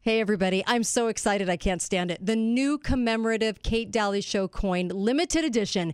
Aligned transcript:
Hey, 0.00 0.20
everybody. 0.20 0.64
I'm 0.66 0.82
so 0.82 1.08
excited. 1.08 1.48
I 1.50 1.56
can't 1.56 1.82
stand 1.82 2.10
it. 2.10 2.24
The 2.24 2.34
new 2.34 2.78
commemorative 2.78 3.62
Kate 3.62 3.90
Dalley 3.90 4.20
Show 4.20 4.48
coin, 4.48 4.88
limited 4.88 5.44
edition 5.44 5.92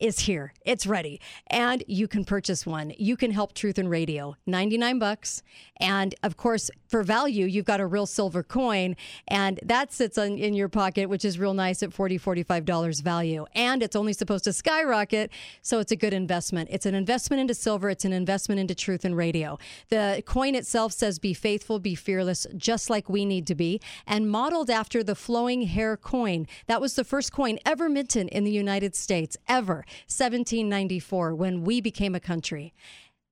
is 0.00 0.20
here. 0.20 0.52
It's 0.64 0.86
ready. 0.86 1.20
And 1.46 1.84
you 1.86 2.08
can 2.08 2.24
purchase 2.24 2.66
one. 2.66 2.92
You 2.98 3.16
can 3.16 3.30
help 3.30 3.52
Truth 3.52 3.78
and 3.78 3.90
Radio. 3.90 4.36
99 4.46 4.98
bucks. 4.98 5.42
And 5.78 6.14
of 6.22 6.36
course, 6.36 6.70
for 6.88 7.02
value, 7.02 7.46
you've 7.46 7.64
got 7.64 7.80
a 7.80 7.86
real 7.86 8.06
silver 8.06 8.42
coin 8.42 8.96
and 9.28 9.60
that 9.62 9.92
sits 9.92 10.18
on, 10.18 10.38
in 10.38 10.54
your 10.54 10.68
pocket, 10.68 11.08
which 11.08 11.24
is 11.24 11.38
real 11.38 11.54
nice 11.54 11.82
at 11.82 11.90
$40, 11.90 12.20
$45 12.20 13.02
value. 13.02 13.46
And 13.54 13.82
it's 13.82 13.96
only 13.96 14.12
supposed 14.12 14.44
to 14.44 14.52
skyrocket. 14.52 15.30
So 15.62 15.78
it's 15.78 15.92
a 15.92 15.96
good 15.96 16.12
investment. 16.12 16.68
It's 16.72 16.86
an 16.86 16.94
investment 16.94 17.40
into 17.40 17.54
silver. 17.54 17.90
It's 17.90 18.04
an 18.04 18.12
investment 18.12 18.60
into 18.60 18.74
Truth 18.74 19.04
and 19.04 19.16
Radio. 19.16 19.58
The 19.88 20.22
coin 20.26 20.54
itself 20.54 20.92
says, 20.92 21.18
be 21.18 21.34
faithful, 21.34 21.78
be 21.78 21.94
fearless, 21.94 22.46
just 22.56 22.90
like 22.90 23.08
we 23.08 23.24
need 23.24 23.46
to 23.48 23.54
be, 23.54 23.80
and 24.06 24.30
modeled 24.30 24.70
after 24.70 25.02
the 25.02 25.14
flowing 25.14 25.62
hair 25.62 25.96
coin. 25.96 26.46
That 26.66 26.80
was 26.80 26.94
the 26.94 27.04
first 27.04 27.32
coin 27.32 27.58
ever 27.66 27.88
minted 27.88 28.28
in 28.28 28.44
the 28.44 28.50
United 28.50 28.94
States, 28.94 29.36
ever. 29.48 29.84
1794 30.06 31.34
when 31.34 31.64
we 31.64 31.80
became 31.80 32.14
a 32.14 32.20
country. 32.20 32.72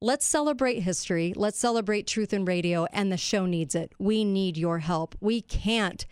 Let's 0.00 0.24
celebrate 0.24 0.80
history. 0.80 1.32
Let's 1.34 1.58
celebrate 1.58 2.06
truth 2.06 2.32
in 2.32 2.44
radio, 2.44 2.86
and 2.92 3.10
the 3.10 3.16
show 3.16 3.46
needs 3.46 3.74
it. 3.74 3.92
We 3.98 4.24
need 4.24 4.56
your 4.56 4.78
help. 4.78 5.16
We 5.20 5.40
can't 5.40 6.06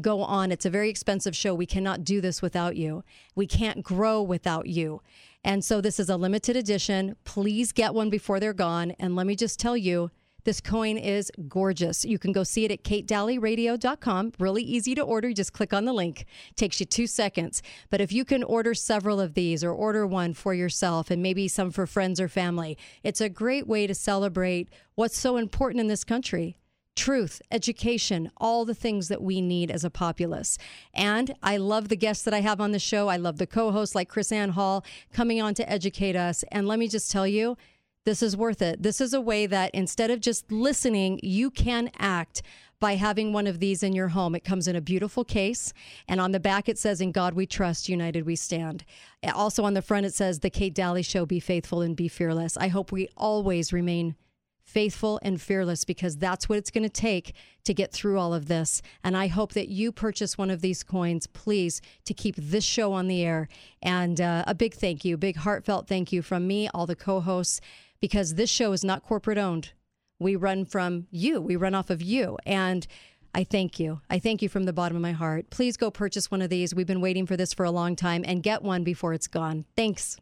go 0.00 0.22
on. 0.22 0.52
It's 0.52 0.64
a 0.64 0.70
very 0.70 0.88
expensive 0.88 1.36
show. 1.36 1.54
We 1.54 1.66
cannot 1.66 2.04
do 2.04 2.20
this 2.20 2.40
without 2.40 2.76
you. 2.76 3.02
We 3.34 3.46
can't 3.46 3.82
grow 3.82 4.22
without 4.22 4.66
you. 4.66 5.02
And 5.44 5.64
so 5.64 5.80
this 5.80 5.98
is 5.98 6.08
a 6.08 6.16
limited 6.16 6.56
edition. 6.56 7.16
Please 7.24 7.72
get 7.72 7.94
one 7.94 8.10
before 8.10 8.38
they're 8.38 8.52
gone. 8.52 8.92
And 9.00 9.16
let 9.16 9.26
me 9.26 9.34
just 9.34 9.58
tell 9.58 9.76
you, 9.76 10.10
this 10.44 10.60
coin 10.60 10.98
is 10.98 11.30
gorgeous. 11.48 12.04
You 12.04 12.18
can 12.18 12.32
go 12.32 12.42
see 12.42 12.64
it 12.64 12.70
at 12.70 12.84
katedalleyradio.com. 12.84 14.32
Really 14.38 14.62
easy 14.62 14.94
to 14.94 15.02
order. 15.02 15.32
Just 15.32 15.52
click 15.52 15.72
on 15.72 15.84
the 15.84 15.92
link. 15.92 16.26
Takes 16.56 16.80
you 16.80 16.86
two 16.86 17.06
seconds. 17.06 17.62
But 17.90 18.00
if 18.00 18.12
you 18.12 18.24
can 18.24 18.42
order 18.42 18.74
several 18.74 19.20
of 19.20 19.34
these 19.34 19.62
or 19.62 19.72
order 19.72 20.06
one 20.06 20.34
for 20.34 20.54
yourself 20.54 21.10
and 21.10 21.22
maybe 21.22 21.48
some 21.48 21.70
for 21.70 21.86
friends 21.86 22.20
or 22.20 22.28
family, 22.28 22.76
it's 23.02 23.20
a 23.20 23.28
great 23.28 23.66
way 23.66 23.86
to 23.86 23.94
celebrate 23.94 24.68
what's 24.94 25.18
so 25.18 25.36
important 25.36 25.80
in 25.80 25.88
this 25.88 26.04
country 26.04 26.56
truth, 26.94 27.40
education, 27.50 28.30
all 28.36 28.64
the 28.64 28.74
things 28.74 29.08
that 29.08 29.22
we 29.22 29.40
need 29.40 29.70
as 29.70 29.84
a 29.84 29.90
populace. 29.90 30.58
And 30.94 31.34
I 31.42 31.56
love 31.56 31.88
the 31.88 31.96
guests 31.96 32.24
that 32.24 32.34
I 32.34 32.40
have 32.40 32.60
on 32.60 32.72
the 32.72 32.78
show. 32.78 33.08
I 33.08 33.16
love 33.16 33.38
the 33.38 33.46
co 33.46 33.70
hosts 33.70 33.94
like 33.94 34.10
CrisAnn 34.10 34.50
Hall 34.50 34.84
coming 35.12 35.40
on 35.40 35.54
to 35.54 35.70
educate 35.70 36.16
us. 36.16 36.44
And 36.52 36.68
let 36.68 36.78
me 36.78 36.88
just 36.88 37.10
tell 37.10 37.26
you, 37.26 37.56
this 38.04 38.22
is 38.22 38.36
worth 38.36 38.62
it. 38.62 38.82
This 38.82 39.00
is 39.00 39.14
a 39.14 39.20
way 39.20 39.46
that 39.46 39.70
instead 39.72 40.10
of 40.10 40.20
just 40.20 40.50
listening, 40.50 41.20
you 41.22 41.50
can 41.50 41.90
act 41.98 42.42
by 42.80 42.96
having 42.96 43.32
one 43.32 43.46
of 43.46 43.60
these 43.60 43.84
in 43.84 43.92
your 43.92 44.08
home. 44.08 44.34
It 44.34 44.42
comes 44.42 44.66
in 44.66 44.74
a 44.74 44.80
beautiful 44.80 45.24
case, 45.24 45.72
and 46.08 46.20
on 46.20 46.32
the 46.32 46.40
back 46.40 46.68
it 46.68 46.78
says, 46.78 47.00
In 47.00 47.12
God 47.12 47.34
we 47.34 47.46
trust, 47.46 47.88
united 47.88 48.26
we 48.26 48.34
stand. 48.34 48.84
Also 49.32 49.62
on 49.64 49.74
the 49.74 49.82
front 49.82 50.04
it 50.04 50.14
says, 50.14 50.40
The 50.40 50.50
Kate 50.50 50.74
Dalley 50.74 51.02
Show, 51.02 51.24
be 51.24 51.38
faithful 51.38 51.80
and 51.80 51.94
be 51.94 52.08
fearless. 52.08 52.56
I 52.56 52.68
hope 52.68 52.90
we 52.90 53.08
always 53.16 53.72
remain 53.72 54.16
faithful 54.64 55.20
and 55.22 55.40
fearless 55.40 55.84
because 55.84 56.16
that's 56.16 56.48
what 56.48 56.58
it's 56.58 56.70
going 56.70 56.82
to 56.82 56.88
take 56.88 57.34
to 57.64 57.74
get 57.74 57.92
through 57.92 58.18
all 58.18 58.34
of 58.34 58.46
this. 58.46 58.82
And 59.04 59.16
I 59.16 59.28
hope 59.28 59.52
that 59.52 59.68
you 59.68 59.92
purchase 59.92 60.38
one 60.38 60.50
of 60.50 60.60
these 60.60 60.82
coins, 60.82 61.26
please, 61.26 61.80
to 62.06 62.14
keep 62.14 62.34
this 62.36 62.64
show 62.64 62.92
on 62.92 63.06
the 63.06 63.22
air. 63.22 63.48
And 63.80 64.20
uh, 64.20 64.44
a 64.46 64.54
big 64.54 64.74
thank 64.74 65.04
you, 65.04 65.16
big 65.16 65.36
heartfelt 65.36 65.86
thank 65.86 66.10
you 66.10 66.22
from 66.22 66.46
me, 66.46 66.68
all 66.74 66.86
the 66.86 66.96
co 66.96 67.20
hosts 67.20 67.60
because 68.02 68.34
this 68.34 68.50
show 68.50 68.72
is 68.72 68.84
not 68.84 69.04
corporate 69.04 69.38
owned. 69.38 69.70
We 70.18 70.36
run 70.36 70.66
from 70.66 71.06
you, 71.10 71.40
we 71.40 71.56
run 71.56 71.74
off 71.74 71.88
of 71.88 72.02
you. 72.02 72.36
And 72.44 72.86
I 73.34 73.44
thank 73.44 73.80
you. 73.80 74.02
I 74.10 74.18
thank 74.18 74.42
you 74.42 74.48
from 74.50 74.64
the 74.64 74.72
bottom 74.74 74.96
of 74.96 75.02
my 75.02 75.12
heart. 75.12 75.48
Please 75.48 75.78
go 75.78 75.90
purchase 75.90 76.30
one 76.30 76.42
of 76.42 76.50
these. 76.50 76.74
We've 76.74 76.86
been 76.86 77.00
waiting 77.00 77.26
for 77.26 77.36
this 77.36 77.54
for 77.54 77.64
a 77.64 77.70
long 77.70 77.96
time 77.96 78.24
and 78.26 78.42
get 78.42 78.62
one 78.62 78.84
before 78.84 79.14
it's 79.14 79.28
gone. 79.28 79.64
Thanks. 79.76 80.18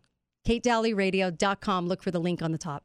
KateDalleyRadio.com. 0.47 1.89
Look 1.89 2.02
for 2.02 2.13
the 2.13 2.20
link 2.20 2.42
on 2.42 2.52
the 2.52 2.58
top. 2.58 2.85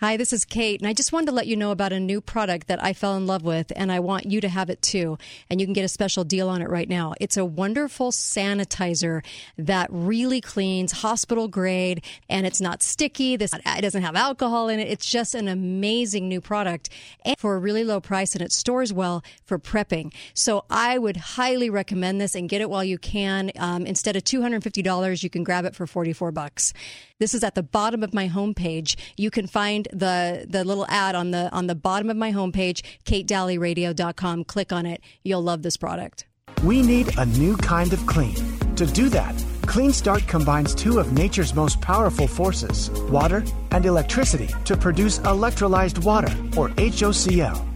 Hi, 0.00 0.18
this 0.18 0.34
is 0.34 0.44
Kate, 0.44 0.78
and 0.78 0.86
I 0.86 0.92
just 0.92 1.10
wanted 1.10 1.24
to 1.28 1.32
let 1.32 1.46
you 1.46 1.56
know 1.56 1.70
about 1.70 1.90
a 1.90 1.98
new 1.98 2.20
product 2.20 2.66
that 2.66 2.84
I 2.84 2.92
fell 2.92 3.16
in 3.16 3.26
love 3.26 3.44
with, 3.44 3.72
and 3.74 3.90
I 3.90 3.98
want 3.98 4.26
you 4.26 4.42
to 4.42 4.48
have 4.50 4.68
it 4.68 4.82
too. 4.82 5.16
And 5.48 5.58
you 5.58 5.66
can 5.66 5.72
get 5.72 5.86
a 5.86 5.88
special 5.88 6.22
deal 6.22 6.50
on 6.50 6.60
it 6.60 6.68
right 6.68 6.86
now. 6.86 7.14
It's 7.18 7.38
a 7.38 7.46
wonderful 7.46 8.12
sanitizer 8.12 9.24
that 9.56 9.88
really 9.90 10.42
cleans, 10.42 10.92
hospital 10.92 11.48
grade, 11.48 12.04
and 12.28 12.46
it's 12.46 12.60
not 12.60 12.82
sticky. 12.82 13.36
This 13.36 13.54
it 13.54 13.80
doesn't 13.80 14.02
have 14.02 14.16
alcohol 14.16 14.68
in 14.68 14.80
it. 14.80 14.88
It's 14.88 15.08
just 15.08 15.34
an 15.34 15.48
amazing 15.48 16.28
new 16.28 16.42
product 16.42 16.90
and 17.24 17.38
for 17.38 17.56
a 17.56 17.58
really 17.58 17.82
low 17.82 17.98
price, 17.98 18.34
and 18.34 18.42
it 18.42 18.52
stores 18.52 18.92
well 18.92 19.24
for 19.46 19.58
prepping. 19.58 20.12
So 20.34 20.66
I 20.68 20.98
would 20.98 21.16
highly 21.16 21.70
recommend 21.70 22.20
this 22.20 22.34
and 22.34 22.50
get 22.50 22.60
it 22.60 22.68
while 22.68 22.84
you 22.84 22.98
can. 22.98 23.50
Um, 23.58 23.86
instead 23.86 24.14
of 24.14 24.24
two 24.24 24.42
hundred 24.42 24.62
fifty 24.62 24.82
dollars, 24.82 25.22
you 25.22 25.30
can 25.30 25.42
grab 25.42 25.64
it 25.64 25.74
for 25.74 25.86
forty 25.86 26.12
four 26.12 26.32
bucks. 26.32 26.74
This 27.18 27.32
is 27.32 27.42
at 27.42 27.54
the 27.54 27.62
bottom 27.62 28.02
of 28.02 28.12
my 28.12 28.28
homepage. 28.28 28.94
You 29.16 29.30
can 29.30 29.46
find 29.46 29.88
the 29.90 30.44
the 30.46 30.64
little 30.64 30.86
ad 30.88 31.14
on 31.14 31.30
the 31.30 31.50
on 31.50 31.66
the 31.66 31.74
bottom 31.74 32.10
of 32.10 32.16
my 32.16 32.30
homepage, 32.30 32.82
katedalyradio.com. 33.04 34.44
Click 34.44 34.70
on 34.70 34.84
it. 34.84 35.00
You'll 35.22 35.42
love 35.42 35.62
this 35.62 35.78
product. 35.78 36.26
We 36.62 36.82
need 36.82 37.16
a 37.16 37.24
new 37.24 37.56
kind 37.56 37.92
of 37.94 38.06
clean. 38.06 38.34
To 38.76 38.84
do 38.84 39.08
that, 39.08 39.34
Clean 39.62 39.92
Start 39.92 40.26
combines 40.26 40.74
two 40.74 40.98
of 40.98 41.12
nature's 41.14 41.54
most 41.54 41.80
powerful 41.80 42.26
forces, 42.26 42.90
water 43.10 43.42
and 43.70 43.86
electricity, 43.86 44.48
to 44.64 44.76
produce 44.76 45.18
electrolyzed 45.20 46.04
water, 46.04 46.32
or 46.56 46.68
HOCl. 46.68 47.75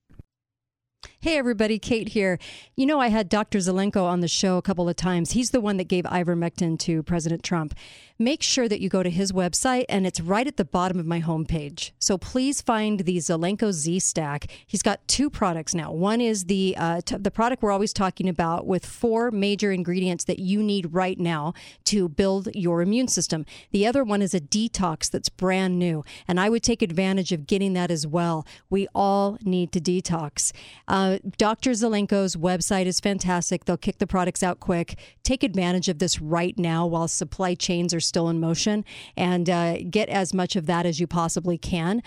Hey, 1.23 1.37
everybody, 1.37 1.77
Kate 1.77 2.09
here. 2.09 2.39
You 2.75 2.87
know, 2.87 2.99
I 2.99 3.09
had 3.09 3.29
Dr. 3.29 3.59
Zelenko 3.59 4.01
on 4.01 4.21
the 4.21 4.27
show 4.27 4.57
a 4.57 4.61
couple 4.63 4.89
of 4.89 4.95
times. 4.95 5.33
He's 5.33 5.51
the 5.51 5.61
one 5.61 5.77
that 5.77 5.83
gave 5.83 6.03
ivermectin 6.05 6.79
to 6.79 7.03
President 7.03 7.43
Trump 7.43 7.75
make 8.21 8.43
sure 8.43 8.69
that 8.69 8.79
you 8.79 8.89
go 8.89 9.03
to 9.03 9.09
his 9.09 9.31
website 9.31 9.85
and 9.89 10.05
it's 10.05 10.21
right 10.21 10.47
at 10.47 10.57
the 10.57 10.65
bottom 10.65 10.99
of 10.99 11.05
my 11.05 11.19
homepage. 11.21 11.91
So 11.99 12.17
please 12.17 12.61
find 12.61 13.01
the 13.01 13.17
Zelenko 13.17 13.71
Z 13.71 13.99
Stack. 13.99 14.47
He's 14.65 14.81
got 14.81 15.05
two 15.07 15.29
products 15.29 15.73
now. 15.73 15.91
One 15.91 16.21
is 16.21 16.45
the 16.45 16.75
uh, 16.77 17.01
t- 17.03 17.17
the 17.17 17.31
product 17.31 17.63
we're 17.63 17.71
always 17.71 17.93
talking 17.93 18.29
about 18.29 18.67
with 18.67 18.85
four 18.85 19.31
major 19.31 19.71
ingredients 19.71 20.23
that 20.25 20.39
you 20.39 20.61
need 20.61 20.93
right 20.93 21.19
now 21.19 21.53
to 21.85 22.07
build 22.07 22.49
your 22.53 22.81
immune 22.81 23.07
system. 23.07 23.45
The 23.71 23.85
other 23.87 24.03
one 24.03 24.21
is 24.21 24.33
a 24.33 24.39
detox 24.39 25.09
that's 25.09 25.29
brand 25.29 25.79
new, 25.79 26.03
and 26.27 26.39
I 26.39 26.49
would 26.49 26.63
take 26.63 26.81
advantage 26.81 27.31
of 27.31 27.47
getting 27.47 27.73
that 27.73 27.91
as 27.91 28.05
well. 28.05 28.45
We 28.69 28.87
all 28.93 29.37
need 29.43 29.71
to 29.73 29.81
detox. 29.81 30.51
Uh, 30.87 31.19
Dr. 31.37 31.71
Zelenko's 31.71 32.35
website 32.35 32.85
is 32.85 32.99
fantastic. 32.99 33.65
They'll 33.65 33.77
kick 33.77 33.97
the 33.97 34.07
products 34.07 34.43
out 34.43 34.59
quick. 34.59 34.97
Take 35.23 35.43
advantage 35.43 35.89
of 35.89 35.99
this 35.99 36.21
right 36.21 36.57
now 36.57 36.85
while 36.85 37.07
supply 37.07 37.55
chains 37.55 37.93
are 37.93 37.99
still 38.11 38.27
in 38.27 38.41
motion 38.41 38.83
and 39.15 39.49
uh, 39.49 39.77
get 39.89 40.09
as 40.09 40.33
much 40.33 40.57
of 40.57 40.65
that 40.65 40.85
as 40.85 40.99
you 40.99 41.07
possibly 41.07 41.57
can. 41.57 42.03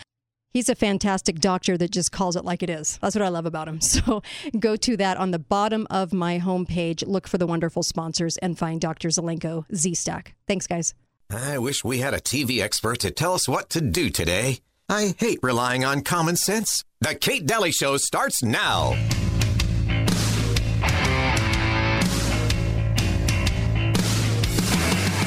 He's 0.53 0.69
a 0.69 0.75
fantastic 0.75 1.41
doctor 1.41 1.79
that 1.79 1.91
just 1.91 2.13
calls 2.13 2.37
it 2.37 2.45
like 2.45 2.63
it 2.63 2.69
is. 2.69 2.99
That's 2.99 3.17
what 3.17 3.23
I 3.23 3.29
love 3.29 3.47
about 3.47 3.67
him. 3.69 3.81
So 3.95 4.23
go 4.59 4.77
to 4.77 4.97
that 4.99 5.17
on 5.17 5.31
the 5.31 5.39
bottom 5.39 5.87
of 5.91 6.13
my 6.13 6.39
homepage, 6.39 7.07
look 7.07 7.27
for 7.27 7.39
the 7.39 7.47
wonderful 7.47 7.83
sponsors, 7.83 8.37
and 8.37 8.59
find 8.59 8.81
Dr. 8.81 9.09
Zelenko 9.09 9.65
Z 9.75 9.95
Stack. 9.95 10.35
Thanks, 10.47 10.67
guys. 10.67 10.95
I 11.31 11.59
wish 11.59 11.83
we 11.83 11.99
had 11.99 12.13
a 12.13 12.21
TV 12.21 12.61
expert 12.61 13.01
to 13.01 13.11
tell 13.11 13.33
us 13.33 13.49
what 13.49 13.71
to 13.71 13.81
do 13.81 14.11
today. 14.11 14.59
I 14.89 15.15
hate 15.19 15.39
relying 15.43 15.85
on 15.85 16.03
common 16.03 16.37
sense. 16.37 16.85
The 17.01 17.15
Kate 17.15 17.47
Dalley 17.47 17.73
Show 17.73 17.97
starts 17.97 18.43
now. 18.43 18.95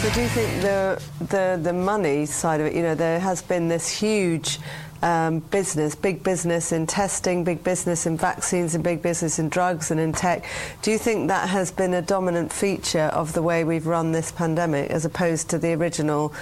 So 0.07 0.13
do 0.13 0.21
you 0.21 0.29
think 0.29 0.61
the 0.61 1.01
the 1.19 1.59
the 1.61 1.73
money 1.73 2.25
side 2.25 2.61
of 2.61 2.67
it? 2.67 2.73
You 2.73 2.81
know, 2.81 2.95
there 2.95 3.19
has 3.19 3.41
been 3.41 3.67
this 3.67 3.89
huge 3.89 4.57
um, 5.01 5.39
business, 5.39 5.95
big 5.95 6.23
business 6.23 6.71
in 6.71 6.87
testing, 6.87 7.43
big 7.43 7.61
business 7.61 8.05
in 8.05 8.17
vaccines, 8.17 8.73
and 8.73 8.81
big 8.81 9.01
business 9.01 9.37
in 9.37 9.49
drugs 9.49 9.91
and 9.91 9.99
in 9.99 10.13
tech. 10.13 10.45
Do 10.81 10.91
you 10.91 10.97
think 10.97 11.27
that 11.27 11.49
has 11.49 11.71
been 11.71 11.93
a 11.93 12.01
dominant 12.01 12.53
feature 12.53 13.09
of 13.11 13.33
the 13.33 13.41
way 13.41 13.65
we've 13.65 13.85
run 13.85 14.13
this 14.13 14.31
pandemic, 14.31 14.91
as 14.91 15.03
opposed 15.03 15.49
to 15.49 15.57
the 15.57 15.73
original? 15.73 16.33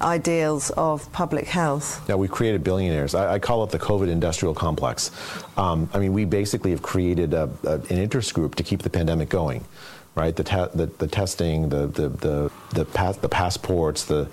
Ideals 0.00 0.70
of 0.78 1.12
public 1.12 1.46
health. 1.46 2.02
Yeah, 2.08 2.14
we've 2.14 2.30
created 2.30 2.64
billionaires. 2.64 3.14
I, 3.14 3.34
I 3.34 3.38
call 3.38 3.62
it 3.64 3.70
the 3.70 3.78
COVID 3.78 4.08
industrial 4.08 4.54
complex. 4.54 5.10
Um, 5.58 5.90
I 5.92 5.98
mean, 5.98 6.14
we 6.14 6.24
basically 6.24 6.70
have 6.70 6.80
created 6.80 7.34
a, 7.34 7.50
a, 7.64 7.72
an 7.74 7.98
interest 7.98 8.32
group 8.32 8.54
to 8.54 8.62
keep 8.62 8.80
the 8.80 8.88
pandemic 8.88 9.28
going 9.28 9.62
right? 10.14 10.34
The, 10.34 10.44
te- 10.44 10.70
the, 10.74 10.86
the, 10.86 11.06
testing, 11.06 11.68
the 11.68 11.86
the 11.86 12.08
the 12.08 12.50
the, 12.72 12.84
pass- 12.84 13.16
the, 13.16 13.28
passports, 13.28 14.04
the 14.04 14.28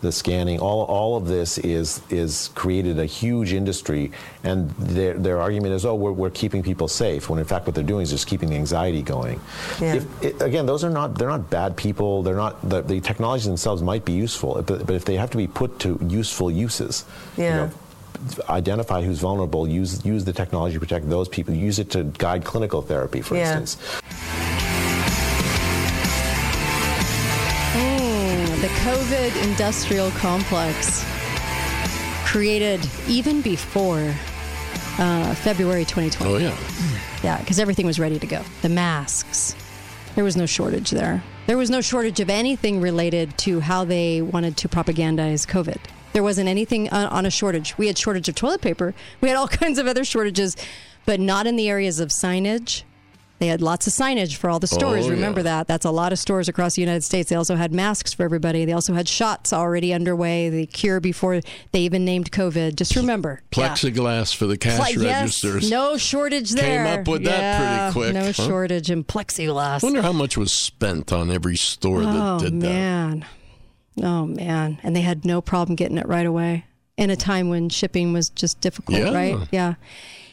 the 0.00 0.10
scanning, 0.10 0.58
all 0.58 0.84
all 0.84 1.16
of 1.16 1.26
this 1.26 1.58
is 1.58 2.02
is 2.10 2.50
created 2.54 2.98
a 2.98 3.06
huge 3.06 3.52
industry, 3.52 4.10
and 4.44 4.70
their 4.70 5.14
their 5.14 5.40
argument 5.40 5.74
is, 5.74 5.84
oh, 5.84 5.94
we're, 5.94 6.12
we're 6.12 6.30
keeping 6.30 6.62
people 6.62 6.88
safe, 6.88 7.30
when 7.30 7.38
in 7.38 7.44
fact 7.44 7.66
what 7.66 7.74
they're 7.74 7.84
doing 7.84 8.02
is 8.02 8.10
just 8.10 8.26
keeping 8.26 8.50
the 8.50 8.56
anxiety 8.56 9.02
going. 9.02 9.40
Yeah. 9.80 9.94
If, 9.94 10.22
it, 10.22 10.42
again, 10.42 10.66
those 10.66 10.84
are 10.84 10.90
not 10.90 11.16
they're 11.16 11.28
not 11.28 11.48
bad 11.48 11.76
people. 11.76 12.22
They're 12.22 12.36
not 12.36 12.68
the, 12.68 12.82
the 12.82 13.00
technologies 13.00 13.46
themselves 13.46 13.82
might 13.82 14.04
be 14.04 14.12
useful, 14.12 14.62
but, 14.62 14.86
but 14.86 14.94
if 14.94 15.04
they 15.04 15.16
have 15.16 15.30
to 15.30 15.36
be 15.36 15.46
put 15.46 15.78
to 15.80 15.98
useful 16.08 16.50
uses, 16.50 17.04
yeah. 17.36 17.44
You 17.44 17.66
know, 17.66 17.70
identify 18.48 19.02
who's 19.02 19.18
vulnerable, 19.18 19.66
use 19.66 20.04
use 20.04 20.24
the 20.24 20.32
technology 20.32 20.74
to 20.74 20.80
protect 20.80 21.08
those 21.08 21.28
people, 21.28 21.54
use 21.54 21.78
it 21.78 21.90
to 21.90 22.04
guide 22.04 22.44
clinical 22.44 22.82
therapy, 22.82 23.20
for 23.22 23.36
yeah. 23.36 23.58
instance. 23.58 23.99
COVID 28.80 29.44
industrial 29.44 30.10
complex 30.12 31.04
created 32.24 32.80
even 33.06 33.42
before 33.42 34.14
uh, 34.98 35.34
February 35.34 35.84
2020. 35.84 36.32
Oh, 36.32 36.38
yeah. 36.38 36.56
Yeah, 37.22 37.38
because 37.40 37.58
everything 37.58 37.84
was 37.84 38.00
ready 38.00 38.18
to 38.18 38.26
go. 38.26 38.42
The 38.62 38.70
masks, 38.70 39.54
there 40.14 40.24
was 40.24 40.34
no 40.34 40.46
shortage 40.46 40.90
there. 40.92 41.22
There 41.46 41.58
was 41.58 41.68
no 41.68 41.82
shortage 41.82 42.20
of 42.20 42.30
anything 42.30 42.80
related 42.80 43.36
to 43.38 43.60
how 43.60 43.84
they 43.84 44.22
wanted 44.22 44.56
to 44.56 44.68
propagandize 44.68 45.46
COVID. 45.46 45.76
There 46.14 46.22
wasn't 46.22 46.48
anything 46.48 46.88
on, 46.88 47.06
on 47.08 47.26
a 47.26 47.30
shortage. 47.30 47.76
We 47.76 47.86
had 47.86 47.98
shortage 47.98 48.30
of 48.30 48.34
toilet 48.34 48.62
paper. 48.62 48.94
We 49.20 49.28
had 49.28 49.36
all 49.36 49.48
kinds 49.62 49.78
of 49.78 49.88
other 49.88 50.04
shortages, 50.04 50.56
but 51.04 51.20
not 51.20 51.46
in 51.46 51.56
the 51.56 51.68
areas 51.68 52.00
of 52.00 52.08
signage, 52.08 52.84
they 53.40 53.46
had 53.46 53.62
lots 53.62 53.86
of 53.86 53.94
signage 53.94 54.36
for 54.36 54.50
all 54.50 54.60
the 54.60 54.66
stores. 54.66 55.06
Oh, 55.06 55.10
Remember 55.10 55.40
yeah. 55.40 55.44
that? 55.44 55.66
That's 55.66 55.86
a 55.86 55.90
lot 55.90 56.12
of 56.12 56.18
stores 56.18 56.46
across 56.46 56.74
the 56.74 56.82
United 56.82 57.02
States. 57.02 57.30
They 57.30 57.36
also 57.36 57.56
had 57.56 57.72
masks 57.72 58.12
for 58.12 58.22
everybody. 58.22 58.66
They 58.66 58.74
also 58.74 58.92
had 58.92 59.08
shots 59.08 59.50
already 59.54 59.94
underway, 59.94 60.50
the 60.50 60.66
cure 60.66 61.00
before 61.00 61.40
they 61.72 61.80
even 61.80 62.04
named 62.04 62.30
COVID. 62.32 62.76
Just 62.76 62.94
remember. 62.96 63.40
Plexiglass 63.50 64.34
yeah. 64.34 64.38
for 64.38 64.46
the 64.46 64.58
cash 64.58 64.92
Ple- 64.92 65.04
registers. 65.04 65.62
Yes, 65.62 65.70
no 65.70 65.96
shortage 65.96 66.50
there. 66.50 66.84
Came 66.84 67.00
up 67.00 67.08
with 67.08 67.22
yeah, 67.22 67.30
that 67.30 67.92
pretty 67.94 68.12
quick. 68.12 68.14
No 68.14 68.26
huh? 68.26 68.32
shortage 68.32 68.90
in 68.90 69.04
plexiglass. 69.04 69.82
I 69.82 69.86
wonder 69.86 70.02
how 70.02 70.12
much 70.12 70.36
was 70.36 70.52
spent 70.52 71.10
on 71.10 71.30
every 71.30 71.56
store 71.56 72.02
that 72.02 72.14
oh, 72.14 72.40
did 72.40 72.52
man. 72.52 73.24
that. 73.96 74.04
Oh, 74.04 74.26
man. 74.26 74.78
And 74.82 74.94
they 74.94 75.00
had 75.00 75.24
no 75.24 75.40
problem 75.40 75.76
getting 75.76 75.96
it 75.96 76.06
right 76.06 76.26
away 76.26 76.66
in 76.98 77.08
a 77.08 77.16
time 77.16 77.48
when 77.48 77.70
shipping 77.70 78.12
was 78.12 78.28
just 78.28 78.60
difficult, 78.60 79.14
right? 79.14 79.38
Yeah. 79.50 79.76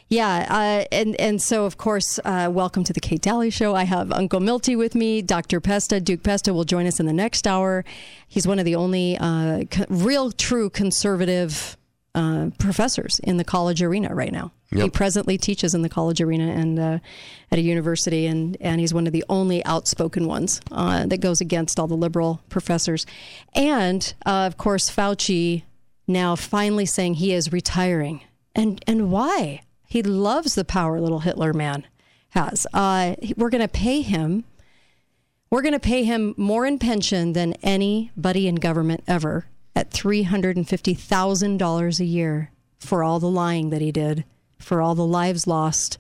Yeah, 0.10 0.48
uh, 0.50 0.86
and 0.90 1.20
and 1.20 1.42
so 1.42 1.66
of 1.66 1.78
course, 1.78 2.18
uh, 2.24 2.50
welcome 2.50 2.86
to 2.86 2.94
the 2.94 3.02
Kate 3.02 3.22
Dalley 3.22 3.50
Show. 3.50 3.76
I 3.76 3.84
have 3.84 4.10
Uncle 4.14 4.40
Milty 4.40 4.78
with 4.78 4.96
me. 4.96 5.22
Dr. 5.22 5.60
Pesta, 5.60 6.00
Duke 6.00 6.24
Pesta, 6.24 6.54
will 6.54 6.64
join 6.64 6.88
us 6.88 7.02
in 7.02 7.06
the 7.06 7.14
next 7.14 7.46
hour. 7.46 7.84
He's 8.26 8.48
one 8.48 8.58
of 8.58 8.64
the 8.64 8.76
only 8.76 9.18
uh, 9.20 9.66
co- 9.70 9.86
real, 9.90 10.32
true 10.32 10.70
conservative 10.70 11.76
uh, 12.16 12.52
professors 12.58 13.20
in 13.20 13.36
the 13.36 13.44
college 13.44 13.84
arena 13.84 14.16
right 14.16 14.32
now. 14.32 14.54
Yep. 14.72 14.84
He 14.84 14.90
presently 14.90 15.38
teaches 15.38 15.76
in 15.76 15.82
the 15.82 15.90
college 15.90 16.22
arena 16.22 16.54
and 16.54 16.80
uh, 16.80 17.00
at 17.52 17.60
a 17.60 17.62
university, 17.62 18.28
and 18.28 18.56
and 18.62 18.80
he's 18.80 18.94
one 18.94 19.08
of 19.08 19.14
the 19.14 19.26
only 19.28 19.64
outspoken 19.66 20.26
ones 20.26 20.62
uh, 20.72 21.06
that 21.08 21.20
goes 21.20 21.42
against 21.42 21.82
all 21.82 21.88
the 21.88 21.98
liberal 21.98 22.40
professors. 22.48 23.06
And 23.54 24.14
of 24.26 24.56
course, 24.56 24.90
Fauci 24.90 25.64
now 26.08 26.38
finally 26.38 26.86
saying 26.86 27.16
he 27.16 27.34
is 27.34 27.52
retiring. 27.52 28.22
And 28.56 28.82
and 28.88 29.12
why? 29.12 29.64
He 29.88 30.04
loves 30.04 30.56
the 30.56 30.66
power 30.66 31.00
little 31.00 31.20
Hitler 31.20 31.54
man 31.54 31.86
has. 32.32 32.68
Uh, 32.74 33.16
we're 33.36 33.50
going 33.50 33.62
to 33.62 33.68
pay 33.68 34.02
him. 34.02 34.44
We're 35.50 35.62
going 35.62 35.74
to 35.74 35.80
pay 35.80 36.04
him 36.04 36.34
more 36.38 36.66
in 36.66 36.78
pension 36.78 37.34
than 37.34 37.54
anybody 37.64 38.48
in 38.48 38.56
government 38.56 39.04
ever 39.08 39.46
at 39.76 39.92
$350,000 39.92 42.00
a 42.00 42.06
year 42.06 42.52
for 42.80 43.04
all 43.04 43.20
the 43.20 43.30
lying 43.30 43.70
that 43.70 43.82
he 43.82 43.92
did, 43.92 44.26
for 44.60 44.82
all 44.82 44.94
the 44.94 45.06
lives 45.06 45.48
lost, 45.48 46.00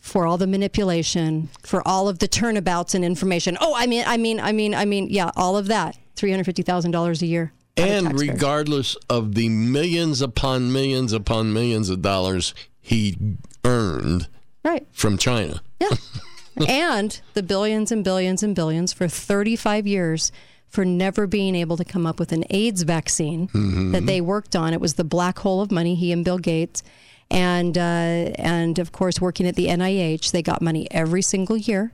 for 0.00 0.26
all 0.26 0.36
the 0.36 0.48
manipulation, 0.48 1.48
for 1.62 1.86
all 1.86 2.08
of 2.08 2.18
the 2.18 2.26
turnabouts 2.26 2.94
and 2.94 3.04
information. 3.04 3.56
Oh, 3.60 3.72
I 3.76 3.86
mean, 3.86 4.02
I 4.04 4.16
mean, 4.16 4.40
I 4.40 4.50
mean, 4.50 4.74
I 4.74 4.84
mean, 4.84 5.08
yeah, 5.10 5.30
all 5.36 5.56
of 5.56 5.68
that. 5.68 5.96
$350,000 6.16 7.22
a 7.22 7.26
year. 7.26 7.52
And 7.76 8.18
regardless 8.18 8.96
of 9.08 9.34
the 9.34 9.48
millions 9.48 10.20
upon 10.20 10.72
millions 10.72 11.12
upon 11.12 11.52
millions 11.52 11.88
of 11.88 12.02
dollars 12.02 12.54
he 12.82 13.16
earned 13.64 14.28
right. 14.64 14.86
from 14.92 15.16
China. 15.16 15.62
Yeah. 15.80 15.96
and 16.68 17.20
the 17.32 17.42
billions 17.42 17.90
and 17.90 18.04
billions 18.04 18.42
and 18.42 18.54
billions 18.54 18.92
for 18.92 19.08
35 19.08 19.86
years 19.86 20.32
for 20.68 20.84
never 20.84 21.26
being 21.26 21.54
able 21.54 21.76
to 21.76 21.84
come 21.84 22.06
up 22.06 22.18
with 22.18 22.32
an 22.32 22.44
AIDS 22.50 22.82
vaccine 22.82 23.48
mm-hmm. 23.48 23.92
that 23.92 24.06
they 24.06 24.20
worked 24.20 24.56
on. 24.56 24.72
It 24.72 24.80
was 24.80 24.94
the 24.94 25.04
black 25.04 25.38
hole 25.38 25.60
of 25.60 25.70
money, 25.70 25.94
he 25.94 26.12
and 26.12 26.24
Bill 26.24 26.38
Gates. 26.38 26.82
And, 27.30 27.78
uh, 27.78 27.80
and 27.80 28.78
of 28.78 28.92
course, 28.92 29.20
working 29.20 29.46
at 29.46 29.54
the 29.54 29.66
NIH, 29.66 30.32
they 30.32 30.42
got 30.42 30.60
money 30.60 30.88
every 30.90 31.22
single 31.22 31.56
year, 31.56 31.92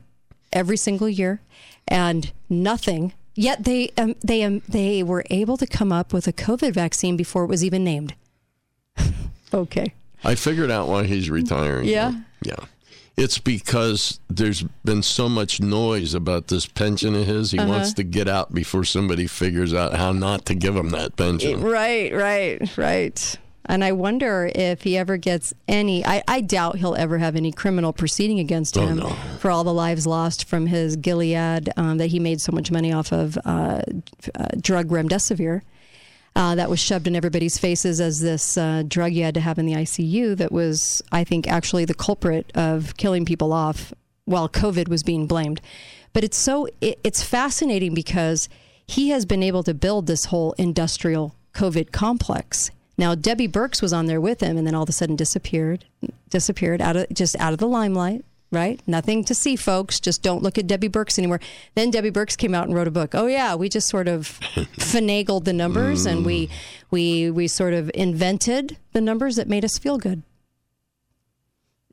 every 0.52 0.76
single 0.76 1.08
year, 1.08 1.40
and 1.86 2.32
nothing. 2.48 3.12
Yet 3.34 3.64
they, 3.64 3.90
um, 3.98 4.16
they, 4.20 4.42
um, 4.42 4.62
they 4.68 5.02
were 5.02 5.24
able 5.30 5.56
to 5.56 5.66
come 5.66 5.92
up 5.92 6.12
with 6.12 6.26
a 6.26 6.32
COVID 6.32 6.72
vaccine 6.72 7.16
before 7.16 7.44
it 7.44 7.48
was 7.48 7.64
even 7.64 7.84
named. 7.84 8.14
okay. 9.54 9.92
I 10.24 10.34
figured 10.34 10.70
out 10.70 10.88
why 10.88 11.04
he's 11.04 11.30
retiring. 11.30 11.88
Yeah. 11.88 12.12
Yeah. 12.42 12.56
It's 13.16 13.38
because 13.38 14.20
there's 14.30 14.62
been 14.84 15.02
so 15.02 15.28
much 15.28 15.60
noise 15.60 16.14
about 16.14 16.46
this 16.46 16.66
pension 16.66 17.16
of 17.16 17.26
his. 17.26 17.50
He 17.50 17.58
uh-huh. 17.58 17.68
wants 17.68 17.92
to 17.94 18.04
get 18.04 18.28
out 18.28 18.54
before 18.54 18.84
somebody 18.84 19.26
figures 19.26 19.74
out 19.74 19.94
how 19.94 20.12
not 20.12 20.46
to 20.46 20.54
give 20.54 20.76
him 20.76 20.90
that 20.90 21.16
pension. 21.16 21.60
Right, 21.60 22.14
right, 22.14 22.76
right. 22.76 23.38
And 23.68 23.84
I 23.84 23.90
wonder 23.92 24.50
if 24.54 24.82
he 24.82 24.96
ever 24.96 25.16
gets 25.16 25.52
any. 25.66 26.06
I, 26.06 26.22
I 26.28 26.40
doubt 26.40 26.76
he'll 26.76 26.94
ever 26.94 27.18
have 27.18 27.34
any 27.34 27.50
criminal 27.50 27.92
proceeding 27.92 28.38
against 28.38 28.78
oh, 28.78 28.86
him 28.86 28.98
no. 28.98 29.10
for 29.40 29.50
all 29.50 29.64
the 29.64 29.74
lives 29.74 30.06
lost 30.06 30.44
from 30.44 30.66
his 30.66 30.96
Gilead 30.96 31.70
um, 31.76 31.98
that 31.98 32.06
he 32.06 32.20
made 32.20 32.40
so 32.40 32.52
much 32.52 32.70
money 32.70 32.92
off 32.92 33.12
of 33.12 33.36
uh, 33.44 33.82
uh, 34.34 34.46
drug 34.60 34.88
remdesivir 34.88 35.62
uh, 36.38 36.54
that 36.54 36.70
was 36.70 36.78
shoved 36.78 37.08
in 37.08 37.16
everybody's 37.16 37.58
faces 37.58 38.00
as 38.00 38.20
this 38.20 38.56
uh, 38.56 38.84
drug 38.86 39.12
you 39.12 39.24
had 39.24 39.34
to 39.34 39.40
have 39.40 39.58
in 39.58 39.66
the 39.66 39.72
ICU 39.72 40.36
that 40.36 40.52
was, 40.52 41.02
I 41.10 41.24
think, 41.24 41.48
actually 41.48 41.84
the 41.84 41.94
culprit 41.94 42.52
of 42.54 42.96
killing 42.96 43.24
people 43.24 43.52
off 43.52 43.92
while 44.24 44.48
COVID 44.48 44.86
was 44.86 45.02
being 45.02 45.26
blamed. 45.26 45.60
But 46.12 46.22
it's 46.22 46.36
so 46.36 46.68
it, 46.80 47.00
it's 47.02 47.24
fascinating 47.24 47.92
because 47.92 48.48
he 48.86 49.08
has 49.08 49.26
been 49.26 49.42
able 49.42 49.64
to 49.64 49.74
build 49.74 50.06
this 50.06 50.26
whole 50.26 50.52
industrial 50.52 51.34
COVID 51.54 51.90
complex. 51.90 52.70
Now 52.96 53.16
Debbie 53.16 53.48
Birx 53.48 53.82
was 53.82 53.92
on 53.92 54.06
there 54.06 54.20
with 54.20 54.40
him, 54.40 54.56
and 54.56 54.64
then 54.64 54.76
all 54.76 54.84
of 54.84 54.88
a 54.88 54.92
sudden 54.92 55.16
disappeared, 55.16 55.86
disappeared 56.30 56.80
out 56.80 56.94
of 56.94 57.08
just 57.12 57.34
out 57.40 57.52
of 57.52 57.58
the 57.58 57.66
limelight 57.66 58.24
right? 58.50 58.80
Nothing 58.86 59.24
to 59.24 59.34
see, 59.34 59.56
folks. 59.56 60.00
Just 60.00 60.22
don't 60.22 60.42
look 60.42 60.58
at 60.58 60.66
Debbie 60.66 60.88
Birx 60.88 61.18
anymore. 61.18 61.40
Then 61.74 61.90
Debbie 61.90 62.10
Birx 62.10 62.36
came 62.36 62.54
out 62.54 62.66
and 62.66 62.74
wrote 62.74 62.88
a 62.88 62.92
book. 62.92 63.14
Oh 63.14 63.26
yeah, 63.26 63.54
we 63.54 63.68
just 63.68 63.88
sort 63.88 64.08
of 64.08 64.38
finagled 64.76 65.44
the 65.44 65.52
numbers 65.52 66.06
mm. 66.06 66.12
and 66.12 66.26
we 66.26 66.46
mm. 66.46 66.50
we 66.90 67.30
we 67.30 67.48
sort 67.48 67.74
of 67.74 67.90
invented 67.94 68.78
the 68.92 69.00
numbers 69.00 69.36
that 69.36 69.48
made 69.48 69.64
us 69.64 69.78
feel 69.78 69.98
good. 69.98 70.22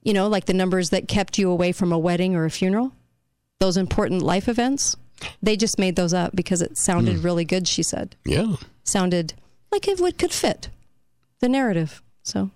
You 0.04 0.14
know, 0.14 0.28
like 0.28 0.46
the 0.46 0.54
numbers 0.54 0.92
that 0.92 1.08
kept 1.08 1.38
you 1.38 1.50
away 1.50 1.72
from 1.72 1.92
a 1.92 1.98
wedding 1.98 2.36
or 2.36 2.46
a 2.46 2.52
funeral. 2.52 2.92
Those 3.60 3.78
important 3.78 4.22
life 4.22 4.48
events. 4.48 4.96
They 5.42 5.56
just 5.56 5.80
made 5.80 5.96
those 5.96 6.14
up 6.14 6.36
because 6.36 6.62
it 6.62 6.78
sounded 6.78 7.18
mm. 7.18 7.24
really 7.24 7.46
good, 7.46 7.68
she 7.68 7.84
said. 7.84 8.16
Yeah. 8.26 8.58
Sounded 8.84 9.34
like 9.72 9.88
it 9.88 10.00
would 10.00 10.18
could 10.18 10.34
fit 10.34 10.70
the 11.40 11.50
narrative. 11.50 12.02
So 12.22 12.52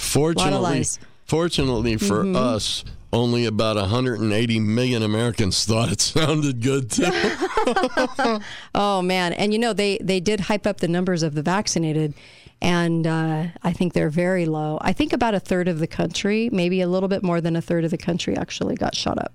Fortunately, 0.00 0.84
fortunately 1.26 1.96
for 1.96 2.24
mm-hmm. 2.24 2.34
us, 2.34 2.84
only 3.12 3.44
about 3.46 3.76
180 3.76 4.60
million 4.60 5.02
Americans 5.02 5.64
thought 5.64 5.90
it 5.90 6.00
sounded 6.00 6.62
good 6.62 6.90
too. 6.90 7.10
Oh 8.74 9.02
man, 9.02 9.32
and 9.32 9.52
you 9.52 9.58
know 9.58 9.72
they 9.72 9.98
they 10.00 10.20
did 10.20 10.40
hype 10.40 10.66
up 10.66 10.78
the 10.78 10.88
numbers 10.88 11.22
of 11.22 11.34
the 11.34 11.42
vaccinated, 11.42 12.14
and 12.62 13.06
uh, 13.06 13.46
I 13.62 13.72
think 13.72 13.92
they're 13.92 14.10
very 14.10 14.46
low. 14.46 14.78
I 14.80 14.92
think 14.92 15.12
about 15.12 15.34
a 15.34 15.40
third 15.40 15.68
of 15.68 15.78
the 15.80 15.86
country, 15.86 16.48
maybe 16.52 16.80
a 16.80 16.88
little 16.88 17.08
bit 17.08 17.22
more 17.22 17.40
than 17.40 17.56
a 17.56 17.60
third 17.62 17.84
of 17.84 17.90
the 17.90 17.98
country, 17.98 18.36
actually 18.36 18.76
got 18.76 18.94
shot 18.94 19.18
up 19.18 19.32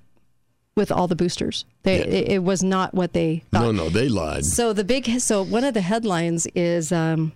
with 0.76 0.92
all 0.92 1.08
the 1.08 1.16
boosters. 1.16 1.66
They 1.84 2.00
Yeah. 2.00 2.06
it, 2.06 2.28
it 2.34 2.44
was 2.44 2.64
not 2.64 2.94
what 2.94 3.14
they 3.14 3.44
thought. 3.52 3.62
no, 3.64 3.72
no, 3.72 3.90
they 3.90 4.10
lied. 4.10 4.46
So 4.46 4.74
the 4.74 4.84
big 4.84 5.20
so 5.20 5.44
one 5.44 5.64
of 5.64 5.74
the 5.74 5.82
headlines 5.82 6.48
is 6.56 6.92
um, 6.92 7.34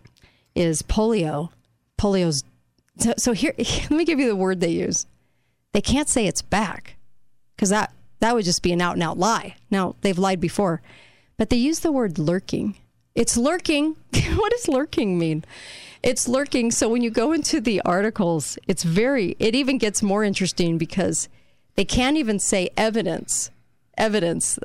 is 0.56 0.82
polio. 0.82 1.50
Polio's 1.98 2.44
so, 2.98 3.14
so 3.18 3.34
here. 3.34 3.54
Let 3.58 3.92
me 3.92 4.06
give 4.06 4.20
you 4.20 4.28
the 4.28 4.36
word 4.36 4.62
they 4.62 4.70
use. 4.72 5.06
They 5.74 5.82
can't 5.82 6.10
say 6.10 6.26
it's 6.26 6.42
back 6.42 6.96
because 7.56 7.70
that 7.70 7.94
that 8.20 8.36
would 8.36 8.46
just 8.46 8.64
be 8.64 8.72
an 8.72 8.82
out 8.82 8.96
and 8.96 9.04
out 9.04 9.18
lie. 9.18 9.56
Now 9.70 9.96
they've 10.02 10.18
lied 10.18 10.40
before, 10.40 10.82
but 11.38 11.50
they 11.50 11.58
use 11.58 11.80
the 11.80 11.92
word 11.92 12.18
lurking. 12.18 12.76
It's 13.16 13.38
lurking. 13.38 13.96
what 14.36 14.52
does 14.52 14.68
lurking 14.68 15.18
mean? 15.18 15.44
It's 16.02 16.28
lurking. 16.28 16.72
So 16.72 16.88
when 16.88 17.02
you 17.02 17.10
go 17.10 17.34
into 17.34 17.60
the 17.60 17.82
articles, 17.82 18.58
it's 18.68 18.84
very. 18.84 19.36
It 19.40 19.56
even 19.56 19.78
gets 19.78 20.02
more 20.02 20.24
interesting 20.24 20.78
because 20.78 21.28
they 21.76 21.86
can't 21.86 22.18
even 22.18 22.40
say 22.40 22.70
evidence. 22.78 23.52
Evidence. 23.98 24.58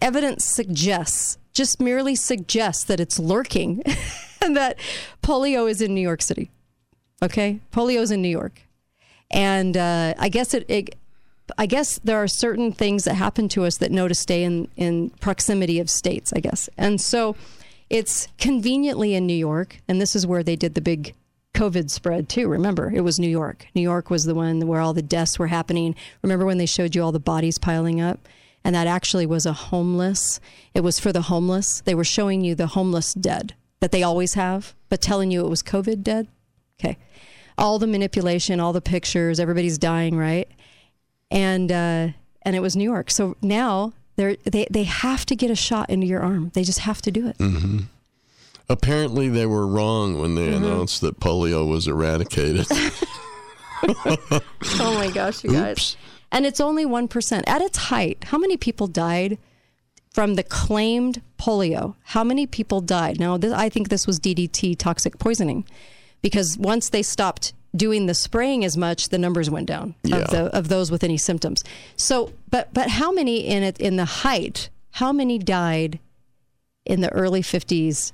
Evidence 0.00 0.44
suggests, 0.44 1.38
just 1.52 1.80
merely 1.80 2.14
suggests 2.14 2.84
that 2.84 3.00
it's 3.00 3.18
lurking, 3.18 3.82
and 4.40 4.56
that 4.56 4.78
polio 5.22 5.68
is 5.68 5.80
in 5.80 5.94
New 5.94 6.00
York 6.00 6.22
City. 6.22 6.50
Okay, 7.22 7.60
polio 7.72 8.00
is 8.00 8.10
in 8.10 8.22
New 8.22 8.28
York, 8.28 8.62
and 9.30 9.76
uh, 9.76 10.14
I 10.18 10.28
guess 10.28 10.54
it, 10.54 10.64
it. 10.68 10.96
I 11.58 11.66
guess 11.66 12.00
there 12.02 12.20
are 12.20 12.26
certain 12.26 12.72
things 12.72 13.04
that 13.04 13.14
happen 13.14 13.48
to 13.50 13.64
us 13.64 13.78
that 13.78 13.92
know 13.92 14.08
to 14.08 14.14
stay 14.14 14.42
in 14.42 14.68
in 14.76 15.10
proximity 15.10 15.78
of 15.80 15.88
states. 15.88 16.32
I 16.34 16.40
guess, 16.40 16.68
and 16.76 17.00
so 17.00 17.36
it's 17.88 18.28
conveniently 18.38 19.14
in 19.14 19.26
New 19.26 19.34
York, 19.34 19.80
and 19.88 20.00
this 20.00 20.16
is 20.16 20.26
where 20.26 20.42
they 20.42 20.56
did 20.56 20.74
the 20.74 20.80
big 20.80 21.14
COVID 21.54 21.90
spread 21.90 22.28
too. 22.28 22.48
Remember, 22.48 22.92
it 22.94 23.00
was 23.00 23.18
New 23.18 23.28
York. 23.28 23.66
New 23.74 23.82
York 23.82 24.10
was 24.10 24.24
the 24.24 24.34
one 24.34 24.66
where 24.66 24.80
all 24.80 24.92
the 24.92 25.02
deaths 25.02 25.38
were 25.38 25.46
happening. 25.46 25.94
Remember 26.22 26.44
when 26.44 26.58
they 26.58 26.66
showed 26.66 26.94
you 26.94 27.02
all 27.02 27.12
the 27.12 27.20
bodies 27.20 27.58
piling 27.58 28.00
up? 28.00 28.28
And 28.62 28.74
that 28.74 28.86
actually 28.86 29.26
was 29.26 29.46
a 29.46 29.52
homeless. 29.52 30.40
It 30.74 30.80
was 30.80 30.98
for 30.98 31.12
the 31.12 31.22
homeless. 31.22 31.80
They 31.82 31.94
were 31.94 32.04
showing 32.04 32.44
you 32.44 32.54
the 32.54 32.66
homeless 32.66 33.14
dead 33.14 33.54
that 33.80 33.92
they 33.92 34.02
always 34.02 34.34
have, 34.34 34.74
but 34.88 35.00
telling 35.00 35.30
you 35.30 35.44
it 35.44 35.48
was 35.48 35.62
COVID 35.62 36.02
dead. 36.02 36.28
Okay. 36.78 36.98
All 37.58 37.78
the 37.78 37.86
manipulation, 37.86 38.60
all 38.60 38.72
the 38.72 38.80
pictures, 38.82 39.40
everybody's 39.40 39.78
dying, 39.78 40.16
right? 40.16 40.48
And 41.30 41.72
uh, 41.72 42.08
and 42.42 42.54
it 42.56 42.60
was 42.60 42.76
New 42.76 42.84
York. 42.84 43.10
So 43.10 43.36
now 43.42 43.92
they're, 44.16 44.36
they 44.44 44.66
they 44.70 44.84
have 44.84 45.24
to 45.26 45.34
get 45.36 45.50
a 45.50 45.54
shot 45.56 45.88
into 45.90 46.06
your 46.06 46.20
arm. 46.20 46.50
They 46.54 46.62
just 46.64 46.80
have 46.80 47.00
to 47.02 47.10
do 47.10 47.28
it. 47.28 47.36
Apparently, 48.68 49.28
they 49.28 49.46
were 49.46 49.66
wrong 49.66 50.20
when 50.20 50.34
they 50.34 50.48
Mm-hmm. 50.48 50.64
announced 50.64 51.00
that 51.02 51.20
polio 51.20 51.68
was 51.68 51.86
eradicated. 51.88 52.66
Oh 54.80 54.94
my 54.94 55.10
gosh, 55.10 55.44
you 55.44 55.50
guys. 55.52 55.96
And 56.32 56.44
it's 56.46 56.60
only 56.60 56.84
1%. 56.84 57.42
At 57.46 57.60
its 57.62 57.78
height, 57.78 58.24
how 58.24 58.38
many 58.38 58.56
people 58.56 58.86
died 58.88 59.38
from 60.12 60.34
the 60.34 60.42
claimed 60.42 61.22
polio? 61.38 61.94
How 62.04 62.24
many 62.24 62.46
people 62.46 62.80
died? 62.80 63.20
Now, 63.20 63.36
this, 63.36 63.52
I 63.52 63.68
think 63.68 63.88
this 63.88 64.06
was 64.06 64.18
DDT 64.18 64.76
toxic 64.78 65.18
poisoning 65.18 65.64
because 66.26 66.58
once 66.58 66.88
they 66.88 67.02
stopped 67.02 67.52
doing 67.76 68.06
the 68.06 68.14
spraying 68.14 68.64
as 68.64 68.76
much, 68.76 69.10
the 69.10 69.18
numbers 69.18 69.48
went 69.48 69.68
down 69.68 69.94
Yeah. 70.02 70.16
of, 70.16 70.30
the, 70.30 70.42
of 70.56 70.66
those 70.68 70.90
with 70.90 71.04
any 71.04 71.16
symptoms. 71.18 71.62
So, 71.96 72.32
but 72.50 72.74
but 72.74 72.88
how 72.90 73.12
many 73.12 73.46
in 73.46 73.62
it 73.62 73.78
in 73.78 73.94
the 73.94 74.04
height? 74.26 74.68
How 74.92 75.12
many 75.12 75.38
died 75.38 76.00
in 76.84 77.00
the 77.00 77.12
early 77.12 77.42
50s 77.42 78.12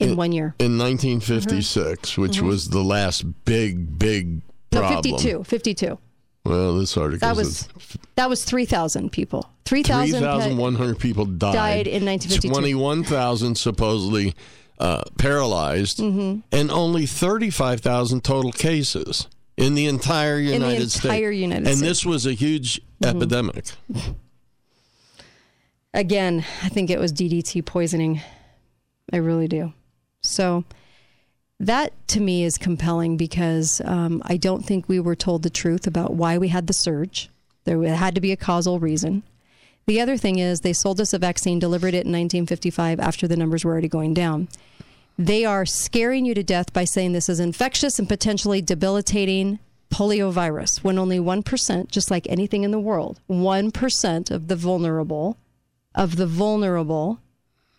in 0.00 0.16
one 0.16 0.32
year? 0.32 0.54
In 0.58 0.78
1956, 0.78 2.18
which 2.18 2.40
was 2.40 2.70
the 2.70 2.82
last 2.82 3.22
big, 3.44 3.98
big 3.98 4.40
Mm-hmm. 4.70 4.76
No, 4.76 4.80
problem. 4.80 5.02
52. 5.18 5.44
52. 5.44 5.98
Well, 6.44 6.74
this 6.76 6.94
article 6.96 7.26
That 7.26 7.36
was 7.36 7.68
that 8.16 8.28
was 8.28 8.44
3,000 8.44 9.10
people. 9.10 9.48
3,000 9.64 10.12
pe- 10.12 10.18
3,100 10.18 10.98
people 10.98 11.24
died. 11.24 11.54
died 11.54 11.86
in 11.86 12.04
1952. 12.04 12.48
21,000 12.48 13.54
supposedly 13.56 14.34
uh, 14.78 15.02
paralyzed, 15.18 15.98
Mm-hmm. 15.98 16.40
and 16.52 16.70
only 16.70 17.06
35,000 17.06 18.22
total 18.24 18.52
cases 18.52 19.26
in 19.56 19.74
the 19.74 19.86
entire 19.86 20.36
the 20.36 20.52
United 20.52 20.90
States. 20.90 21.04
entire 21.04 21.30
United 21.30 21.66
and 21.66 21.66
States. 21.66 21.80
Mm-hmm. 21.80 21.88
this 21.88 22.06
was 22.06 22.26
a 22.26 22.32
huge 22.32 22.80
epidemic. 23.04 23.66
Again, 25.94 26.44
I 26.62 26.68
think 26.68 26.90
it 26.90 26.98
was 26.98 27.12
DDT 27.12 27.64
poisoning. 27.64 28.20
I 29.12 29.16
really 29.16 29.48
do. 29.48 29.72
So 30.22 30.64
that 31.58 31.92
to 32.08 32.20
me 32.20 32.44
is 32.44 32.58
compelling 32.58 33.16
because 33.16 33.80
um, 33.84 34.22
I 34.26 34.36
don't 34.36 34.64
think 34.64 34.88
we 34.88 35.00
were 35.00 35.16
told 35.16 35.42
the 35.42 35.50
truth 35.50 35.86
about 35.86 36.14
why 36.14 36.38
we 36.38 36.48
had 36.48 36.66
the 36.66 36.72
surge. 36.72 37.30
There 37.64 37.82
had 37.94 38.14
to 38.14 38.20
be 38.20 38.32
a 38.32 38.36
causal 38.36 38.78
reason. 38.78 39.22
The 39.88 40.02
other 40.02 40.18
thing 40.18 40.38
is 40.38 40.60
they 40.60 40.74
sold 40.74 41.00
us 41.00 41.14
a 41.14 41.18
vaccine, 41.18 41.58
delivered 41.58 41.94
it 41.94 42.04
in 42.04 42.12
1955 42.12 43.00
after 43.00 43.26
the 43.26 43.38
numbers 43.38 43.64
were 43.64 43.72
already 43.72 43.88
going 43.88 44.12
down. 44.12 44.48
They 45.18 45.46
are 45.46 45.64
scaring 45.64 46.26
you 46.26 46.34
to 46.34 46.42
death 46.42 46.74
by 46.74 46.84
saying 46.84 47.12
this 47.12 47.30
is 47.30 47.40
infectious 47.40 47.98
and 47.98 48.06
potentially 48.06 48.60
debilitating 48.60 49.60
poliovirus 49.90 50.84
when 50.84 50.98
only 50.98 51.18
1%, 51.18 51.90
just 51.90 52.10
like 52.10 52.26
anything 52.28 52.64
in 52.64 52.70
the 52.70 52.78
world, 52.78 53.18
1% 53.30 54.30
of 54.30 54.48
the 54.48 54.56
vulnerable, 54.56 55.38
of 55.94 56.16
the 56.16 56.26
vulnerable, 56.26 57.20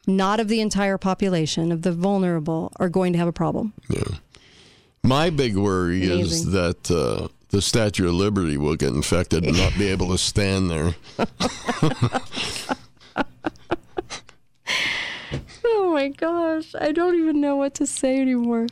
not 0.07 0.39
of 0.39 0.47
the 0.47 0.61
entire 0.61 0.97
population, 0.97 1.71
of 1.71 1.83
the 1.83 1.91
vulnerable, 1.91 2.71
are 2.77 2.89
going 2.89 3.13
to 3.13 3.19
have 3.19 3.27
a 3.27 3.31
problem. 3.31 3.71
Yeah. 3.87 4.17
My 5.03 5.29
big 5.29 5.55
worry 5.55 6.05
is 6.05 6.49
that 6.53 6.89
uh, 6.89 7.27
the 7.49 7.61
Statue 7.61 8.07
of 8.07 8.13
Liberty 8.13 8.57
will 8.57 8.75
get 8.75 8.89
infected 8.89 9.45
and 9.45 9.57
not 9.57 9.77
be 9.77 9.87
able 9.91 10.09
to 10.09 10.17
stand 10.17 10.69
there. 10.69 10.95
Oh 15.71 15.93
my 15.93 16.09
gosh, 16.09 16.75
I 16.79 16.91
don't 16.91 17.19
even 17.19 17.41
know 17.41 17.55
what 17.55 17.73
to 17.75 17.87
say 17.87 18.19
anymore. 18.19 18.67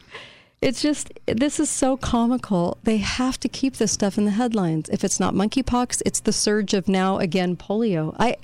It's 0.62 0.82
just, 0.82 1.12
this 1.26 1.60
is 1.60 1.70
so 1.70 1.98
comical. 1.98 2.78
They 2.84 2.98
have 2.98 3.40
to 3.42 3.50
keep 3.50 3.78
this 3.78 3.92
stuff 3.92 4.18
in 4.18 4.26
the 4.26 4.32
headlines. 4.32 4.90
If 4.90 5.04
it's 5.04 5.20
not 5.20 5.34
monkeypox, 5.34 6.02
it's 6.06 6.20
the 6.20 6.34
surge 6.34 6.74
of 6.74 6.88
now 6.88 7.18
again 7.18 7.56
polio. 7.56 8.16
I, 8.20 8.38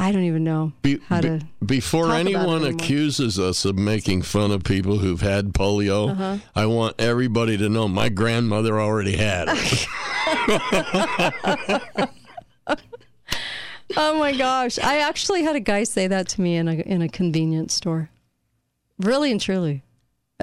I 0.00 0.12
don't 0.12 0.22
even 0.24 0.44
know 0.44 0.72
Be- 0.82 1.00
how 1.08 1.20
be- 1.20 1.28
to. 1.28 1.40
before 1.64 2.04
about 2.06 2.16
it 2.18 2.20
anyone 2.20 2.64
accuses 2.64 3.38
us 3.38 3.64
of 3.64 3.76
making 3.76 4.22
fun 4.22 4.52
of 4.52 4.62
people 4.62 4.98
who've 4.98 5.20
had 5.20 5.46
polio, 5.52 6.10
Uh-huh. 6.12 6.36
I 6.54 6.66
want 6.66 6.94
everybody 7.00 7.56
to 7.58 7.68
know 7.68 7.88
my 7.88 8.08
grandmother 8.08 8.80
already 8.80 9.16
had 9.16 9.48
it. 9.50 9.86
Oh 13.96 14.18
my 14.18 14.36
gosh, 14.36 14.78
I 14.78 14.98
actually 14.98 15.42
had 15.44 15.56
a 15.56 15.60
guy 15.60 15.82
say 15.84 16.06
that 16.08 16.28
to 16.28 16.42
me 16.42 16.56
in 16.56 16.68
a 16.68 16.74
in 16.74 17.00
a 17.00 17.08
convenience 17.08 17.72
store. 17.72 18.10
Really 18.98 19.30
and 19.32 19.40
truly, 19.40 19.82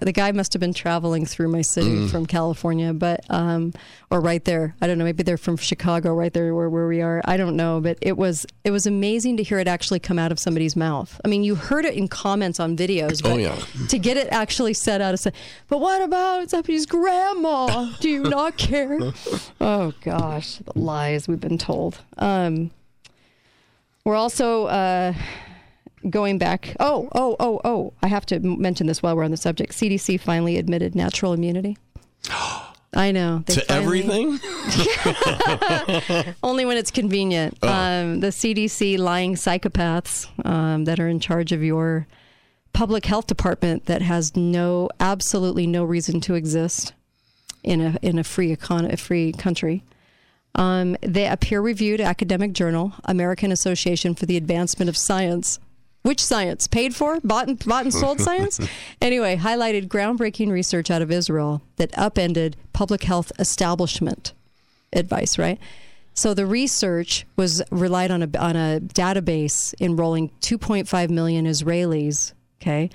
the 0.01 0.11
guy 0.11 0.29
must 0.33 0.51
have 0.51 0.59
been 0.59 0.73
traveling 0.73 1.25
through 1.25 1.47
my 1.47 1.61
city 1.61 1.87
Mm. 1.89 2.09
from 2.11 2.25
California, 2.25 2.91
but 2.93 3.21
um, 3.29 3.71
or 4.11 4.19
right 4.19 4.43
there. 4.43 4.75
I 4.81 4.87
don't 4.87 4.97
know. 4.97 5.05
Maybe 5.05 5.23
they're 5.23 5.37
from 5.37 5.55
Chicago, 5.55 6.13
right 6.13 6.33
there 6.33 6.53
where, 6.53 6.69
where 6.69 6.85
we 6.87 7.01
are. 7.01 7.21
I 7.23 7.37
don't 7.37 7.55
know, 7.55 7.79
but 7.79 7.97
it 8.01 8.17
was 8.17 8.45
it 8.65 8.71
was 8.71 8.85
amazing 8.85 9.37
to 9.37 9.43
hear 9.43 9.57
it 9.57 9.69
actually 9.69 9.99
come 10.01 10.19
out 10.19 10.33
of 10.33 10.39
somebody's 10.39 10.75
mouth. 10.75 11.21
I 11.23 11.29
mean, 11.29 11.45
you 11.45 11.55
heard 11.55 11.85
it 11.85 11.93
in 11.93 12.09
comments 12.09 12.59
on 12.59 12.75
videos, 12.75 13.23
but 13.23 13.31
Oh, 13.31 13.37
yeah. 13.37 13.55
to 13.87 13.97
get 13.97 14.17
it 14.17 14.27
actually 14.31 14.73
said 14.73 15.01
out 15.01 15.13
of 15.13 15.19
say, 15.21 15.31
but 15.69 15.79
what 15.79 16.01
about 16.01 16.49
somebody's 16.49 16.85
grandma? 16.85 17.89
Do 18.01 18.09
you 18.09 18.23
not 18.23 18.57
care? 18.69 18.99
oh 19.61 19.93
gosh, 20.03 20.57
the 20.57 20.77
lies 20.77 21.29
we've 21.29 21.39
been 21.39 21.57
told. 21.57 22.01
Um, 22.17 22.71
we're 24.03 24.15
also 24.17 24.65
uh, 24.65 25.13
going 26.09 26.37
back. 26.37 26.75
Oh, 26.79 27.09
oh, 27.13 27.35
oh, 27.39 27.61
oh. 27.63 27.93
I 28.01 28.07
have 28.07 28.25
to 28.27 28.39
mention 28.39 28.87
this 28.87 29.01
while 29.03 29.15
we're 29.15 29.23
on 29.23 29.31
the 29.31 29.37
subject. 29.37 29.73
CDC 29.73 30.19
finally 30.19 30.57
admitted 30.57 30.95
natural 30.95 31.33
immunity. 31.33 31.77
I 32.97 33.11
know. 33.11 33.43
they 33.45 33.55
to 33.55 33.61
finally- 33.61 34.07
everything? 34.07 34.39
Only 36.43 36.63
when 36.63 36.77
it's 36.77 36.91
convenient. 36.91 37.61
Um, 37.61 38.21
the 38.21 38.27
CDC 38.27 38.97
lying 38.97 39.35
psychopaths 39.35 40.27
um, 40.45 40.85
that 40.85 40.99
are 40.99 41.09
in 41.09 41.19
charge 41.19 41.51
of 41.51 41.61
your 41.61 42.07
public 42.71 43.05
health 43.05 43.27
department 43.27 43.85
that 43.85 44.01
has 44.01 44.35
no, 44.35 44.89
absolutely 44.99 45.67
no 45.67 45.83
reason 45.83 46.21
to 46.21 46.35
exist 46.35 46.93
in 47.63 47.81
a 47.81 47.97
in 48.01 48.19
a 48.19 48.23
free 48.23 48.55
econ- 48.55 48.91
a 48.91 48.95
free 48.97 49.33
country. 49.33 49.83
Um, 50.53 50.95
they, 51.01 51.27
a 51.27 51.35
peer-reviewed 51.35 51.99
academic 51.99 52.53
journal, 52.53 52.93
American 53.03 53.51
Association 53.51 54.15
for 54.15 54.25
the 54.25 54.37
Advancement 54.37 54.87
of 54.87 54.95
Science. 54.95 55.59
Which 56.05 56.23
science? 56.23 56.67
Paid 56.67 56.95
for? 56.95 57.19
Bought 57.21 57.47
and, 57.47 57.65
bought 57.65 57.85
and 57.85 57.91
sold 57.91 58.21
science? 58.29 58.59
Anyway, 59.01 59.37
highlighted 59.37 59.87
groundbreaking 59.87 60.51
research 60.51 60.91
out 60.91 61.01
of 61.01 61.09
Israel 61.09 61.63
that 61.77 61.97
upended 61.97 62.55
public 62.73 63.05
health 63.05 63.31
establishment 63.39 64.31
advice, 64.93 65.39
right? 65.39 65.57
So 66.13 66.35
the 66.35 66.45
research 66.45 67.25
was 67.35 67.63
relied 67.71 68.11
on 68.11 68.21
a 68.21 68.29
on 68.37 68.55
a 68.55 68.79
database 68.81 69.73
enrolling 69.81 70.29
2.5 70.41 71.09
million 71.09 71.47
Israelis. 71.47 72.33
Okay. 72.61 72.91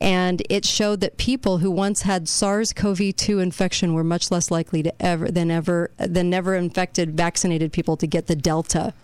And 0.00 0.40
it 0.48 0.64
showed 0.64 1.00
that 1.00 1.16
people 1.16 1.58
who 1.58 1.72
once 1.72 2.02
had 2.02 2.28
SARS-CoV-2 2.28 3.42
infection 3.42 3.94
were 3.94 4.04
much 4.04 4.30
less 4.30 4.52
likely 4.52 4.80
to 4.84 5.02
ever 5.02 5.28
than 5.28 5.50
ever 5.50 5.90
than 5.98 6.30
never 6.30 6.54
infected 6.54 7.16
vaccinated 7.16 7.72
people 7.72 7.96
to 7.96 8.06
get 8.06 8.28
the 8.28 8.36
Delta. 8.36 8.94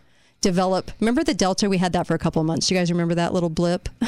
Develop. 0.40 0.90
Remember 1.00 1.22
the 1.22 1.34
Delta? 1.34 1.68
We 1.68 1.78
had 1.78 1.92
that 1.92 2.06
for 2.06 2.14
a 2.14 2.18
couple 2.18 2.42
months. 2.44 2.70
You 2.70 2.76
guys 2.76 2.90
remember 2.90 3.14
that 3.14 3.34
little 3.34 3.50
blip? 3.50 3.88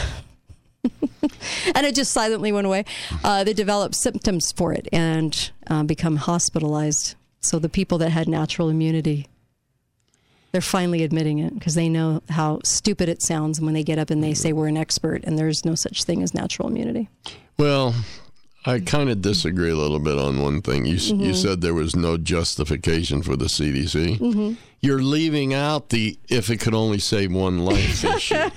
and 0.82 1.86
it 1.86 1.94
just 1.94 2.12
silently 2.12 2.52
went 2.52 2.66
away. 2.66 2.84
Uh, 3.22 3.44
they 3.44 3.52
develop 3.52 3.94
symptoms 3.94 4.52
for 4.52 4.72
it 4.72 4.88
and 4.92 5.50
uh, 5.68 5.82
become 5.82 6.16
hospitalized. 6.16 7.14
So 7.40 7.58
the 7.58 7.68
people 7.68 7.98
that 7.98 8.10
had 8.10 8.28
natural 8.28 8.68
immunity, 8.68 9.28
they're 10.52 10.60
finally 10.60 11.02
admitting 11.02 11.38
it 11.38 11.54
because 11.54 11.74
they 11.74 11.88
know 11.88 12.22
how 12.28 12.60
stupid 12.64 13.08
it 13.08 13.22
sounds 13.22 13.60
when 13.60 13.74
they 13.74 13.82
get 13.82 13.98
up 13.98 14.10
and 14.10 14.22
they 14.22 14.34
say 14.34 14.52
we're 14.52 14.68
an 14.68 14.76
expert 14.76 15.24
and 15.24 15.38
there's 15.38 15.64
no 15.64 15.74
such 15.74 16.04
thing 16.04 16.22
as 16.22 16.34
natural 16.34 16.68
immunity. 16.68 17.08
Well, 17.58 17.94
I 18.64 18.80
kind 18.80 19.10
of 19.10 19.20
disagree 19.20 19.70
a 19.70 19.76
little 19.76 19.98
bit 19.98 20.18
on 20.18 20.40
one 20.40 20.62
thing. 20.62 20.86
You 20.86 20.96
mm-hmm. 20.96 21.20
you 21.20 21.34
said 21.34 21.60
there 21.60 21.74
was 21.74 21.96
no 21.96 22.16
justification 22.16 23.22
for 23.22 23.36
the 23.36 23.46
CDC. 23.46 24.18
Mm-hmm. 24.18 24.52
You're 24.80 25.02
leaving 25.02 25.52
out 25.54 25.88
the 25.88 26.18
if 26.28 26.50
it 26.50 26.58
could 26.58 26.74
only 26.74 26.98
save 26.98 27.32
one 27.32 27.64
life 27.64 28.04
issue. 28.16 28.50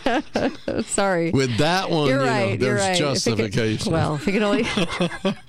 Sorry. 0.84 1.32
With 1.32 1.58
that 1.58 1.90
one, 1.90 2.08
you're 2.08 2.24
you 2.24 2.30
right. 2.30 2.60
Know, 2.60 2.66
there's 2.66 2.82
right. 2.82 2.98
justification. 2.98 3.74
If 3.74 3.84
could, 3.84 3.92
well, 3.92 4.16
if 4.16 4.28
it 4.28 4.32
can 4.32 4.44
only. 4.44 4.66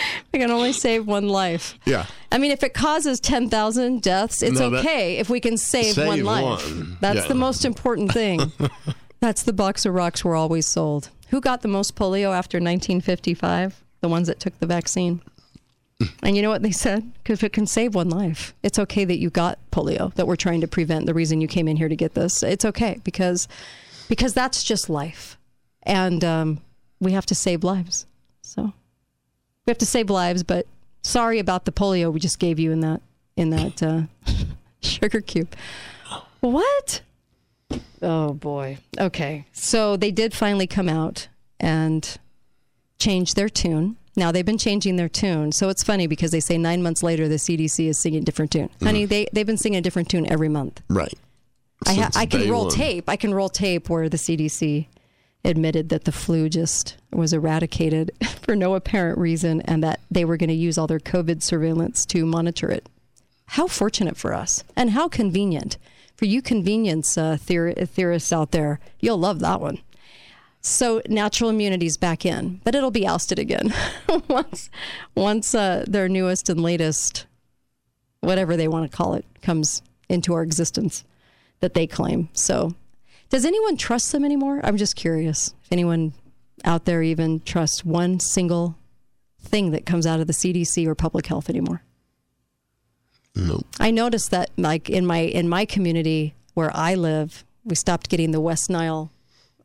We 0.32 0.38
can 0.38 0.50
only 0.50 0.72
save 0.72 1.06
one 1.06 1.28
life. 1.28 1.78
Yeah. 1.84 2.06
I 2.32 2.38
mean, 2.38 2.52
if 2.52 2.62
it 2.62 2.72
causes 2.72 3.20
10,000 3.20 4.00
deaths, 4.00 4.42
it's 4.42 4.58
no, 4.58 4.74
okay 4.76 5.18
if 5.18 5.28
we 5.28 5.40
can 5.40 5.58
save, 5.58 5.94
save 5.94 6.06
one 6.06 6.24
life. 6.24 6.64
One. 6.64 6.96
That's 7.00 7.20
yeah. 7.20 7.28
the 7.28 7.34
most 7.34 7.64
important 7.66 8.12
thing. 8.12 8.52
That's 9.20 9.42
the 9.42 9.52
box 9.52 9.84
of 9.84 9.92
rocks 9.92 10.24
we're 10.24 10.36
always 10.36 10.66
sold. 10.66 11.10
Who 11.30 11.40
got 11.40 11.62
the 11.62 11.68
most 11.68 11.94
polio 11.96 12.36
after 12.36 12.58
1955? 12.58 13.82
The 14.00 14.08
ones 14.08 14.26
that 14.28 14.40
took 14.40 14.58
the 14.58 14.66
vaccine. 14.66 15.22
And 16.22 16.34
you 16.34 16.40
know 16.40 16.48
what 16.48 16.62
they 16.62 16.70
said? 16.70 17.12
Because 17.18 17.40
if 17.40 17.44
it 17.44 17.52
can 17.52 17.66
save 17.66 17.94
one 17.94 18.08
life, 18.08 18.54
it's 18.62 18.78
okay 18.78 19.04
that 19.04 19.18
you 19.18 19.28
got 19.28 19.58
polio 19.70 20.14
that 20.14 20.26
we're 20.26 20.34
trying 20.34 20.62
to 20.62 20.66
prevent. 20.66 21.04
The 21.04 21.12
reason 21.12 21.42
you 21.42 21.48
came 21.48 21.68
in 21.68 21.76
here 21.76 21.90
to 21.90 21.96
get 21.96 22.14
this, 22.14 22.42
it's 22.42 22.64
okay 22.64 23.00
because 23.04 23.48
because 24.08 24.32
that's 24.32 24.64
just 24.64 24.88
life, 24.88 25.36
and 25.82 26.24
um, 26.24 26.60
we 27.00 27.12
have 27.12 27.26
to 27.26 27.34
save 27.34 27.64
lives. 27.64 28.06
So 28.40 28.72
we 29.66 29.70
have 29.70 29.76
to 29.78 29.84
save 29.84 30.08
lives. 30.08 30.42
But 30.42 30.66
sorry 31.02 31.38
about 31.38 31.66
the 31.66 31.72
polio 31.72 32.10
we 32.10 32.18
just 32.18 32.38
gave 32.38 32.58
you 32.58 32.72
in 32.72 32.80
that 32.80 33.02
in 33.36 33.50
that 33.50 33.82
uh, 33.82 34.02
sugar 34.80 35.20
cube. 35.20 35.54
What? 36.40 37.02
Oh 38.02 38.32
boy. 38.34 38.78
Okay. 38.98 39.46
So 39.52 39.96
they 39.96 40.10
did 40.10 40.34
finally 40.34 40.66
come 40.66 40.88
out 40.88 41.28
and 41.58 42.16
change 42.98 43.34
their 43.34 43.48
tune. 43.48 43.96
Now 44.16 44.32
they've 44.32 44.44
been 44.46 44.58
changing 44.58 44.96
their 44.96 45.08
tune. 45.08 45.52
So 45.52 45.68
it's 45.68 45.82
funny 45.82 46.06
because 46.06 46.30
they 46.30 46.40
say 46.40 46.58
nine 46.58 46.82
months 46.82 47.02
later 47.02 47.28
the 47.28 47.36
CDC 47.36 47.88
is 47.88 47.98
singing 47.98 48.22
a 48.22 48.24
different 48.24 48.50
tune. 48.50 48.70
Mm. 48.80 48.84
Honey, 48.84 49.04
they, 49.04 49.28
they've 49.32 49.46
been 49.46 49.56
singing 49.56 49.78
a 49.78 49.82
different 49.82 50.08
tune 50.08 50.30
every 50.30 50.48
month. 50.48 50.82
Right. 50.88 51.14
I, 51.86 51.94
ha- 51.94 52.10
I 52.14 52.26
can 52.26 52.50
roll 52.50 52.64
one. 52.64 52.74
tape. 52.74 53.08
I 53.08 53.16
can 53.16 53.32
roll 53.32 53.48
tape 53.48 53.88
where 53.88 54.08
the 54.08 54.18
CDC 54.18 54.86
admitted 55.44 55.88
that 55.88 56.04
the 56.04 56.12
flu 56.12 56.48
just 56.48 56.96
was 57.12 57.32
eradicated 57.32 58.10
for 58.42 58.54
no 58.54 58.74
apparent 58.74 59.18
reason 59.18 59.62
and 59.62 59.82
that 59.82 60.00
they 60.10 60.24
were 60.24 60.36
going 60.36 60.48
to 60.48 60.54
use 60.54 60.76
all 60.76 60.86
their 60.86 60.98
COVID 60.98 61.42
surveillance 61.42 62.04
to 62.06 62.26
monitor 62.26 62.70
it. 62.70 62.88
How 63.46 63.66
fortunate 63.66 64.16
for 64.16 64.34
us 64.34 64.62
and 64.76 64.90
how 64.90 65.08
convenient. 65.08 65.78
For 66.20 66.26
you 66.26 66.42
convenience 66.42 67.16
uh, 67.16 67.38
theor- 67.40 67.88
theorists 67.88 68.30
out 68.30 68.50
there, 68.50 68.78
you'll 69.00 69.16
love 69.16 69.40
that 69.40 69.58
one. 69.58 69.78
So 70.60 71.00
natural 71.08 71.48
immunity's 71.48 71.96
back 71.96 72.26
in, 72.26 72.60
but 72.62 72.74
it'll 72.74 72.90
be 72.90 73.06
ousted 73.06 73.38
again 73.38 73.72
once 74.28 74.68
once 75.14 75.54
uh, 75.54 75.86
their 75.88 76.10
newest 76.10 76.50
and 76.50 76.62
latest, 76.62 77.24
whatever 78.20 78.54
they 78.54 78.68
want 78.68 78.90
to 78.90 78.94
call 78.94 79.14
it, 79.14 79.24
comes 79.40 79.80
into 80.10 80.34
our 80.34 80.42
existence 80.42 81.04
that 81.60 81.72
they 81.72 81.86
claim. 81.86 82.28
So 82.34 82.74
does 83.30 83.46
anyone 83.46 83.78
trust 83.78 84.12
them 84.12 84.22
anymore? 84.22 84.60
I'm 84.62 84.76
just 84.76 84.96
curious 84.96 85.54
if 85.64 85.72
anyone 85.72 86.12
out 86.66 86.84
there 86.84 87.02
even 87.02 87.40
trusts 87.40 87.82
one 87.82 88.20
single 88.20 88.76
thing 89.40 89.70
that 89.70 89.86
comes 89.86 90.06
out 90.06 90.20
of 90.20 90.26
the 90.26 90.34
CDC 90.34 90.86
or 90.86 90.94
public 90.94 91.28
health 91.28 91.48
anymore. 91.48 91.82
Nope. 93.34 93.66
I 93.78 93.90
noticed 93.90 94.30
that 94.30 94.50
like 94.56 94.90
in 94.90 95.06
my 95.06 95.18
in 95.18 95.48
my 95.48 95.64
community 95.64 96.34
where 96.54 96.74
I 96.74 96.94
live, 96.94 97.44
we 97.64 97.74
stopped 97.74 98.08
getting 98.08 98.32
the 98.32 98.40
West 98.40 98.70
Nile. 98.70 99.10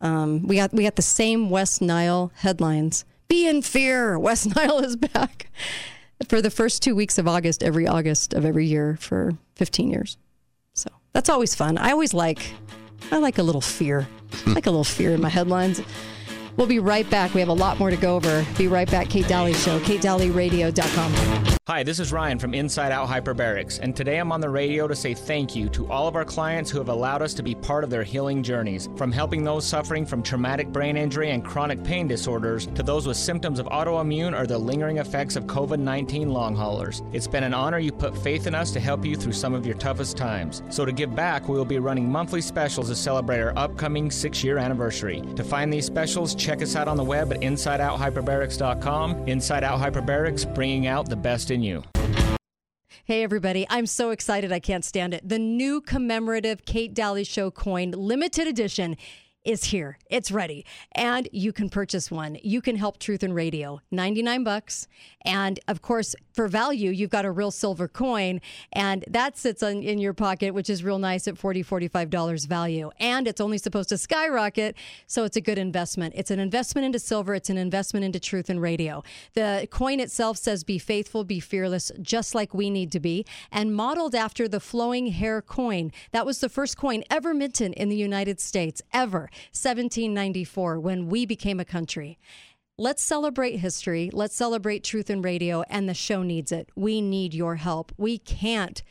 Um, 0.02 0.46
we 0.48 0.58
got 0.58 0.74
we 0.74 0.84
got 0.84 0.96
the 0.96 1.02
same 1.02 1.50
West 1.50 1.82
Nile 1.82 2.32
headlines. 2.36 3.06
Be 3.28 3.48
in 3.48 3.62
fear. 3.62 4.20
West 4.28 4.56
Nile 4.56 4.80
is 4.80 4.96
back 4.96 5.50
for 6.30 6.42
the 6.42 6.52
first 6.52 6.82
two 6.84 6.96
weeks 6.96 7.18
of 7.18 7.28
August, 7.28 7.64
every 7.64 7.88
August 7.88 8.34
of 8.34 8.46
every 8.46 8.66
year 8.66 8.98
for 9.00 9.34
15 9.56 9.90
years. 9.90 10.18
So 10.74 10.90
that's 11.14 11.30
always 11.30 11.56
fun. 11.56 11.78
I 11.78 11.92
always 11.92 12.14
like 12.14 12.54
I 13.12 13.18
like 13.18 13.38
a 13.38 13.44
little 13.44 13.62
fear. 13.62 14.08
I 14.46 14.52
like 14.54 14.68
a 14.68 14.72
little 14.72 14.84
fear 14.84 15.12
in 15.12 15.22
my 15.22 15.30
headlines. 15.30 15.82
We'll 16.58 16.68
be 16.68 16.80
right 16.80 17.10
back. 17.10 17.34
We 17.34 17.42
have 17.42 17.50
a 17.50 17.54
lot 17.54 17.80
more 17.80 17.90
to 17.90 17.98
go 17.98 18.16
over. 18.16 18.46
Be 18.58 18.68
right 18.68 18.90
back. 18.90 19.10
Kate 19.10 19.28
Dalley 19.28 19.54
Show, 19.54 19.80
katedalleyradio.com. 19.80 21.55
Hi, 21.68 21.82
this 21.82 22.00
is 22.00 22.14
Ryan 22.14 22.38
from 22.38 22.54
Inside 22.54 22.92
Out 22.92 23.10
Hyperbarics, 23.10 23.80
and 23.80 23.96
today 23.96 24.20
I'm 24.20 24.32
on 24.32 24.40
the 24.40 24.52
radio 24.52 24.88
to 24.88 24.96
say 24.96 25.16
thank 25.16 25.56
you 25.56 25.68
to 25.70 25.92
all 25.92 26.08
of 26.08 26.16
our 26.16 26.24
clients 26.24 26.70
who 26.70 26.78
have 26.78 26.90
allowed 26.90 27.24
us 27.24 27.34
to 27.34 27.42
be 27.42 27.56
part 27.56 27.84
of 27.84 27.90
their 27.90 28.04
healing 28.04 28.44
journeys. 28.44 28.88
From 28.96 29.12
helping 29.12 29.44
those 29.44 29.66
suffering 29.66 30.06
from 30.06 30.22
traumatic 30.22 30.68
brain 30.68 30.96
injury 30.96 31.32
and 31.32 31.44
chronic 31.44 31.84
pain 31.84 32.08
disorders 32.08 32.68
to 32.76 32.84
those 32.84 33.08
with 33.08 33.18
symptoms 33.18 33.58
of 33.58 33.66
autoimmune 33.66 34.40
or 34.40 34.46
the 34.46 34.56
lingering 34.56 35.00
effects 35.00 35.36
of 35.36 35.46
COVID 35.46 35.80
19 35.80 36.30
long 36.30 36.56
haulers. 36.56 37.02
It's 37.14 37.26
been 37.26 37.44
an 37.44 37.56
honor 37.56 37.80
you 37.80 37.92
put 37.92 38.16
faith 38.16 38.46
in 38.46 38.54
us 38.54 38.70
to 38.74 38.80
help 38.80 39.04
you 39.04 39.16
through 39.16 39.34
some 39.34 39.56
of 39.56 39.66
your 39.66 39.74
toughest 39.78 40.16
times. 40.18 40.62
So, 40.70 40.86
to 40.86 40.92
give 40.92 41.16
back, 41.16 41.50
we 41.50 41.58
will 41.58 41.66
be 41.66 41.80
running 41.80 42.08
monthly 42.08 42.42
specials 42.42 42.90
to 42.90 42.96
celebrate 42.96 43.42
our 43.42 43.58
upcoming 43.58 44.12
six 44.12 44.44
year 44.44 44.60
anniversary. 44.60 45.24
To 45.36 45.44
find 45.44 45.74
these 45.74 45.88
specials, 45.88 46.36
check 46.36 46.62
us 46.62 46.76
out 46.76 46.88
on 46.88 46.96
the 46.96 47.04
web 47.04 47.34
at 47.34 47.42
InsideOutHyperbarics.com. 47.42 49.28
Inside 49.28 49.64
Out 49.64 49.80
Hyperbarics, 49.80 50.54
bringing 50.54 50.86
out 50.86 51.10
the 51.10 51.16
best 51.16 51.55
in 51.56 51.64
you. 51.64 51.84
Hey, 53.06 53.24
everybody. 53.24 53.66
I'm 53.70 53.86
so 53.86 54.12
excited. 54.12 54.52
I 54.52 54.60
can't 54.60 54.86
stand 54.86 55.14
it. 55.14 55.28
The 55.28 55.40
new 55.40 55.82
commemorative 55.82 56.66
Kate 56.66 56.94
Dalley 56.94 57.24
Show 57.24 57.50
coin, 57.50 57.92
limited 57.92 58.48
edition 58.48 58.98
is 59.44 59.66
here. 59.66 59.98
It's 60.10 60.32
ready. 60.32 60.66
And 60.94 61.30
you 61.32 61.54
can 61.54 61.70
purchase 61.70 62.12
one. 62.12 62.38
You 62.44 62.62
can 62.62 62.76
help 62.76 62.98
Truth 62.98 63.24
and 63.24 63.34
Radio. 63.34 63.80
99 63.92 64.44
bucks. 64.44 64.88
And 65.24 65.60
of 65.68 65.82
course, 65.82 66.16
for 66.36 66.48
value, 66.48 66.92
you've 66.92 67.10
got 67.10 67.26
a 67.26 67.32
real 67.32 67.52
silver 67.52 67.88
coin 67.88 68.42
and 68.74 69.06
that 69.08 69.38
sits 69.38 69.64
on, 69.64 69.82
in 69.82 70.00
your 70.00 70.14
pocket, 70.14 70.54
which 70.54 70.70
is 70.70 70.84
real 70.84 71.00
nice 71.00 71.28
at 71.28 71.36
$40, 71.36 71.66
$45 71.66 72.48
value. 72.48 72.92
And 73.00 73.28
it's 73.28 73.40
only 73.40 73.58
supposed 73.58 73.90
to 73.90 73.98
skyrocket. 73.98 74.76
So 75.08 75.24
it's 75.24 75.38
a 75.38 75.42
good 75.42 75.58
investment. 75.58 76.14
It's 76.18 76.32
an 76.32 76.40
investment 76.40 76.86
into 76.86 77.00
silver. 77.00 77.34
It's 77.34 77.50
an 77.50 77.58
investment 77.58 78.06
into 78.06 78.20
Truth 78.20 78.50
and 78.50 78.62
Radio. 78.62 79.04
The 79.34 79.68
coin 79.72 80.00
itself 80.00 80.38
says, 80.38 80.64
be 80.64 80.78
faithful, 80.78 81.24
be 81.24 81.40
fearless, 81.40 81.92
just 82.02 82.36
like 82.36 82.54
we 82.54 82.70
need 82.70 82.92
to 82.92 83.00
be, 83.00 83.26
and 83.52 83.74
modeled 83.74 84.16
after 84.16 84.48
the 84.48 84.60
flowing 84.60 85.08
hair 85.08 85.42
coin. 85.42 85.92
That 86.12 86.26
was 86.26 86.40
the 86.40 86.50
first 86.50 86.78
coin 86.78 87.04
ever 87.10 87.34
minted 87.34 87.74
in 87.74 87.90
the 87.90 87.96
United 87.96 88.40
States, 88.42 88.82
ever. 88.94 89.30
1794 89.54 90.80
when 90.80 91.08
we 91.08 91.26
became 91.26 91.60
a 91.60 91.66
country. 91.66 92.18
Let's 92.78 93.02
celebrate 93.02 93.60
history. 93.60 94.10
Let's 94.12 94.36
celebrate 94.36 94.84
truth 94.84 95.10
in 95.10 95.22
radio, 95.22 95.64
and 95.70 95.88
the 95.88 95.94
show 95.94 96.24
needs 96.24 96.52
it. 96.52 96.70
We 96.76 97.00
need 97.00 97.34
your 97.34 97.56
help. 97.56 97.94
We 97.98 98.18
can't 98.18 98.84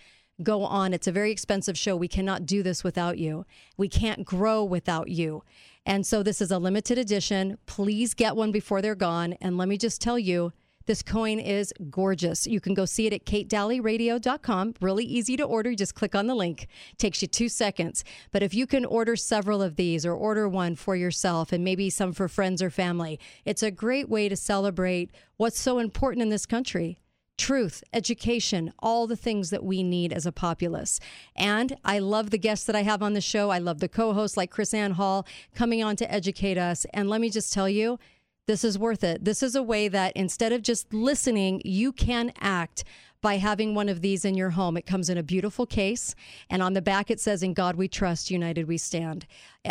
go 0.43 0.65
on. 0.65 0.95
It's 0.95 1.07
a 1.07 1.13
very 1.13 1.31
expensive 1.31 1.77
show. 1.77 1.95
We 1.95 2.09
cannot 2.09 2.47
do 2.47 2.63
this 2.63 2.83
without 2.83 3.19
you. 3.19 3.45
We 3.77 3.91
can't 3.91 4.25
grow 4.25 4.65
without 4.65 5.11
you. 5.11 5.45
And 5.85 6.07
so 6.07 6.23
this 6.23 6.41
is 6.41 6.51
a 6.51 6.59
limited 6.59 6.97
edition. 6.97 7.59
Please 7.67 8.15
get 8.15 8.37
one 8.37 8.53
before 8.53 8.81
they're 8.81 8.95
gone. 8.95 9.35
And 9.43 9.59
let 9.59 9.69
me 9.69 9.77
just 9.77 10.01
tell 10.01 10.19
you, 10.19 10.55
this 10.87 11.03
coin 11.03 11.39
is 11.39 11.73
gorgeous. 11.91 12.47
You 12.47 12.61
can 12.61 12.75
go 12.75 12.85
see 12.85 13.07
it 13.07 13.13
at 13.13 13.25
katedalleyradio.com. 13.25 14.75
Really 14.81 15.05
easy 15.05 15.37
to 15.37 15.45
order. 15.45 15.75
just 15.75 15.95
click 15.95 16.15
on 16.15 16.27
the 16.27 16.35
link. 16.35 16.67
Takes 16.99 17.23
you 17.23 17.29
two 17.29 17.49
seconds. 17.49 18.05
But 18.33 18.43
if 18.43 18.55
you 18.55 18.67
can 18.67 18.85
order 18.85 19.17
several 19.17 19.63
of 19.63 19.77
these 19.77 20.05
or 20.05 20.15
order 20.15 20.49
one 20.49 20.77
for 20.77 20.97
yourself 20.97 21.53
and 21.53 21.65
maybe 21.65 21.91
some 21.91 22.13
for 22.13 22.29
friends 22.29 22.63
or 22.63 22.71
family, 22.71 23.19
it's 23.45 23.63
a 23.63 23.71
great 23.71 24.09
way 24.09 24.29
to 24.29 24.37
celebrate 24.37 25.11
what's 25.37 25.61
so 25.61 25.79
important 25.79 26.23
in 26.23 26.29
this 26.29 26.47
country 26.47 26.99
truth, 27.37 27.83
education, 27.93 28.73
all 28.79 29.07
the 29.07 29.17
things 29.17 29.51
that 29.51 29.65
we 29.65 29.83
need 29.83 30.13
as 30.13 30.27
a 30.27 30.33
populace. 30.33 31.01
And 31.37 31.77
I 31.85 31.99
love 31.99 32.31
the 32.31 32.39
guests 32.39 32.67
that 32.67 32.77
I 32.77 32.83
have 32.83 33.03
on 33.03 33.15
the 33.15 33.21
show. 33.21 33.51
I 33.51 33.59
love 33.59 33.81
the 33.81 33.89
co 33.89 34.13
hosts 34.13 34.37
like 34.37 34.53
CrisAnn 34.53 34.93
Hall 34.93 35.27
coming 35.55 35.83
on 35.83 35.97
to 35.97 36.13
educate 36.13 36.59
us. 36.59 36.87
And 36.95 37.09
let 37.09 37.21
me 37.21 37.31
just 37.31 37.53
tell 37.53 37.69
you, 37.69 37.99
this 38.47 38.65
is 38.65 38.79
worth 38.79 39.03
it. 39.03 39.25
This 39.25 39.43
is 39.43 39.55
a 39.55 39.63
way 39.63 39.89
that 39.89 40.13
instead 40.15 40.53
of 40.53 40.63
just 40.63 40.93
listening, 40.93 41.63
you 41.65 41.93
can 41.93 42.33
act 42.41 42.85
by 43.23 43.39
having 43.39 43.75
one 43.75 43.89
of 43.89 44.03
these 44.03 44.25
in 44.27 44.35
your 44.35 44.51
home. 44.51 44.77
It 44.77 44.85
comes 44.85 45.09
in 45.09 45.17
a 45.17 45.23
beautiful 45.23 45.65
case, 45.65 46.15
and 46.51 46.63
on 46.63 46.75
the 46.75 46.83
back 46.83 47.11
it 47.11 47.19
says, 47.19 47.43
In 47.43 47.55
God 47.55 47.75
we 47.75 47.89
trust, 47.89 48.31
united 48.31 48.69
we 48.69 48.77
stand. 48.77 49.27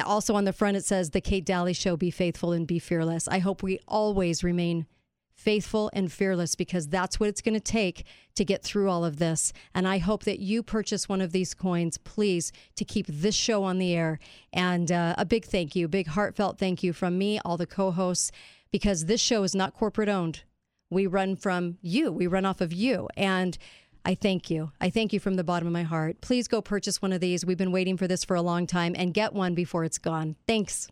Also 0.05 0.33
on 0.33 0.45
the 0.45 0.53
front 0.53 0.75
it 0.75 0.85
says, 0.85 1.11
The 1.11 1.21
Kate 1.21 1.45
Dalley 1.45 1.73
Show, 1.73 1.95
be 1.95 2.09
faithful 2.09 2.51
and 2.51 2.65
be 2.65 2.79
fearless. 2.79 3.27
I 3.27 3.37
hope 3.39 3.61
we 3.61 3.79
always 3.87 4.43
remain 4.43 4.87
faithful 5.35 5.91
and 5.93 6.11
fearless 6.11 6.55
because 6.55 6.87
that's 6.87 7.19
what 7.19 7.29
it's 7.29 7.41
going 7.41 7.53
to 7.53 7.59
take 7.59 8.05
to 8.35 8.45
get 8.45 8.63
through 8.63 8.89
all 8.89 9.03
of 9.03 9.17
this. 9.17 9.53
And 9.75 9.87
I 9.87 9.97
hope 9.97 10.23
that 10.23 10.39
you 10.39 10.63
purchase 10.63 11.09
one 11.09 11.21
of 11.21 11.31
these 11.31 11.53
coins, 11.53 11.97
please, 11.97 12.51
to 12.75 12.85
keep 12.85 13.05
this 13.07 13.35
show 13.35 13.63
on 13.63 13.77
the 13.77 13.93
air. 13.93 14.19
And 14.51 14.91
uh, 14.91 15.15
a 15.17 15.25
big 15.25 15.45
thank 15.45 15.75
you, 15.75 15.87
big 15.87 16.07
heartfelt 16.07 16.57
thank 16.57 16.81
you 16.81 16.93
from 16.93 17.17
me, 17.17 17.39
all 17.43 17.57
the 17.57 17.67
co 17.67 17.91
hosts, 17.91 18.31
because 18.73 19.05
this 19.05 19.21
show 19.21 19.43
is 19.43 19.55
not 19.55 19.73
corporate 19.73 20.09
owned. 20.09 20.41
We 20.89 21.07
run 21.07 21.37
from 21.37 21.77
you, 21.81 22.11
we 22.11 22.27
run 22.27 22.43
off 22.43 22.59
of 22.59 22.73
you. 22.73 23.07
And 23.15 23.57
I 24.03 24.15
thank 24.15 24.49
you. 24.49 24.71
I 24.81 24.89
thank 24.89 25.13
you 25.13 25.19
from 25.19 25.35
the 25.35 25.43
bottom 25.43 25.67
of 25.67 25.71
my 25.71 25.83
heart. 25.83 26.19
Please 26.19 26.49
go 26.49 26.61
purchase 26.61 27.01
one 27.01 27.13
of 27.13 27.21
these. 27.21 27.45
We've 27.45 27.57
been 27.57 27.71
waiting 27.71 27.95
for 27.95 28.07
this 28.07 28.25
for 28.25 28.35
a 28.35 28.41
long 28.41 28.67
time 28.67 28.95
and 28.97 29.13
get 29.13 29.33
one 29.33 29.53
before 29.53 29.85
it's 29.85 29.97
gone. 29.97 30.35
Thanks. 30.47 30.89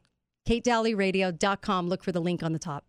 KateDalleyRadio.com. 0.47 1.89
Look 1.89 2.03
for 2.03 2.11
the 2.11 2.21
link 2.21 2.41
on 2.43 2.53
the 2.53 2.59
top. 2.59 2.85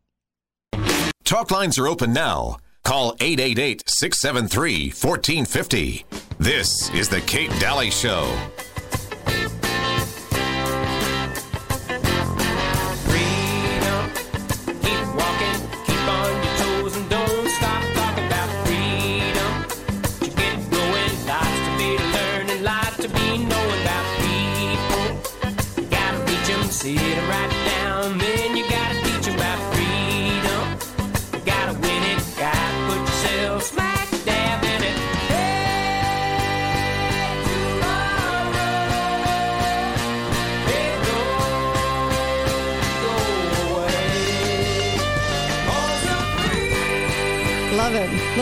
Talk 1.25 1.51
lines 1.51 1.79
are 1.79 1.89
open 1.89 2.13
now. 2.13 2.59
Call 2.85 3.17
888 3.21 3.85
673 3.87 4.89
1450. 4.91 6.05
This 6.39 6.91
is 6.91 7.09
The 7.09 7.21
Kate 7.23 7.51
Dalley 7.59 7.91
Show. 7.91 8.31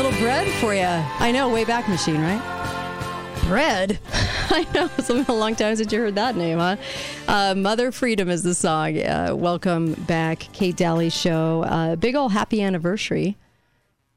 Little 0.01 0.19
bread 0.19 0.49
for 0.63 0.75
you. 0.75 0.81
I 0.81 1.31
know, 1.31 1.51
way 1.51 1.67
back 1.67 1.87
machine, 1.87 2.23
right? 2.23 2.41
Bread. 3.45 3.99
I 4.49 4.67
know. 4.73 4.89
It's 4.97 5.09
been 5.09 5.27
a 5.29 5.35
long 5.35 5.55
time 5.55 5.77
since 5.77 5.93
you 5.93 5.99
heard 5.99 6.15
that 6.15 6.37
name, 6.37 6.57
huh? 6.57 6.77
Uh, 7.29 7.55
Mother 7.55 7.93
Freedom 7.93 8.31
is 8.31 8.43
the 8.43 8.55
song. 8.55 8.97
Uh, 8.97 9.35
welcome 9.37 9.93
back, 9.93 10.39
Kate 10.55 10.75
Dalley 10.75 11.11
Show. 11.11 11.65
Uh, 11.65 11.97
big 11.97 12.17
old 12.17 12.33
happy 12.33 12.63
anniversary 12.63 13.37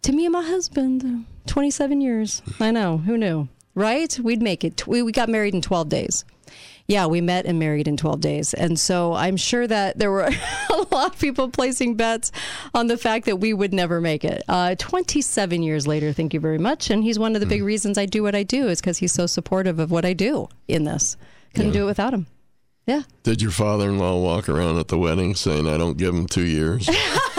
to 0.04 0.14
me 0.14 0.26
and 0.26 0.32
my 0.32 0.44
husband. 0.44 1.26
27 1.48 2.00
years. 2.00 2.42
I 2.62 2.72
know. 2.72 3.00
Who 3.00 3.18
knew? 3.18 3.50
Right? 3.76 4.18
We'd 4.18 4.42
make 4.42 4.64
it. 4.64 4.88
We, 4.88 5.02
we 5.02 5.12
got 5.12 5.28
married 5.28 5.54
in 5.54 5.62
12 5.62 5.90
days. 5.90 6.24
Yeah, 6.88 7.06
we 7.06 7.22
met 7.22 7.46
and 7.46 7.60
married 7.60 7.88
in 7.88 7.96
12 7.96 8.20
days. 8.20 8.54
And 8.54 8.78
so 8.78 9.14
I'm 9.14 9.38
sure 9.38 9.66
that 9.66 9.98
there 9.98 10.12
were 10.12 10.30
a 10.70 10.86
lot 10.92 11.14
of 11.14 11.20
people 11.20 11.50
placing 11.50 11.96
bets 11.96 12.32
on 12.74 12.88
the 12.88 12.98
fact 12.98 13.26
that 13.26 13.38
we 13.38 13.54
would 13.54 13.74
never 13.74 14.02
make 14.02 14.26
it. 14.26 14.44
Uh, 14.50 14.76
27 14.76 15.64
years 15.64 15.88
later, 15.88 16.12
thank 16.12 16.34
you 16.34 16.40
very 16.40 16.58
much. 16.58 16.90
And 16.90 17.04
he's 17.04 17.18
one 17.18 17.36
of 17.36 17.42
the 17.42 17.48
big 17.48 17.64
reasons 17.64 17.98
I 17.98 18.06
do 18.06 18.22
what 18.22 18.36
I 18.36 18.44
do 18.44 18.68
is 18.68 18.82
because 18.82 18.98
he's 18.98 19.14
so 19.14 19.26
supportive 19.28 19.80
of 19.80 19.92
what 19.92 20.06
I 20.06 20.14
do 20.14 20.50
in 20.68 20.84
this. 20.84 21.16
Couldn't 21.54 21.72
do 21.72 21.84
it 21.84 21.88
without 21.88 22.14
him. 22.14 22.28
Yeah. 22.86 23.04
Did 23.24 23.42
your 23.42 23.52
father-in-law 23.52 24.20
walk 24.20 24.50
around 24.50 24.78
at 24.78 24.90
the 24.90 24.98
wedding 24.98 25.36
saying, 25.36 25.68
"I 25.68 25.78
don't 25.78 25.98
give 25.98 26.14
him 26.14 26.28
two 26.28 26.46
years"? 26.46 26.90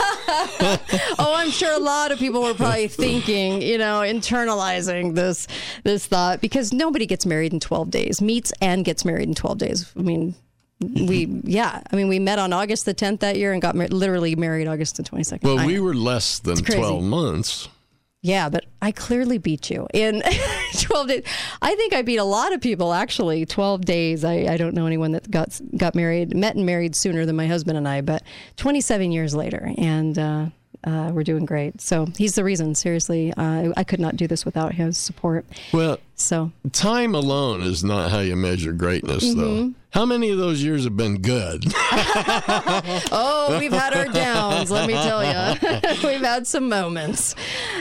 oh, 1.19 1.33
I'm 1.35 1.51
sure 1.51 1.73
a 1.73 1.79
lot 1.79 2.11
of 2.11 2.19
people 2.19 2.41
were 2.41 2.53
probably 2.53 2.87
thinking, 2.87 3.61
you 3.61 3.77
know, 3.77 4.01
internalizing 4.01 5.15
this 5.15 5.47
this 5.83 6.05
thought 6.05 6.41
because 6.41 6.73
nobody 6.73 7.05
gets 7.05 7.25
married 7.25 7.53
in 7.53 7.59
12 7.59 7.91
days, 7.91 8.21
meets 8.21 8.53
and 8.61 8.85
gets 8.85 9.05
married 9.05 9.27
in 9.27 9.35
12 9.35 9.57
days. 9.57 9.91
I 9.97 10.01
mean, 10.01 10.35
we 10.79 11.41
yeah, 11.43 11.81
I 11.91 11.95
mean, 11.95 12.07
we 12.07 12.19
met 12.19 12.39
on 12.39 12.53
August 12.53 12.85
the 12.85 12.93
10th 12.93 13.19
that 13.19 13.37
year 13.37 13.53
and 13.53 13.61
got 13.61 13.75
mar- 13.75 13.87
literally 13.87 14.35
married 14.35 14.67
August 14.67 14.97
the 14.97 15.03
22nd. 15.03 15.43
Well, 15.43 15.59
I 15.59 15.65
we 15.65 15.75
know. 15.75 15.83
were 15.83 15.93
less 15.95 16.39
than 16.39 16.57
twelve 16.57 17.03
months. 17.03 17.69
Yeah, 18.25 18.49
but 18.49 18.65
I 18.81 18.91
clearly 18.91 19.37
beat 19.37 19.69
you 19.69 19.87
in 19.93 20.23
12 20.79 21.07
days. 21.07 21.23
I 21.61 21.75
think 21.75 21.93
I 21.93 22.01
beat 22.01 22.17
a 22.17 22.23
lot 22.23 22.53
of 22.53 22.59
people 22.59 22.91
actually. 22.91 23.45
12 23.45 23.85
days. 23.85 24.25
I, 24.25 24.47
I 24.49 24.57
don't 24.57 24.73
know 24.73 24.87
anyone 24.87 25.11
that 25.11 25.29
got 25.29 25.61
got 25.77 25.93
married, 25.93 26.35
met 26.35 26.55
and 26.55 26.65
married 26.65 26.95
sooner 26.95 27.27
than 27.27 27.35
my 27.35 27.45
husband 27.45 27.77
and 27.77 27.87
I, 27.87 28.01
but 28.01 28.23
27 28.57 29.11
years 29.11 29.35
later, 29.35 29.71
and 29.77 30.17
uh, 30.17 30.45
uh, 30.83 31.11
we're 31.13 31.23
doing 31.23 31.45
great. 31.45 31.81
So 31.81 32.07
he's 32.17 32.33
the 32.33 32.43
reason. 32.43 32.73
Seriously, 32.73 33.31
uh, 33.37 33.73
I 33.77 33.83
could 33.83 33.99
not 33.99 34.15
do 34.15 34.25
this 34.25 34.43
without 34.43 34.73
his 34.73 34.97
support. 34.97 35.45
Well, 35.71 35.99
So 36.17 36.51
time 36.71 37.13
alone 37.13 37.61
is 37.61 37.83
not 37.83 38.09
how 38.11 38.19
you 38.19 38.35
measure 38.35 38.71
greatness, 38.73 39.23
Mm-hmm. 39.25 39.39
though. 39.39 39.73
How 39.91 40.05
many 40.05 40.29
of 40.29 40.37
those 40.37 40.61
years 40.61 40.83
have 40.83 40.97
been 40.97 41.21
good? 41.21 41.63
Oh, 43.11 43.57
we've 43.59 43.71
had 43.71 43.93
our 43.93 44.05
downs, 44.05 44.69
let 44.71 44.87
me 44.87 44.93
tell 44.93 45.23
you. 45.23 45.59
we've 46.07 46.21
had 46.21 46.45
some 46.47 46.67
moments. 46.69 47.33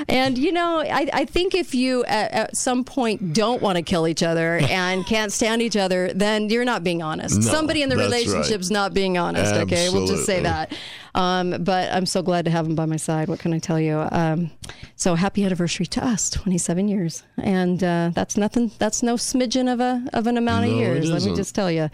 And, 0.08 0.38
you 0.38 0.52
know, 0.52 0.80
I, 0.80 1.08
I 1.12 1.24
think 1.24 1.54
if 1.54 1.74
you 1.74 2.04
at, 2.04 2.30
at 2.32 2.56
some 2.56 2.84
point 2.84 3.32
don't 3.32 3.60
want 3.62 3.76
to 3.76 3.82
kill 3.82 4.06
each 4.06 4.22
other 4.22 4.58
and 4.58 5.04
can't 5.06 5.32
stand 5.32 5.62
each 5.62 5.76
other, 5.76 6.12
then 6.14 6.48
you're 6.50 6.64
not 6.64 6.84
being 6.84 7.02
honest. 7.02 7.36
No, 7.40 7.42
Somebody 7.42 7.82
in 7.82 7.88
the 7.88 7.96
relationship's 7.96 8.70
not 8.70 8.94
being 8.94 9.18
honest, 9.18 9.54
okay? 9.54 9.88
We'll 9.90 10.06
just 10.06 10.24
say 10.26 10.40
that. 10.42 10.72
Um, 11.16 11.62
but 11.62 11.92
I'm 11.92 12.06
so 12.06 12.22
glad 12.22 12.44
to 12.46 12.50
have 12.50 12.66
him 12.66 12.74
by 12.74 12.86
my 12.86 12.96
side. 12.96 13.28
What 13.28 13.38
can 13.38 13.52
I 13.54 13.58
tell 13.60 13.78
you? 13.80 14.06
Um, 14.10 14.50
so 14.96 15.14
happy 15.14 15.44
anniversary 15.44 15.86
to 15.86 16.04
us, 16.04 16.28
27 16.30 16.88
years. 16.88 17.22
And 17.38 17.82
uh, 17.84 18.10
that's 18.14 18.23
nothing, 18.36 18.72
that's 18.78 19.02
no 19.02 19.14
smidgen 19.14 19.72
of, 19.72 19.80
a, 19.80 20.04
of 20.12 20.26
an 20.26 20.36
amount 20.36 20.64
of 20.64 20.70
No, 20.70 20.76
it 20.76 20.80
years, 20.80 21.10
let 21.10 21.22
me 21.22 21.34
just 21.34 21.54
tell 21.54 21.70
you. 21.70 21.90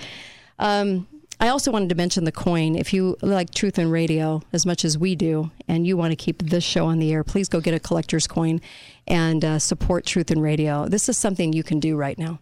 Um, 0.59 1.07
I 1.41 1.49
also 1.49 1.71
wanted 1.73 1.89
to 1.89 1.95
mention 1.95 2.25
the 2.25 2.33
coin. 2.33 2.77
If 2.77 2.93
you 2.93 3.17
like 3.23 3.51
Truth 3.55 3.79
and 3.79 3.91
Radio 3.91 4.43
as 4.53 4.67
much 4.67 4.85
as 4.85 4.99
we 4.99 5.15
do, 5.15 5.51
and 5.67 5.87
you 5.87 5.97
want 5.97 6.13
to 6.13 6.17
keep 6.17 6.43
this 6.43 6.63
show 6.63 6.85
on 6.87 6.99
the 6.99 7.13
air, 7.13 7.25
please 7.25 7.49
go 7.49 7.61
get 7.61 7.73
a 7.73 7.81
collector's 7.81 8.27
coin 8.27 8.61
and 9.07 9.43
uh, 9.43 9.59
support 9.59 10.05
Truth 10.05 10.31
and 10.31 10.43
Radio. 10.43 10.87
This 10.87 11.09
is 11.09 11.17
something 11.17 11.55
you 11.55 11.63
can 11.63 11.81
do 11.81 11.97
right 11.97 12.19
now. 12.19 12.41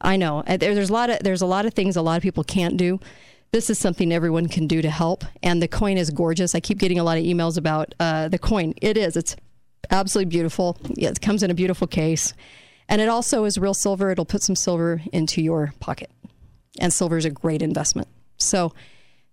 I 0.00 0.16
know 0.16 0.42
uh, 0.46 0.56
there, 0.56 0.74
there's 0.74 0.90
a 0.90 0.94
lot 0.94 1.10
of 1.10 1.18
there's 1.20 1.42
a 1.42 1.46
lot 1.46 1.66
of 1.66 1.74
things 1.74 1.96
a 1.96 2.02
lot 2.02 2.16
of 2.16 2.22
people 2.22 2.44
can't 2.44 2.76
do. 2.76 3.00
This 3.52 3.70
is 3.70 3.78
something 3.78 4.12
everyone 4.12 4.48
can 4.48 4.66
do 4.66 4.82
to 4.82 4.90
help, 4.90 5.24
and 5.42 5.62
the 5.62 5.68
coin 5.68 5.96
is 5.98 6.10
gorgeous. 6.10 6.54
I 6.54 6.60
keep 6.60 6.78
getting 6.78 6.98
a 6.98 7.04
lot 7.04 7.18
of 7.18 7.24
emails 7.24 7.56
about 7.56 7.94
uh, 8.00 8.28
the 8.28 8.38
coin. 8.38 8.74
It 8.82 8.96
is. 8.96 9.16
It's 9.16 9.36
absolutely 9.90 10.30
beautiful. 10.30 10.76
Yeah, 10.94 11.10
it 11.10 11.20
comes 11.20 11.42
in 11.42 11.50
a 11.50 11.54
beautiful 11.54 11.86
case, 11.86 12.34
and 12.88 13.00
it 13.00 13.08
also 13.08 13.44
is 13.44 13.58
real 13.58 13.74
silver. 13.74 14.10
It'll 14.10 14.24
put 14.24 14.42
some 14.42 14.56
silver 14.56 15.02
into 15.12 15.42
your 15.42 15.72
pocket 15.80 16.10
and 16.78 16.92
silver 16.92 17.16
is 17.16 17.24
a 17.24 17.30
great 17.30 17.62
investment. 17.62 18.08
So 18.38 18.72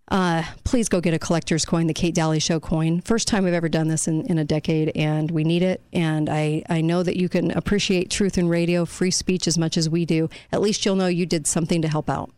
uh, 0.10 0.44
please 0.64 0.90
go 0.90 1.02
get 1.02 1.14
a 1.14 1.20
collector's 1.20 1.66
coin, 1.66 1.88
the 1.88 1.94
Kate 1.94 2.14
Dalley 2.14 2.40
Show 2.40 2.60
coin. 2.60 3.02
First 3.02 3.28
time 3.28 3.44
we've 3.44 3.54
ever 3.54 3.70
done 3.70 3.88
this 3.88 4.08
in, 4.08 4.26
in 4.28 4.38
a 4.38 4.44
decade, 4.44 4.92
and 4.96 5.32
we 5.32 5.44
need 5.44 5.64
it. 5.64 5.82
And 5.92 6.30
I, 6.30 6.64
I 6.70 6.82
know 6.82 7.04
that 7.04 7.18
you 7.18 7.30
can 7.30 7.52
appreciate 7.52 8.10
truth 8.10 8.38
in 8.38 8.50
radio, 8.50 8.86
free 8.86 9.12
speech 9.12 9.48
as 9.48 9.58
much 9.58 9.78
as 9.78 9.90
we 9.90 10.06
do. 10.06 10.30
At 10.52 10.62
least 10.62 10.86
you'll 10.86 10.96
know 10.96 11.08
you 11.08 11.26
did 11.26 11.48
something 11.48 11.82
to 11.82 11.88
help 11.88 12.10
out. 12.10 12.32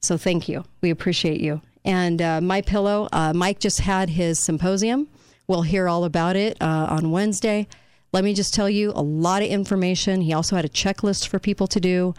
So 0.00 0.16
thank 0.16 0.48
you. 0.48 0.64
We 0.80 0.90
appreciate 0.90 1.40
you. 1.40 1.60
And 1.84 2.20
uh, 2.20 2.40
My 2.40 2.60
Pillow, 2.60 3.08
uh, 3.12 3.32
Mike 3.32 3.60
just 3.60 3.80
had 3.80 4.10
his 4.10 4.38
symposium. 4.38 5.08
We'll 5.46 5.62
hear 5.62 5.88
all 5.88 6.04
about 6.04 6.36
it 6.36 6.60
uh, 6.60 6.86
on 6.90 7.10
Wednesday. 7.10 7.66
Let 8.12 8.24
me 8.24 8.34
just 8.34 8.54
tell 8.54 8.70
you 8.70 8.92
a 8.94 9.02
lot 9.02 9.42
of 9.42 9.48
information. 9.48 10.22
He 10.22 10.32
also 10.32 10.56
had 10.56 10.64
a 10.64 10.70
checklist 10.70 11.28
for 11.28 11.38
people 11.38 11.66
to 11.66 11.80
do 11.80 12.14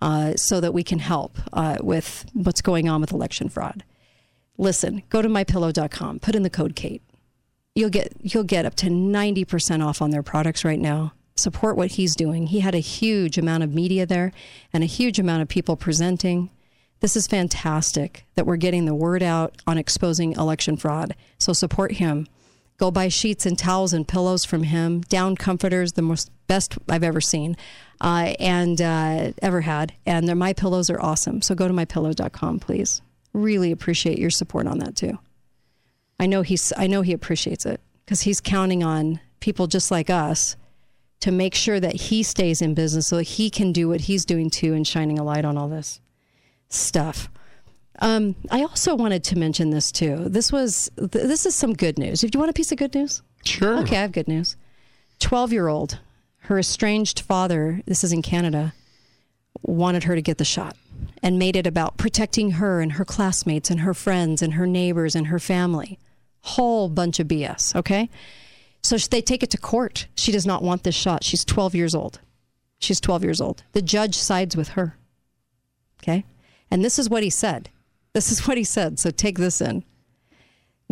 uh, 0.00 0.34
so 0.36 0.60
that 0.60 0.72
we 0.72 0.82
can 0.82 0.98
help 0.98 1.38
uh, 1.52 1.78
with 1.80 2.26
what's 2.32 2.60
going 2.60 2.88
on 2.88 3.00
with 3.00 3.12
election 3.12 3.48
fraud. 3.48 3.84
Listen, 4.58 5.02
go 5.08 5.22
to 5.22 5.28
mypillow.com, 5.28 6.20
put 6.20 6.34
in 6.34 6.42
the 6.42 6.50
code 6.50 6.76
Kate. 6.76 7.02
You'll 7.74 7.90
get 7.90 8.12
you'll 8.20 8.44
get 8.44 8.66
up 8.66 8.74
to 8.76 8.86
90% 8.86 9.84
off 9.84 10.02
on 10.02 10.10
their 10.10 10.22
products 10.22 10.64
right 10.64 10.78
now. 10.78 11.14
Support 11.36 11.76
what 11.76 11.92
he's 11.92 12.14
doing. 12.14 12.48
He 12.48 12.60
had 12.60 12.74
a 12.74 12.80
huge 12.80 13.38
amount 13.38 13.62
of 13.62 13.74
media 13.74 14.04
there 14.04 14.32
and 14.72 14.84
a 14.84 14.86
huge 14.86 15.18
amount 15.18 15.42
of 15.42 15.48
people 15.48 15.76
presenting. 15.76 16.50
This 17.00 17.16
is 17.16 17.26
fantastic 17.26 18.26
that 18.34 18.46
we're 18.46 18.56
getting 18.56 18.84
the 18.84 18.94
word 18.94 19.22
out 19.22 19.56
on 19.66 19.78
exposing 19.78 20.32
election 20.32 20.76
fraud. 20.76 21.16
So 21.38 21.52
support 21.52 21.92
him. 21.92 22.28
Go 22.82 22.90
buy 22.90 23.06
sheets 23.06 23.46
and 23.46 23.56
towels 23.56 23.92
and 23.92 24.08
pillows 24.08 24.44
from 24.44 24.64
him. 24.64 25.02
Down 25.02 25.36
comforters, 25.36 25.92
the 25.92 26.02
most 26.02 26.32
best 26.48 26.76
I've 26.88 27.04
ever 27.04 27.20
seen 27.20 27.56
uh, 28.00 28.34
and 28.40 28.82
uh, 28.82 29.30
ever 29.40 29.60
had. 29.60 29.92
And 30.04 30.26
their 30.26 30.34
my 30.34 30.52
pillows 30.52 30.90
are 30.90 31.00
awesome. 31.00 31.42
So 31.42 31.54
go 31.54 31.68
to 31.68 31.72
mypillow.com, 31.72 32.58
please. 32.58 33.00
Really 33.32 33.70
appreciate 33.70 34.18
your 34.18 34.30
support 34.30 34.66
on 34.66 34.80
that 34.80 34.96
too. 34.96 35.20
I 36.18 36.26
know 36.26 36.42
he's 36.42 36.72
I 36.76 36.88
know 36.88 37.02
he 37.02 37.12
appreciates 37.12 37.66
it 37.66 37.80
because 38.04 38.22
he's 38.22 38.40
counting 38.40 38.82
on 38.82 39.20
people 39.38 39.68
just 39.68 39.92
like 39.92 40.10
us 40.10 40.56
to 41.20 41.30
make 41.30 41.54
sure 41.54 41.78
that 41.78 41.94
he 41.94 42.24
stays 42.24 42.60
in 42.60 42.74
business 42.74 43.06
so 43.06 43.18
that 43.18 43.22
he 43.22 43.48
can 43.48 43.70
do 43.70 43.90
what 43.90 44.00
he's 44.00 44.24
doing 44.24 44.50
too 44.50 44.74
and 44.74 44.88
shining 44.88 45.20
a 45.20 45.22
light 45.22 45.44
on 45.44 45.56
all 45.56 45.68
this 45.68 46.00
stuff. 46.68 47.30
Um, 48.02 48.34
I 48.50 48.62
also 48.62 48.94
wanted 48.96 49.22
to 49.24 49.38
mention 49.38 49.70
this 49.70 49.92
too. 49.92 50.24
This 50.28 50.50
was 50.50 50.90
th- 50.98 51.10
this 51.10 51.46
is 51.46 51.54
some 51.54 51.72
good 51.72 51.98
news. 51.98 52.24
If 52.24 52.34
you 52.34 52.40
want 52.40 52.50
a 52.50 52.54
piece 52.54 52.72
of 52.72 52.78
good 52.78 52.94
news, 52.94 53.22
Sure. 53.44 53.78
okay, 53.78 53.96
I 53.96 54.00
have 54.02 54.12
good 54.12 54.26
news. 54.28 54.56
Twelve 55.20 55.52
year 55.52 55.68
old, 55.68 56.00
her 56.40 56.58
estranged 56.58 57.20
father. 57.20 57.80
This 57.86 58.02
is 58.02 58.12
in 58.12 58.20
Canada. 58.20 58.74
Wanted 59.62 60.04
her 60.04 60.16
to 60.16 60.22
get 60.22 60.38
the 60.38 60.44
shot 60.44 60.76
and 61.22 61.38
made 61.38 61.54
it 61.54 61.66
about 61.66 61.96
protecting 61.96 62.52
her 62.52 62.80
and 62.80 62.92
her 62.92 63.04
classmates 63.04 63.70
and 63.70 63.80
her 63.80 63.94
friends 63.94 64.42
and 64.42 64.54
her 64.54 64.66
neighbors 64.66 65.14
and 65.14 65.28
her 65.28 65.38
family. 65.38 65.98
Whole 66.40 66.88
bunch 66.88 67.20
of 67.20 67.28
BS. 67.28 67.76
Okay, 67.76 68.10
so 68.82 68.96
they 68.96 69.20
take 69.22 69.44
it 69.44 69.50
to 69.50 69.58
court. 69.58 70.08
She 70.16 70.32
does 70.32 70.44
not 70.44 70.64
want 70.64 70.82
this 70.82 70.96
shot. 70.96 71.22
She's 71.22 71.44
12 71.44 71.76
years 71.76 71.94
old. 71.94 72.18
She's 72.80 73.00
12 73.00 73.22
years 73.22 73.40
old. 73.40 73.62
The 73.74 73.82
judge 73.82 74.16
sides 74.16 74.56
with 74.56 74.70
her. 74.70 74.96
Okay. 76.02 76.24
And 76.68 76.84
this 76.84 76.98
is 76.98 77.08
what 77.08 77.22
he 77.22 77.30
said. 77.30 77.68
This 78.14 78.30
is 78.30 78.46
what 78.46 78.58
he 78.58 78.64
said. 78.64 78.98
So 78.98 79.10
take 79.10 79.38
this 79.38 79.60
in. 79.60 79.84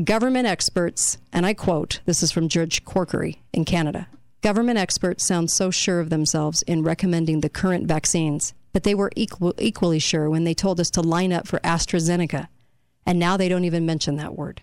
Government 0.03 0.47
experts, 0.47 1.19
and 1.33 1.45
I 1.45 1.53
quote, 1.53 2.01
this 2.07 2.23
is 2.23 2.33
from 2.33 2.49
Judge 2.49 2.85
Corkery 2.85 3.37
in 3.53 3.67
Canada. 3.67 4.09
Government 4.41 4.79
experts 4.79 5.27
sound 5.27 5.51
so 5.51 5.71
sure 5.71 6.01
of 6.01 6.09
themselves 6.09 6.63
in 6.63 6.83
recommending 6.83 7.41
the 7.41 7.51
current 7.51 7.87
vaccines, 7.87 8.55
but 8.73 8.85
they 8.85 8.95
were 8.95 9.13
equal, 9.15 9.53
equally 9.59 9.99
sure 9.99 10.31
when 10.31 10.45
they 10.45 10.55
told 10.55 10.81
us 10.81 10.89
to 10.91 11.03
line 11.03 11.33
up 11.33 11.47
for 11.47 11.59
AstraZeneca. 11.61 12.49
And 13.05 13.19
now 13.19 13.37
they 13.37 13.51
don't 13.51 13.65
even 13.65 13.85
mention 13.85 14.17
that 14.17 14.37
word. 14.37 14.63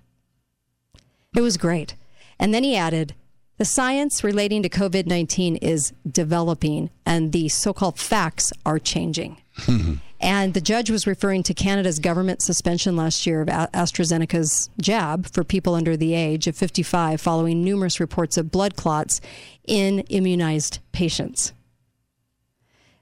It 1.35 1.41
was 1.41 1.57
great. 1.57 1.93
And 2.39 2.53
then 2.53 2.63
he 2.63 2.75
added, 2.75 3.13
the 3.57 3.65
science 3.65 4.23
relating 4.23 4.63
to 4.63 4.69
COVID 4.69 5.05
19 5.05 5.57
is 5.57 5.93
developing, 6.09 6.89
and 7.05 7.31
the 7.31 7.49
so 7.49 7.73
called 7.73 7.99
facts 7.99 8.51
are 8.65 8.79
changing. 8.79 9.41
and 10.19 10.53
the 10.53 10.61
judge 10.61 10.89
was 10.89 11.05
referring 11.05 11.43
to 11.43 11.53
Canada's 11.53 11.99
government 11.99 12.41
suspension 12.41 12.95
last 12.95 13.27
year 13.27 13.41
of 13.41 13.47
AstraZeneca's 13.47 14.69
jab 14.81 15.27
for 15.27 15.43
people 15.43 15.75
under 15.75 15.95
the 15.95 16.15
age 16.15 16.47
of 16.47 16.55
55 16.55 17.21
following 17.21 17.63
numerous 17.63 17.99
reports 17.99 18.35
of 18.37 18.51
blood 18.51 18.75
clots 18.75 19.21
in 19.65 19.99
immunized 20.09 20.79
patients. 20.91 21.53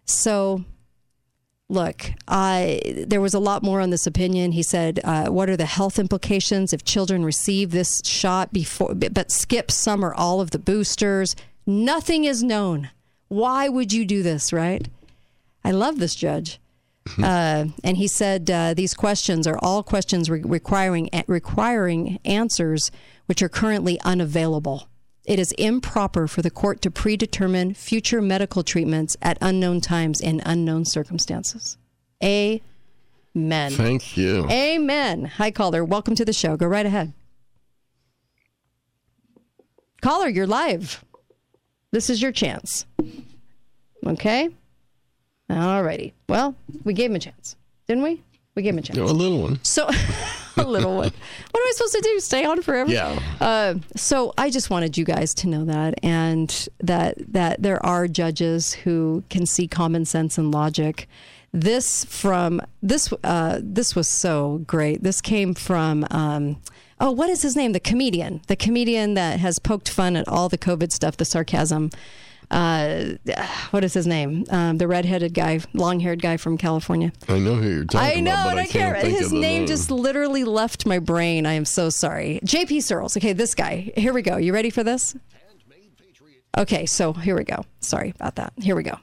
So, 0.03 0.65
look, 1.69 2.11
there 2.27 3.21
was 3.21 3.33
a 3.33 3.39
lot 3.39 3.63
more 3.63 3.79
on 3.79 3.91
this 3.91 4.05
opinion. 4.05 4.51
He 4.51 4.61
said, 4.61 4.99
uh, 5.03 5.27
"What 5.27 5.49
are 5.49 5.57
the 5.57 5.65
health 5.65 5.97
implications 5.97 6.73
if 6.73 6.83
children 6.83 7.23
receive 7.23 7.71
this 7.71 8.01
shot 8.03 8.51
before, 8.51 8.93
but 8.93 9.31
skip 9.31 9.71
some 9.71 10.03
or 10.03 10.13
all 10.13 10.41
of 10.41 10.51
the 10.51 10.59
boosters? 10.59 11.35
Nothing 11.65 12.25
is 12.25 12.43
known. 12.43 12.89
Why 13.29 13.69
would 13.69 13.93
you 13.93 14.05
do 14.05 14.21
this? 14.21 14.51
Right? 14.51 14.89
I 15.63 15.71
love 15.71 15.99
this 15.99 16.13
judge." 16.13 16.59
Uh, 17.23 17.65
and 17.83 17.97
he 17.97 18.07
said 18.07 18.49
uh, 18.49 18.73
these 18.73 18.93
questions 18.93 19.47
are 19.47 19.57
all 19.61 19.83
questions 19.83 20.29
re- 20.29 20.41
requiring 20.43 21.09
requiring 21.27 22.19
answers 22.25 22.91
which 23.27 23.41
are 23.41 23.49
currently 23.49 23.99
unavailable. 24.01 24.89
It 25.23 25.39
is 25.39 25.51
improper 25.53 26.27
for 26.27 26.41
the 26.41 26.51
court 26.51 26.81
to 26.81 26.91
predetermine 26.91 27.73
future 27.73 28.21
medical 28.21 28.63
treatments 28.63 29.17
at 29.21 29.37
unknown 29.41 29.81
times 29.81 30.21
in 30.21 30.41
unknown 30.45 30.85
circumstances. 30.85 31.77
Amen. 32.23 33.71
Thank 33.71 34.17
you. 34.17 34.47
Amen. 34.49 35.25
Hi, 35.25 35.51
caller. 35.51 35.83
Welcome 35.83 36.15
to 36.15 36.25
the 36.25 36.33
show. 36.33 36.57
Go 36.57 36.67
right 36.67 36.85
ahead. 36.85 37.13
Caller, 40.01 40.29
you're 40.29 40.45
live. 40.47 41.03
This 41.91 42.09
is 42.09 42.21
your 42.21 42.31
chance. 42.31 42.85
Okay? 44.05 44.49
All 45.49 45.83
righty. 45.83 46.13
Well, 46.27 46.55
we 46.83 46.93
gave 46.93 47.09
him 47.11 47.15
a 47.15 47.19
chance, 47.19 47.55
didn't 47.87 48.03
we? 48.03 48.23
We 48.55 48.63
gave 48.63 48.73
him 48.73 48.79
a 48.79 48.81
chance. 48.81 48.97
A 48.97 49.03
little 49.03 49.41
one. 49.41 49.59
So, 49.63 49.87
a 50.57 50.63
little 50.63 50.95
one. 50.95 51.11
What 51.51 51.59
am 51.59 51.67
I 51.67 51.71
supposed 51.75 51.93
to 51.93 52.01
do? 52.01 52.19
Stay 52.19 52.45
on 52.45 52.61
forever? 52.61 52.89
Yeah. 52.89 53.19
Uh, 53.41 53.75
so 53.95 54.33
I 54.37 54.49
just 54.49 54.69
wanted 54.69 54.97
you 54.97 55.03
guys 55.03 55.33
to 55.35 55.47
know 55.49 55.65
that, 55.65 55.95
and 56.01 56.67
that 56.79 57.15
that 57.33 57.61
there 57.61 57.85
are 57.85 58.07
judges 58.07 58.73
who 58.73 59.23
can 59.29 59.45
see 59.45 59.67
common 59.67 60.05
sense 60.05 60.37
and 60.37 60.51
logic. 60.51 61.07
This 61.51 62.05
from 62.05 62.61
this 62.81 63.13
uh, 63.23 63.59
this 63.61 63.93
was 63.95 64.07
so 64.07 64.63
great. 64.65 65.03
This 65.03 65.21
came 65.21 65.53
from. 65.53 66.05
Um, 66.11 66.57
Oh, 66.97 67.11
what 67.11 67.29
is 67.29 67.41
his 67.41 67.57
name? 67.57 67.73
The 67.73 67.81
comedian, 67.81 68.41
the 68.47 68.55
comedian 68.55 69.15
that 69.15 69.41
has 69.41 69.59
poked 69.59 69.89
fun 69.89 70.15
at 70.15 70.29
all 70.29 70.47
the 70.47 70.57
COVID 70.57 70.93
stuff, 70.93 71.17
the 71.17 71.25
sarcasm. 71.25 71.89
Uh, 72.51 73.15
what 73.71 73.83
is 73.83 73.93
his 73.93 74.07
name? 74.07 74.45
Um, 74.49 74.77
the 74.77 74.87
redheaded 74.87 75.33
guy, 75.33 75.59
long-haired 75.73 76.21
guy 76.21 76.37
from 76.37 76.57
California. 76.57 77.11
I 77.27 77.39
know 77.39 77.55
who 77.55 77.69
you're 77.69 77.85
talking 77.85 77.99
about. 77.99 78.17
I 78.17 78.19
know, 78.19 78.31
about, 78.31 78.43
but 78.43 78.49
and 78.51 78.59
I, 78.59 78.63
I 78.63 78.67
can't 78.67 78.93
can't. 78.93 79.05
think 79.05 79.17
His 79.17 79.25
of 79.27 79.31
the 79.33 79.39
name 79.39 79.65
just 79.65 79.91
literally 79.91 80.43
left 80.43 80.85
my 80.85 80.99
brain. 80.99 81.45
I 81.45 81.53
am 81.53 81.65
so 81.65 81.89
sorry. 81.89 82.39
JP 82.45 82.83
Sears. 82.83 83.17
Okay, 83.17 83.33
this 83.33 83.55
guy. 83.55 83.91
Here 83.97 84.13
we 84.13 84.21
go. 84.21 84.37
You 84.37 84.53
ready 84.53 84.69
for 84.69 84.83
this? 84.83 85.15
Okay, 86.57 86.85
so 86.85 87.11
here 87.11 87.35
we 87.35 87.43
go. 87.43 87.65
Sorry 87.81 88.11
about 88.15 88.35
that. 88.35 88.53
Here 88.57 88.75
we 88.75 88.83
go. 88.83 88.97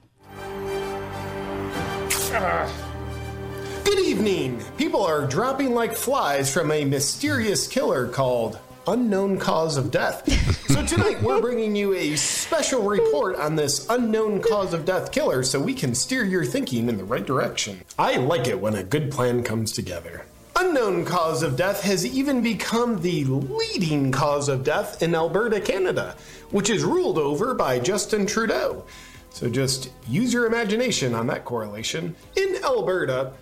Good 3.85 3.99
evening! 3.99 4.63
People 4.79 5.03
are 5.05 5.27
dropping 5.27 5.75
like 5.75 5.95
flies 5.95 6.53
from 6.53 6.71
a 6.71 6.85
mysterious 6.85 7.67
killer 7.69 8.09
called 8.09 8.59
Unknown 8.87 9.39
Cause 9.39 9.77
of 9.77 9.91
Death. 9.91 10.29
So 10.69 10.85
tonight 10.85 11.23
we're 11.23 11.41
bringing 11.41 11.77
you 11.77 11.95
a 11.95 12.17
special 12.17 12.83
report 12.83 13.37
on 13.37 13.55
this 13.55 13.89
unknown 13.89 14.41
cause 14.43 14.75
of 14.75 14.85
death 14.85 15.13
killer 15.13 15.43
so 15.45 15.61
we 15.61 15.75
can 15.75 15.95
steer 15.95 16.25
your 16.25 16.45
thinking 16.45 16.89
in 16.89 16.97
the 16.97 17.05
right 17.05 17.25
direction. 17.25 17.81
I 17.99 18.17
like 18.17 18.49
it 18.49 18.61
when 18.61 18.75
a 18.75 18.83
good 18.83 19.11
plan 19.11 19.45
comes 19.45 19.73
together. 19.73 20.27
Unknown 20.57 21.05
cause 21.05 21.43
of 21.43 21.57
death 21.57 21.83
has 21.83 22.05
even 22.05 22.43
become 22.43 23.01
the 23.01 23.25
leading 23.25 24.11
cause 24.11 24.49
of 24.49 24.65
death 24.65 25.03
in 25.03 25.15
Alberta, 25.15 25.61
Canada, 25.61 26.17
which 26.51 26.69
is 26.69 26.83
ruled 26.85 27.19
over 27.19 27.55
by 27.55 27.79
Justin 27.79 28.27
Trudeau. 28.27 28.85
So 29.31 29.49
just 29.49 29.91
use 30.09 30.33
your 30.33 30.47
imagination 30.47 31.15
on 31.15 31.27
that 31.29 31.45
correlation. 31.45 32.15
In 32.37 32.57
Alberta, 32.65 33.33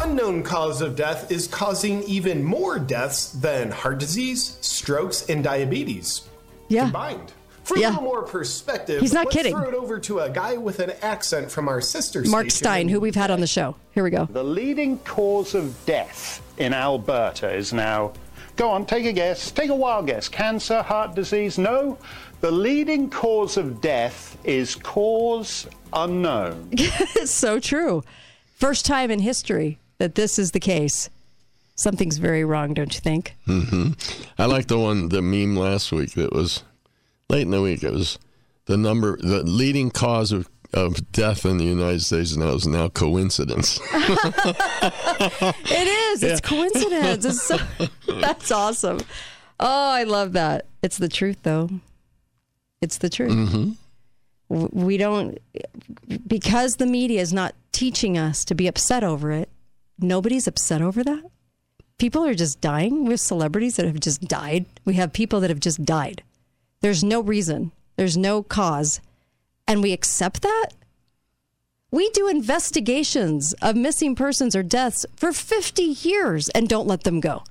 unknown 0.00 0.42
cause 0.42 0.80
of 0.80 0.96
death 0.96 1.30
is 1.30 1.46
causing 1.46 2.02
even 2.04 2.42
more 2.42 2.78
deaths 2.78 3.30
than 3.32 3.70
heart 3.70 3.98
disease, 3.98 4.56
strokes, 4.60 5.28
and 5.28 5.42
diabetes 5.44 6.22
Yeah. 6.68 6.84
combined. 6.84 7.32
For 7.64 7.78
Yeah. 7.78 7.88
a 7.88 7.90
little 7.90 8.02
more 8.04 8.22
perspective, 8.22 9.00
He's 9.00 9.12
not 9.12 9.26
let's 9.26 9.36
kidding. 9.36 9.54
throw 9.56 9.68
it 9.68 9.74
over 9.74 9.98
to 10.00 10.20
a 10.20 10.30
guy 10.30 10.56
with 10.56 10.80
an 10.80 10.92
accent 11.00 11.50
from 11.50 11.68
our 11.68 11.80
sister 11.80 12.22
Mark 12.26 12.46
station 12.50 12.58
Steyn, 12.64 12.88
who 12.88 12.98
we've 12.98 13.14
had 13.14 13.30
on 13.30 13.40
the 13.40 13.46
show. 13.46 13.76
Here 13.92 14.02
we 14.02 14.10
go. 14.10 14.24
The 14.30 14.42
leading 14.42 14.98
cause 14.98 15.54
of 15.54 15.72
death 15.86 16.42
in 16.58 16.74
Alberta 16.74 17.52
is 17.54 17.72
now. 17.72 18.12
Go 18.56 18.68
on, 18.68 18.84
take 18.84 19.06
a 19.06 19.12
guess. 19.12 19.50
Take 19.52 19.70
a 19.70 19.74
wild 19.76 20.08
guess. 20.08 20.28
Cancer, 20.28 20.82
heart 20.82 21.14
disease? 21.14 21.56
No. 21.56 21.96
The 22.40 22.50
leading 22.50 23.08
cause 23.08 23.56
of 23.56 23.80
death 23.80 24.36
is 24.44 24.74
cause 24.74 25.66
unknown. 25.92 26.68
it's 26.72 27.30
so 27.30 27.60
true. 27.60 28.02
First 28.56 28.84
time 28.86 29.10
in 29.10 29.20
history 29.20 29.78
that 30.02 30.16
this 30.16 30.36
is 30.36 30.50
the 30.50 30.58
case. 30.58 31.08
Something's 31.76 32.18
very 32.18 32.44
wrong, 32.44 32.74
don't 32.74 32.92
you 32.92 33.00
think? 33.00 33.36
hmm 33.46 33.92
I 34.36 34.46
like 34.46 34.66
the 34.66 34.76
one, 34.78 35.08
the 35.10 35.22
meme 35.22 35.56
last 35.56 35.92
week 35.92 36.14
that 36.14 36.32
was 36.32 36.64
late 37.28 37.42
in 37.42 37.50
the 37.52 37.62
week. 37.62 37.84
It 37.84 37.92
was 37.92 38.18
the 38.66 38.76
number, 38.76 39.16
the 39.16 39.44
leading 39.44 39.92
cause 39.92 40.32
of, 40.32 40.48
of 40.74 41.12
death 41.12 41.46
in 41.46 41.58
the 41.58 41.64
United 41.64 42.02
States 42.02 42.36
now 42.36 42.48
is 42.48 42.66
now 42.66 42.88
coincidence. 42.88 43.78
It 43.94 45.88
is. 45.88 46.22
It's 46.24 46.40
coincidence. 46.40 47.24
It's 47.24 47.42
so, 47.42 47.58
that's 48.20 48.50
awesome. 48.50 48.98
Oh, 49.60 49.90
I 49.92 50.02
love 50.02 50.32
that. 50.32 50.66
It's 50.82 50.98
the 50.98 51.08
truth, 51.08 51.38
though. 51.44 51.70
It's 52.80 52.98
the 52.98 53.08
truth. 53.08 53.30
Mhm. 53.32 53.76
We 54.48 54.96
don't, 54.98 55.38
because 56.26 56.76
the 56.76 56.86
media 56.86 57.20
is 57.20 57.32
not 57.32 57.54
teaching 57.70 58.18
us 58.18 58.44
to 58.46 58.54
be 58.56 58.66
upset 58.66 59.04
over 59.04 59.30
it. 59.30 59.48
Nobody's 59.98 60.46
upset 60.46 60.82
over 60.82 61.04
that. 61.04 61.24
People 61.98 62.24
are 62.24 62.34
just 62.34 62.60
dying. 62.60 63.04
We 63.04 63.12
have 63.12 63.20
celebrities 63.20 63.76
that 63.76 63.86
have 63.86 64.00
just 64.00 64.22
died. 64.22 64.66
We 64.84 64.94
have 64.94 65.12
people 65.12 65.40
that 65.40 65.50
have 65.50 65.60
just 65.60 65.84
died. 65.84 66.22
There's 66.80 67.04
no 67.04 67.20
reason. 67.20 67.70
There's 67.96 68.16
no 68.16 68.42
cause, 68.42 69.00
and 69.68 69.82
we 69.82 69.92
accept 69.92 70.42
that. 70.42 70.70
We 71.90 72.08
do 72.10 72.26
investigations 72.26 73.52
of 73.60 73.76
missing 73.76 74.14
persons 74.14 74.56
or 74.56 74.62
deaths 74.62 75.04
for 75.14 75.32
50 75.32 75.82
years 75.82 76.48
and 76.48 76.68
don't 76.68 76.88
let 76.88 77.04
them 77.04 77.20
go. 77.20 77.44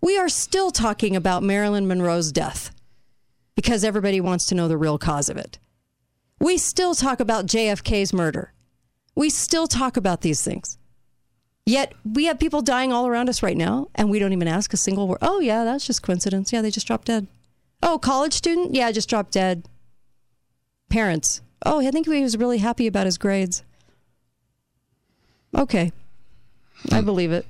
We 0.00 0.16
are 0.16 0.28
still 0.28 0.70
talking 0.70 1.16
about 1.16 1.42
Marilyn 1.42 1.88
Monroe's 1.88 2.32
death 2.32 2.72
because 3.56 3.84
everybody 3.84 4.20
wants 4.20 4.46
to 4.46 4.54
know 4.54 4.68
the 4.68 4.78
real 4.78 4.98
cause 4.98 5.28
of 5.28 5.36
it. 5.36 5.58
We 6.38 6.58
still 6.58 6.94
talk 6.94 7.20
about 7.20 7.46
JFK's 7.46 8.12
murder. 8.12 8.52
We 9.14 9.30
still 9.30 9.66
talk 9.66 9.96
about 9.96 10.22
these 10.22 10.42
things. 10.42 10.78
Yet 11.64 11.92
we 12.04 12.24
have 12.24 12.38
people 12.38 12.60
dying 12.60 12.92
all 12.92 13.06
around 13.06 13.28
us 13.28 13.42
right 13.42 13.56
now 13.56 13.88
and 13.94 14.10
we 14.10 14.18
don't 14.18 14.32
even 14.32 14.48
ask 14.48 14.72
a 14.72 14.76
single 14.76 15.06
word. 15.06 15.18
Oh, 15.22 15.40
yeah, 15.40 15.64
that's 15.64 15.86
just 15.86 16.02
coincidence. 16.02 16.52
Yeah, 16.52 16.60
they 16.62 16.70
just 16.70 16.86
dropped 16.86 17.06
dead. 17.06 17.26
Oh, 17.82 17.98
college 17.98 18.32
student? 18.32 18.74
Yeah, 18.74 18.90
just 18.90 19.08
dropped 19.08 19.32
dead. 19.32 19.68
Parents, 20.88 21.40
Oh, 21.64 21.80
I 21.80 21.90
think 21.90 22.06
he 22.06 22.22
was 22.22 22.36
really 22.36 22.58
happy 22.58 22.86
about 22.86 23.06
his 23.06 23.18
grades. 23.18 23.62
Okay. 25.56 25.92
I 26.90 27.00
believe 27.00 27.30
it. 27.30 27.46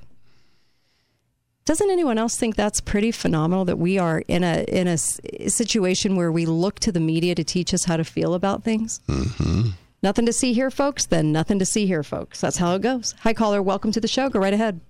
Doesn't 1.65 1.89
anyone 1.89 2.17
else 2.17 2.35
think 2.35 2.55
that's 2.55 2.81
pretty 2.81 3.11
phenomenal 3.11 3.65
that 3.65 3.79
we 3.79 3.97
are 3.97 4.21
in 4.27 4.43
a 4.43 4.65
in 4.67 4.87
a 4.87 4.97
situation 4.97 6.17
where 6.17 6.29
we 6.31 6.45
look 6.45 6.79
to 6.81 6.91
the 6.91 6.99
media 6.99 7.35
to 7.35 7.43
teach 7.43 7.73
us 7.73 7.85
how 7.85 7.95
to 7.95 8.03
feel 8.03 8.33
about 8.33 8.63
things? 8.63 8.99
Mm-hmm. 9.07 9.69
Nothing 10.03 10.25
to 10.25 10.33
see 10.33 10.51
here, 10.51 10.69
folks. 10.69 11.05
Then 11.05 11.31
nothing 11.31 11.59
to 11.59 11.65
see 11.65 11.85
here, 11.87 12.03
folks. 12.03 12.41
That's 12.41 12.57
how 12.57 12.75
it 12.75 12.81
goes. 12.81 13.15
Hi, 13.21 13.33
caller. 13.33 13.61
Welcome 13.61 13.93
to 13.93 14.01
the 14.01 14.07
show. 14.07 14.29
Go 14.29 14.37
right 14.37 14.53
ahead. 14.53 14.81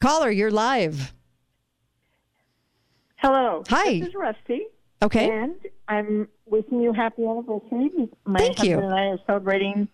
Caller, 0.00 0.30
you're 0.30 0.50
live. 0.50 1.14
Hello. 3.14 3.62
Hi. 3.68 4.00
This 4.00 4.08
is 4.08 4.14
Rusty. 4.16 4.66
Okay. 5.02 5.30
And 5.30 5.54
I'm 5.86 6.28
wishing 6.46 6.80
you 6.80 6.92
happy 6.92 7.24
anniversary. 7.24 7.90
My 8.26 8.40
Thank 8.40 8.58
husband 8.58 8.68
you. 8.68 8.78
and 8.80 8.92
I 8.92 9.04
are 9.06 9.18
celebrating. 9.24 9.88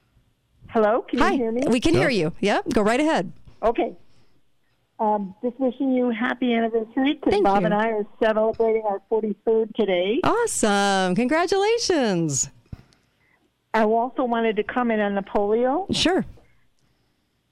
Hello, 0.71 1.03
can 1.03 1.19
Hi. 1.19 1.33
you 1.33 1.37
hear 1.37 1.53
me? 1.53 1.63
We 1.69 1.81
can 1.81 1.95
hear 1.95 2.09
you. 2.09 2.33
Yep. 2.41 2.71
Go 2.73 2.81
right 2.81 2.99
ahead. 2.99 3.33
Okay. 3.63 3.95
Um, 4.99 5.35
just 5.43 5.59
wishing 5.61 5.93
you 5.93 6.11
happy 6.11 6.55
anniversary 6.55 7.15
because 7.15 7.33
Thank 7.33 7.45
Bob 7.45 7.61
you. 7.61 7.67
and 7.67 7.75
I 7.75 7.89
are 7.89 8.07
celebrating 8.23 8.83
our 8.89 9.01
43rd 9.11 9.75
today. 9.75 10.21
Awesome. 10.25 11.15
Congratulations. 11.15 12.51
I 13.73 13.85
also 13.85 14.25
wanted 14.25 14.57
to 14.57 14.63
comment 14.65 15.01
on 15.01 15.15
the 15.15 15.23
polio. 15.23 15.87
Sure. 15.95 16.25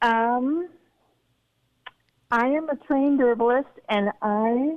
Um, 0.02 0.68
I 2.31 2.46
am 2.48 2.68
a 2.68 2.76
trained 2.76 3.20
herbalist, 3.20 3.68
and 3.88 4.11
I 4.20 4.76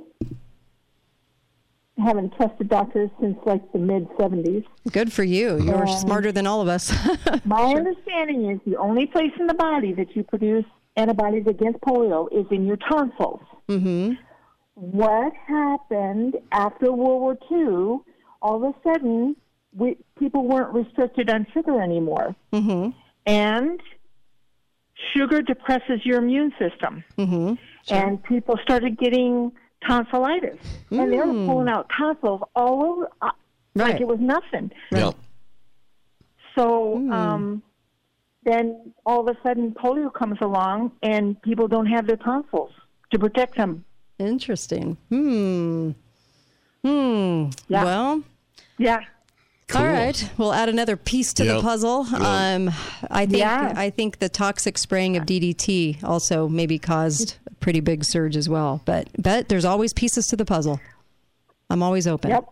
haven't 1.98 2.34
trusted 2.36 2.68
doctors 2.68 3.10
since 3.20 3.36
like 3.44 3.70
the 3.72 3.78
mid 3.78 4.08
70s. 4.10 4.64
Good 4.90 5.12
for 5.12 5.22
you. 5.24 5.60
You're 5.62 5.86
Um, 5.86 5.98
smarter 5.98 6.32
than 6.32 6.46
all 6.46 6.60
of 6.60 6.68
us. 6.68 6.92
My 7.44 7.62
understanding 7.74 8.50
is 8.50 8.60
the 8.66 8.76
only 8.76 9.06
place 9.06 9.32
in 9.38 9.46
the 9.46 9.54
body 9.54 9.92
that 9.94 10.14
you 10.16 10.22
produce 10.24 10.64
antibodies 10.96 11.46
against 11.46 11.80
polio 11.80 12.28
is 12.32 12.46
in 12.50 12.66
your 12.66 12.76
tonsils. 12.76 13.40
mm-hmm. 13.68 14.12
What 14.74 15.32
happened 15.46 16.36
after 16.50 16.90
World 16.92 17.20
War 17.20 17.38
II? 17.50 18.00
All 18.40 18.64
of 18.64 18.74
a 18.74 18.74
sudden, 18.82 19.36
we, 19.74 19.96
people 20.18 20.46
weren't 20.46 20.72
restricted 20.74 21.30
on 21.30 21.46
sugar 21.52 21.80
anymore, 21.80 22.34
Mm-hmm. 22.52 22.90
and 23.26 23.80
sugar 25.14 25.42
depresses 25.42 26.04
your 26.04 26.18
immune 26.18 26.52
system. 26.58 27.04
Mm-hmm. 27.18 27.54
And 27.92 28.22
people 28.22 28.58
started 28.62 28.98
getting 28.98 29.52
tonsillitis, 29.86 30.58
and 30.90 31.12
they 31.12 31.16
were 31.16 31.24
Mm. 31.26 31.46
pulling 31.46 31.68
out 31.68 31.90
tonsils 31.96 32.42
all 32.54 32.84
over, 32.84 33.10
uh, 33.20 33.30
Right. 33.74 33.92
like 33.92 34.00
it 34.00 34.06
was 34.06 34.20
nothing. 34.20 34.70
Yep. 34.92 35.14
So 36.54 36.98
Hmm. 36.98 37.12
um, 37.12 37.62
then 38.44 38.92
all 39.06 39.20
of 39.26 39.34
a 39.34 39.40
sudden 39.42 39.72
polio 39.72 40.12
comes 40.12 40.38
along 40.40 40.92
and 41.02 41.40
people 41.42 41.66
don't 41.68 41.86
have 41.86 42.06
their 42.06 42.16
tonsils 42.18 42.70
to 43.10 43.18
protect 43.18 43.56
them. 43.56 43.84
Interesting. 44.18 44.96
Hmm. 45.08 45.92
Hmm. 46.84 47.46
Yeah. 47.68 47.84
Well, 47.84 48.22
Yeah. 48.78 49.00
All 49.74 49.84
right. 49.86 50.30
We'll 50.36 50.52
add 50.52 50.68
another 50.68 50.96
piece 50.96 51.32
to 51.34 51.44
the 51.44 51.54
Yep. 51.54 51.62
puzzle. 51.62 52.06
Um, 52.14 52.70
I 53.10 53.24
think 53.26 53.38
Yeah. 53.38 53.72
I 53.76 53.90
think 53.90 54.18
the 54.18 54.28
toxic 54.28 54.76
spraying 54.76 55.16
of 55.16 55.24
DDT 55.24 55.98
also 56.02 56.48
maybe 56.48 56.78
caused 56.78 57.36
a 57.46 57.54
pretty 57.54 57.80
big 57.80 58.04
surge 58.04 58.36
as 58.36 58.48
well. 58.48 58.82
But 58.84 59.08
but 59.18 59.48
there's 59.48 59.64
always 59.64 59.92
pieces 59.92 60.28
to 60.28 60.36
the 60.36 60.44
puzzle. 60.44 60.80
I'm 61.70 61.82
always 61.82 62.06
open. 62.06 62.30
Yep. 62.30 62.44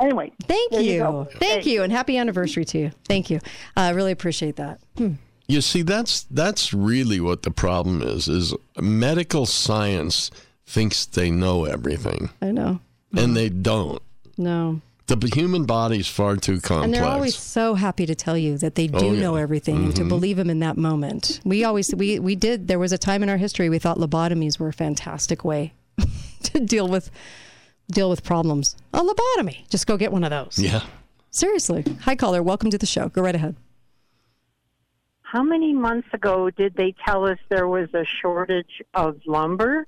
Anyway. 0.00 0.32
Thank 0.46 0.72
there 0.72 0.80
you. 0.82 1.26
Thank 1.38 1.64
Hey. 1.64 1.72
you, 1.72 1.82
and 1.82 1.92
happy 1.92 2.16
anniversary 2.18 2.64
to 2.66 2.78
you. 2.78 2.90
Thank 3.06 3.28
you. 3.30 3.40
I 3.76 3.90
really 3.90 4.12
appreciate 4.12 4.56
that. 4.56 4.78
Hmm. 4.96 5.12
You 5.48 5.60
see, 5.60 5.82
that's 5.82 6.26
that's 6.30 6.72
really 6.74 7.20
what 7.20 7.42
the 7.42 7.50
problem 7.50 8.02
is. 8.02 8.28
Is 8.28 8.54
medical 8.80 9.46
science 9.46 10.30
thinks 10.66 11.06
they 11.06 11.30
know 11.30 11.64
everything, 11.64 12.30
I 12.42 12.50
know. 12.50 12.80
and 13.16 13.36
they 13.36 13.48
don't. 13.48 14.02
No. 14.36 14.80
The 15.06 15.30
human 15.32 15.66
body 15.66 16.00
is 16.00 16.08
far 16.08 16.34
too 16.36 16.60
complex. 16.60 16.84
And 16.84 16.94
they're 16.94 17.04
always 17.04 17.36
so 17.38 17.74
happy 17.74 18.06
to 18.06 18.14
tell 18.16 18.36
you 18.36 18.58
that 18.58 18.74
they 18.74 18.88
oh, 18.92 18.98
do 18.98 19.06
Oh, 19.06 19.12
yeah. 19.12 19.20
know 19.20 19.36
everything 19.36 19.76
and 19.76 19.94
to 19.94 20.02
mm-hmm. 20.02 20.08
believe 20.08 20.36
them 20.36 20.50
in 20.50 20.58
that 20.60 20.76
moment. 20.76 21.40
We 21.44 21.62
always 21.62 21.94
we 21.94 22.18
we 22.18 22.34
did. 22.34 22.66
There 22.66 22.78
was 22.80 22.92
a 22.92 22.98
time 22.98 23.22
in 23.22 23.28
our 23.28 23.36
history 23.36 23.68
we 23.68 23.78
thought 23.78 23.98
lobotomies 23.98 24.58
were 24.58 24.68
a 24.68 24.72
fantastic 24.72 25.44
way 25.44 25.74
to 26.42 26.58
deal 26.60 26.88
with 26.88 27.10
deal 27.88 28.10
with 28.10 28.24
problems. 28.24 28.74
A 28.92 28.98
lobotomy. 29.00 29.68
Just 29.68 29.86
go 29.86 29.96
get 29.96 30.10
one 30.10 30.24
of 30.24 30.30
those. 30.30 30.58
yeah. 30.58 30.82
Seriously. 31.30 31.84
Hi 32.02 32.16
caller. 32.16 32.42
Welcome 32.42 32.70
to 32.70 32.78
the 32.78 32.86
show. 32.86 33.08
Go 33.08 33.22
right 33.22 33.34
ahead. 33.34 33.54
How 35.22 35.42
many 35.42 35.72
months 35.72 36.08
ago 36.14 36.50
did 36.50 36.74
they 36.76 36.94
tell 37.04 37.26
us 37.26 37.38
there 37.48 37.68
was 37.68 37.88
a 37.94 38.04
shortage 38.04 38.82
of 38.94 39.20
lumber 39.26 39.86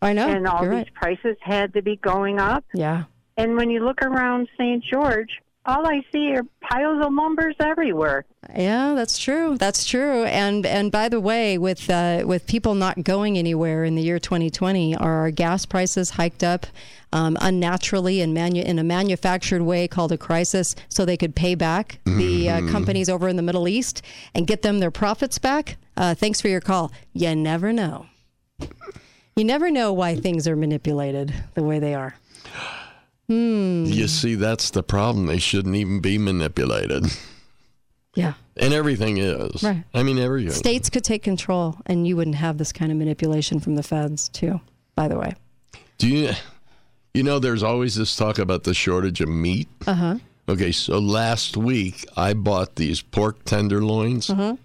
I 0.00 0.12
know. 0.12 0.28
and 0.28 0.46
all 0.46 0.62
You're 0.64 0.74
these 0.76 0.84
right. 0.84 0.94
prices 0.94 1.36
had 1.40 1.72
to 1.74 1.82
be 1.82 1.96
going 1.96 2.38
up? 2.38 2.64
Yeah. 2.74 3.04
And 3.36 3.56
when 3.56 3.70
you 3.70 3.84
look 3.84 4.02
around 4.02 4.48
St. 4.58 4.84
George, 4.84 5.30
all 5.64 5.86
I 5.86 6.04
see 6.12 6.34
are 6.34 6.42
piles 6.60 7.04
of 7.04 7.12
lumbers 7.12 7.54
everywhere. 7.60 8.24
Yeah, 8.54 8.94
that's 8.94 9.16
true. 9.16 9.56
That's 9.56 9.84
true. 9.84 10.24
And 10.24 10.66
and 10.66 10.90
by 10.90 11.08
the 11.08 11.20
way, 11.20 11.56
with 11.56 11.88
uh, 11.88 12.24
with 12.26 12.46
people 12.46 12.74
not 12.74 13.04
going 13.04 13.38
anywhere 13.38 13.84
in 13.84 13.94
the 13.94 14.02
year 14.02 14.18
2020, 14.18 14.96
are 14.96 15.20
our 15.20 15.30
gas 15.30 15.64
prices 15.64 16.10
hiked 16.10 16.42
up 16.42 16.66
um, 17.12 17.38
unnaturally 17.40 18.20
in 18.20 18.34
manu- 18.34 18.62
in 18.62 18.78
a 18.78 18.84
manufactured 18.84 19.62
way 19.62 19.86
called 19.86 20.10
a 20.10 20.18
crisis, 20.18 20.74
so 20.88 21.04
they 21.04 21.16
could 21.16 21.36
pay 21.36 21.54
back 21.54 22.00
the 22.04 22.50
uh, 22.50 22.60
companies 22.68 23.08
over 23.08 23.28
in 23.28 23.36
the 23.36 23.42
Middle 23.42 23.68
East 23.68 24.02
and 24.34 24.46
get 24.46 24.62
them 24.62 24.80
their 24.80 24.90
profits 24.90 25.38
back? 25.38 25.76
Uh, 25.96 26.14
thanks 26.14 26.40
for 26.40 26.48
your 26.48 26.60
call. 26.60 26.90
You 27.12 27.36
never 27.36 27.72
know. 27.72 28.06
You 29.36 29.44
never 29.44 29.70
know 29.70 29.92
why 29.92 30.16
things 30.16 30.48
are 30.48 30.56
manipulated 30.56 31.32
the 31.54 31.62
way 31.62 31.78
they 31.78 31.94
are. 31.94 32.16
Hmm. 33.28 33.84
You 33.86 34.08
see, 34.08 34.34
that's 34.34 34.70
the 34.70 34.82
problem. 34.82 35.26
They 35.26 35.38
shouldn't 35.38 35.74
even 35.76 36.00
be 36.00 36.18
manipulated, 36.18 37.06
Yeah. 38.14 38.34
and 38.56 38.74
everything 38.74 39.18
is. 39.18 39.62
Right. 39.62 39.84
I 39.94 40.02
mean, 40.02 40.18
everything. 40.18 40.50
States 40.52 40.90
could 40.90 41.04
take 41.04 41.22
control, 41.22 41.76
and 41.86 42.06
you 42.06 42.16
wouldn't 42.16 42.36
have 42.36 42.58
this 42.58 42.72
kind 42.72 42.90
of 42.92 42.98
manipulation 42.98 43.60
from 43.60 43.76
the 43.76 43.82
feds, 43.82 44.28
too. 44.28 44.60
By 44.94 45.08
the 45.08 45.18
way. 45.18 45.34
Do 45.98 46.08
you? 46.08 46.32
You 47.14 47.22
know, 47.22 47.38
there's 47.38 47.62
always 47.62 47.94
this 47.94 48.16
talk 48.16 48.38
about 48.38 48.64
the 48.64 48.74
shortage 48.74 49.20
of 49.20 49.28
meat. 49.28 49.68
Uh 49.86 49.94
huh. 49.94 50.18
Okay, 50.48 50.72
so 50.72 50.98
last 50.98 51.56
week 51.56 52.04
I 52.16 52.34
bought 52.34 52.74
these 52.76 53.00
pork 53.00 53.44
tenderloins 53.44 54.28
Uh-huh. 54.28 54.56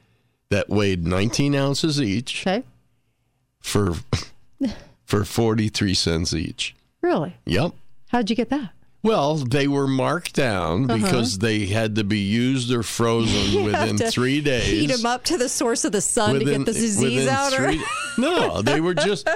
that 0.49 0.67
weighed 0.69 1.05
19 1.05 1.53
ounces 1.55 2.01
each 2.01 2.45
Okay. 2.45 2.63
for 3.59 3.93
for 5.05 5.23
43 5.23 5.93
cents 5.93 6.33
each. 6.33 6.75
Really? 7.01 7.35
Yep. 7.45 7.73
How'd 8.07 8.29
you 8.29 8.35
get 8.35 8.49
that? 8.49 8.71
Well, 9.03 9.35
they 9.35 9.67
were 9.67 9.87
marked 9.87 10.33
down 10.33 10.89
Uh-huh. 10.89 10.97
because 11.05 11.37
they 11.37 11.67
had 11.67 11.95
to 11.95 12.03
be 12.03 12.17
used 12.17 12.71
or 12.73 12.81
frozen 12.83 13.63
within 13.65 13.97
three 13.97 14.41
days. 14.41 14.65
Heat 14.67 14.87
them 14.87 15.05
up 15.05 15.23
to 15.25 15.37
the 15.37 15.47
source 15.47 15.85
of 15.85 15.91
the 15.91 16.01
sun 16.01 16.39
to 16.39 16.43
get 16.45 16.65
the 16.65 16.73
disease 16.73 16.99
within 17.01 17.29
out. 17.29 17.53
Or... 17.53 17.71
three- 17.71 17.83
no, 18.17 18.61
they 18.63 18.81
were 18.81 18.95
just 18.95 19.29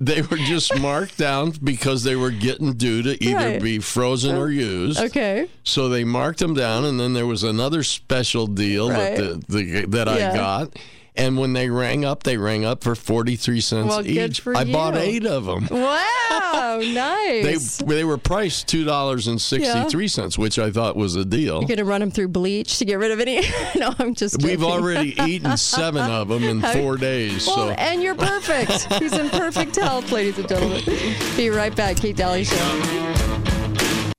they 0.00 0.22
were 0.22 0.36
just 0.36 0.78
marked 0.78 1.18
down 1.18 1.50
because 1.62 2.04
they 2.04 2.14
were 2.16 2.30
getting 2.30 2.74
due 2.74 3.02
to 3.02 3.22
either 3.22 3.34
Right. 3.36 3.62
be 3.62 3.80
frozen 3.80 4.36
or 4.36 4.50
used. 4.50 5.00
okay. 5.00 5.48
So 5.64 5.88
they 5.88 6.04
marked 6.04 6.38
them 6.38 6.54
down, 6.54 6.84
and 6.84 6.98
then 6.98 7.12
there 7.12 7.26
was 7.26 7.42
another 7.42 7.82
special 7.82 8.46
deal 8.46 8.88
Right. 8.88 9.16
that 9.16 9.48
the, 9.48 9.62
the 9.64 9.86
that 9.88 10.06
Yeah. 10.06 10.30
I 10.32 10.36
got. 10.36 10.78
And 11.18 11.36
when 11.36 11.52
they 11.52 11.68
rang 11.68 12.04
up, 12.04 12.22
they 12.22 12.36
rang 12.36 12.64
up 12.64 12.84
for 12.84 12.94
forty 12.94 13.34
three 13.34 13.60
cents 13.60 13.88
Well, 13.88 14.02
good 14.04 14.30
each. 14.30 14.40
for 14.40 14.56
I 14.56 14.64
bought 14.64 14.96
eight 14.96 15.26
of 15.26 15.46
them. 15.46 15.66
Wow, 15.68 16.80
nice. 16.82 17.78
they 17.78 17.84
they 17.84 18.04
were 18.04 18.18
priced 18.18 18.68
two 18.68 18.84
dollars 18.84 19.26
and 19.26 19.40
sixty 19.40 19.82
three 19.90 20.06
cents, 20.06 20.38
which 20.38 20.58
I 20.60 20.70
thought 20.70 20.94
was 20.96 21.16
a 21.16 21.24
deal. 21.24 21.58
You're 21.58 21.66
going 21.68 21.78
to 21.78 21.84
run 21.84 22.00
them 22.00 22.12
through 22.12 22.28
bleach 22.28 22.78
to 22.78 22.84
get 22.84 23.00
rid 23.00 23.10
of 23.10 23.18
any. 23.18 23.40
no, 23.76 23.92
I'm 23.98 24.14
just 24.14 24.40
We've 24.42 24.60
joking. 24.60 24.64
already 24.72 25.14
eaten 25.26 25.56
seven 25.56 26.08
of 26.08 26.28
them 26.28 26.44
in 26.44 26.62
four 26.62 26.96
days. 26.96 27.46
Well, 27.48 27.56
So 27.56 27.70
and 27.70 28.00
you're 28.00 28.14
perfect. 28.14 28.92
He's 28.94 29.12
in 29.12 29.28
perfect 29.30 29.74
health, 29.74 30.12
ladies 30.12 30.38
and 30.38 30.48
gentlemen. 30.48 30.82
Be 31.36 31.50
right 31.50 31.74
back. 31.74 31.96
Kate 31.96 32.16
Dalley 32.16 32.44
Show. 32.44 32.54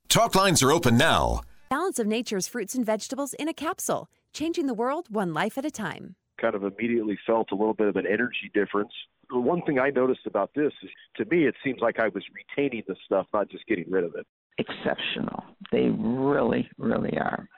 Talk 0.08 0.34
lines 0.34 0.62
are 0.62 0.72
open 0.72 0.96
now. 0.98 1.40
Balance 1.70 1.98
of 1.98 2.06
Nature's 2.06 2.48
fruits 2.48 2.74
and 2.74 2.84
vegetables 2.84 3.32
in 3.34 3.48
a 3.48 3.54
capsule, 3.54 4.10
changing 4.32 4.66
the 4.66 4.74
world 4.74 5.06
one 5.08 5.32
life 5.32 5.56
at 5.56 5.64
a 5.64 5.70
time. 5.70 6.16
Kind 6.40 6.54
of 6.54 6.64
immediately 6.64 7.18
felt 7.26 7.52
a 7.52 7.54
little 7.54 7.74
bit 7.74 7.88
of 7.88 7.96
an 7.96 8.06
energy 8.06 8.50
difference. 8.54 8.92
The 9.30 9.38
one 9.38 9.62
thing 9.62 9.78
I 9.78 9.90
noticed 9.90 10.26
about 10.26 10.50
this 10.54 10.72
is 10.82 10.90
to 11.16 11.24
me, 11.26 11.46
it 11.46 11.54
seems 11.62 11.80
like 11.80 12.00
I 12.00 12.08
was 12.08 12.24
retaining 12.34 12.82
the 12.88 12.96
stuff, 13.04 13.26
not 13.32 13.50
just 13.50 13.66
getting 13.66 13.90
rid 13.90 14.04
of 14.04 14.14
it. 14.16 14.26
exceptional. 14.58 15.44
They 15.72 15.88
really, 15.98 16.68
really 16.78 17.16
are. 17.18 17.48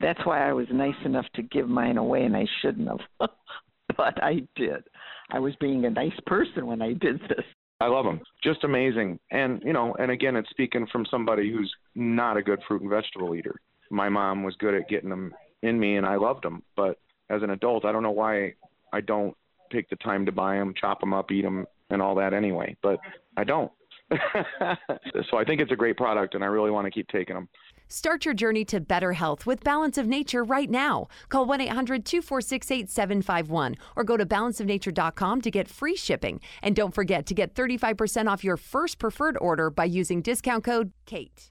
That's 0.00 0.24
why 0.24 0.48
I 0.48 0.52
was 0.52 0.66
nice 0.72 0.94
enough 1.04 1.26
to 1.34 1.42
give 1.42 1.68
mine 1.68 1.98
away, 1.98 2.24
and 2.24 2.36
I 2.36 2.46
shouldn't 2.62 2.88
have. 2.88 3.30
but 3.96 4.22
I 4.22 4.42
did. 4.56 4.84
I 5.30 5.38
was 5.38 5.54
being 5.60 5.84
a 5.84 5.90
nice 5.90 6.18
person 6.26 6.66
when 6.66 6.80
I 6.82 6.94
did 6.94 7.20
this. 7.28 7.44
I 7.80 7.86
love 7.86 8.04
them. 8.04 8.20
Just 8.42 8.64
amazing. 8.64 9.20
And, 9.30 9.62
you 9.64 9.72
know, 9.72 9.94
and 9.98 10.10
again, 10.10 10.34
it's 10.34 10.50
speaking 10.50 10.86
from 10.90 11.06
somebody 11.10 11.50
who's 11.50 11.72
not 11.94 12.36
a 12.36 12.42
good 12.42 12.60
fruit 12.66 12.82
and 12.82 12.90
vegetable 12.90 13.34
eater. 13.34 13.60
my 13.90 14.08
mom 14.08 14.42
was 14.42 14.56
good 14.56 14.74
at 14.74 14.88
getting 14.88 15.10
them 15.10 15.32
in 15.62 15.78
me, 15.78 15.96
and 15.96 16.06
I 16.06 16.16
loved 16.16 16.44
them. 16.44 16.62
But 16.76 16.98
as 17.30 17.42
an 17.42 17.50
adult, 17.50 17.84
I 17.84 17.92
don't 17.92 18.02
know 18.02 18.10
why 18.10 18.54
I 18.92 19.00
don't 19.00 19.36
take 19.70 19.88
the 19.90 19.96
time 19.96 20.24
to 20.26 20.32
buy 20.32 20.56
them, 20.56 20.74
chop 20.78 21.00
them 21.00 21.12
up, 21.12 21.30
eat 21.30 21.42
them, 21.42 21.66
and 21.90 22.00
all 22.00 22.14
that 22.16 22.32
anyway. 22.32 22.76
But 22.82 22.98
I 23.36 23.44
don't. 23.44 23.70
so 24.10 25.36
I 25.36 25.44
think 25.44 25.60
it's 25.60 25.72
a 25.72 25.76
great 25.76 25.96
product, 25.96 26.34
and 26.34 26.42
I 26.42 26.46
really 26.46 26.70
want 26.70 26.86
to 26.86 26.90
keep 26.90 27.08
taking 27.08 27.34
them. 27.34 27.48
Start 27.88 28.24
your 28.24 28.34
journey 28.34 28.64
to 28.66 28.80
better 28.80 29.14
health 29.14 29.46
with 29.46 29.64
Balance 29.64 29.96
of 29.96 30.06
Nature 30.06 30.44
right 30.44 30.68
now. 30.68 31.08
Call 31.28 31.46
1 31.46 31.62
800 31.62 32.04
246 32.04 32.70
8751 32.70 33.76
or 33.96 34.04
go 34.04 34.16
to 34.16 34.26
balanceofnature.com 34.26 35.40
to 35.40 35.50
get 35.50 35.68
free 35.68 35.96
shipping. 35.96 36.40
And 36.62 36.76
don't 36.76 36.94
forget 36.94 37.26
to 37.26 37.34
get 37.34 37.54
35% 37.54 38.30
off 38.30 38.44
your 38.44 38.58
first 38.58 38.98
preferred 38.98 39.38
order 39.40 39.70
by 39.70 39.84
using 39.84 40.20
discount 40.20 40.64
code 40.64 40.92
KATE. 41.06 41.50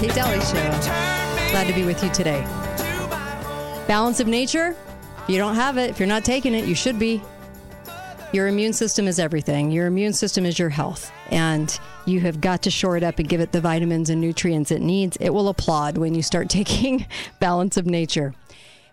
Kate 0.00 0.14
Dalley 0.14 0.40
Show. 0.40 0.54
Glad 1.50 1.66
to 1.66 1.74
be 1.74 1.84
with 1.84 2.02
you 2.02 2.08
today. 2.08 2.40
Balance 3.86 4.18
of 4.18 4.26
nature. 4.26 4.74
If 5.18 5.28
you 5.28 5.36
don't 5.36 5.56
have 5.56 5.76
it, 5.76 5.90
if 5.90 6.00
you're 6.00 6.08
not 6.08 6.24
taking 6.24 6.54
it, 6.54 6.64
you 6.64 6.74
should 6.74 6.98
be. 6.98 7.20
Your 8.32 8.48
immune 8.48 8.72
system 8.72 9.06
is 9.06 9.18
everything. 9.18 9.70
Your 9.70 9.86
immune 9.86 10.14
system 10.14 10.46
is 10.46 10.58
your 10.58 10.70
health. 10.70 11.12
And 11.30 11.78
you 12.06 12.20
have 12.20 12.40
got 12.40 12.62
to 12.62 12.70
shore 12.70 12.96
it 12.96 13.02
up 13.02 13.18
and 13.18 13.28
give 13.28 13.42
it 13.42 13.52
the 13.52 13.60
vitamins 13.60 14.08
and 14.08 14.22
nutrients 14.22 14.70
it 14.70 14.80
needs. 14.80 15.18
It 15.18 15.34
will 15.34 15.50
applaud 15.50 15.98
when 15.98 16.14
you 16.14 16.22
start 16.22 16.48
taking 16.48 17.04
Balance 17.38 17.76
of 17.76 17.84
Nature. 17.84 18.32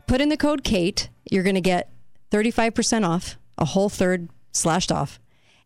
Put 0.08 0.20
in 0.20 0.28
the 0.28 0.36
code 0.36 0.66
KATE. 0.66 1.08
You're 1.32 1.44
going 1.44 1.56
to 1.56 1.62
get 1.62 1.90
35% 2.32 3.08
off, 3.08 3.38
a 3.58 3.64
whole 3.64 3.88
third 3.88 4.28
slashed 4.52 4.92
off, 4.92 5.22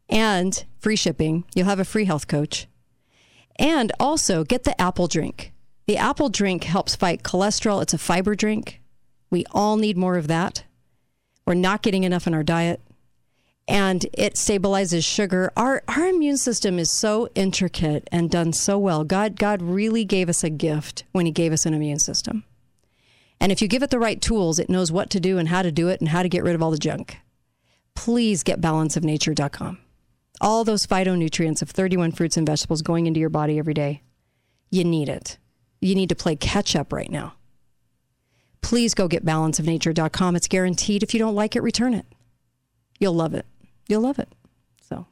and 0.07 0.63
free 0.77 0.95
shipping. 0.95 1.45
You'll 1.55 1.65
have 1.65 1.79
a 1.79 1.83
free 1.83 2.05
health 2.05 2.27
coach. 2.27 2.67
And 3.61 3.91
also 3.99 4.43
get 4.43 4.63
the 4.63 4.79
apple 4.81 5.07
drink. 5.07 5.53
The 5.85 5.95
apple 5.95 6.29
drink 6.29 6.63
helps 6.63 6.95
fight 6.95 7.21
cholesterol. 7.21 7.81
It's 7.83 7.93
a 7.93 7.99
fiber 7.99 8.33
drink. 8.33 8.81
We 9.29 9.45
all 9.51 9.77
need 9.77 9.97
more 9.97 10.17
of 10.17 10.27
that. 10.27 10.63
We're 11.45 11.53
not 11.53 11.83
getting 11.83 12.03
enough 12.03 12.25
in 12.25 12.33
our 12.33 12.43
diet. 12.43 12.81
And 13.67 14.03
it 14.13 14.33
stabilizes 14.33 15.05
sugar. 15.05 15.53
Our 15.55 15.83
our 15.87 16.07
immune 16.07 16.37
system 16.37 16.79
is 16.79 16.91
so 16.91 17.29
intricate 17.35 18.07
and 18.11 18.31
done 18.31 18.51
so 18.51 18.79
well. 18.79 19.03
God 19.03 19.37
God 19.37 19.61
really 19.61 20.05
gave 20.05 20.27
us 20.27 20.43
a 20.43 20.49
gift 20.49 21.03
when 21.11 21.27
he 21.27 21.31
gave 21.31 21.53
us 21.53 21.65
an 21.67 21.75
immune 21.75 21.99
system. 21.99 22.43
And 23.39 23.51
if 23.51 23.61
you 23.61 23.67
give 23.67 23.83
it 23.83 23.91
the 23.91 23.99
right 23.99 24.19
tools, 24.19 24.57
it 24.57 24.69
knows 24.69 24.91
what 24.91 25.11
to 25.11 25.19
do 25.19 25.37
and 25.37 25.49
how 25.49 25.61
to 25.61 25.71
do 25.71 25.87
it 25.87 25.99
and 25.99 26.09
how 26.09 26.23
to 26.23 26.29
get 26.29 26.43
rid 26.43 26.55
of 26.55 26.63
all 26.63 26.71
the 26.71 26.77
junk. 26.79 27.17
Please 27.95 28.41
get 28.41 28.59
balanceofnature.com. 28.59 29.77
All 30.41 30.63
those 30.63 30.87
phytonutrients 30.87 31.61
of 31.61 31.69
31 31.69 32.13
fruits 32.13 32.35
and 32.35 32.47
vegetables 32.47 32.81
going 32.81 33.05
into 33.05 33.19
your 33.19 33.29
body 33.29 33.59
every 33.59 33.75
day. 33.75 34.01
You 34.71 34.83
need 34.83 35.07
it. 35.07 35.37
You 35.79 35.93
need 35.93 36.09
to 36.09 36.15
play 36.15 36.35
catch 36.35 36.75
up 36.75 36.91
right 36.91 37.11
now. 37.11 37.35
Please 38.61 38.95
go 38.95 39.07
get 39.07 39.23
balanceofnature.com. 39.23 40.35
It's 40.35 40.47
guaranteed. 40.47 41.03
If 41.03 41.13
you 41.13 41.19
don't 41.19 41.35
like 41.35 41.55
it, 41.55 41.61
return 41.61 41.93
it. 41.93 42.07
You'll 42.99 43.13
love 43.13 43.35
it. 43.35 43.45
You'll 43.87 44.01
love 44.01 44.17
it. 44.17 44.29
So 44.81 45.05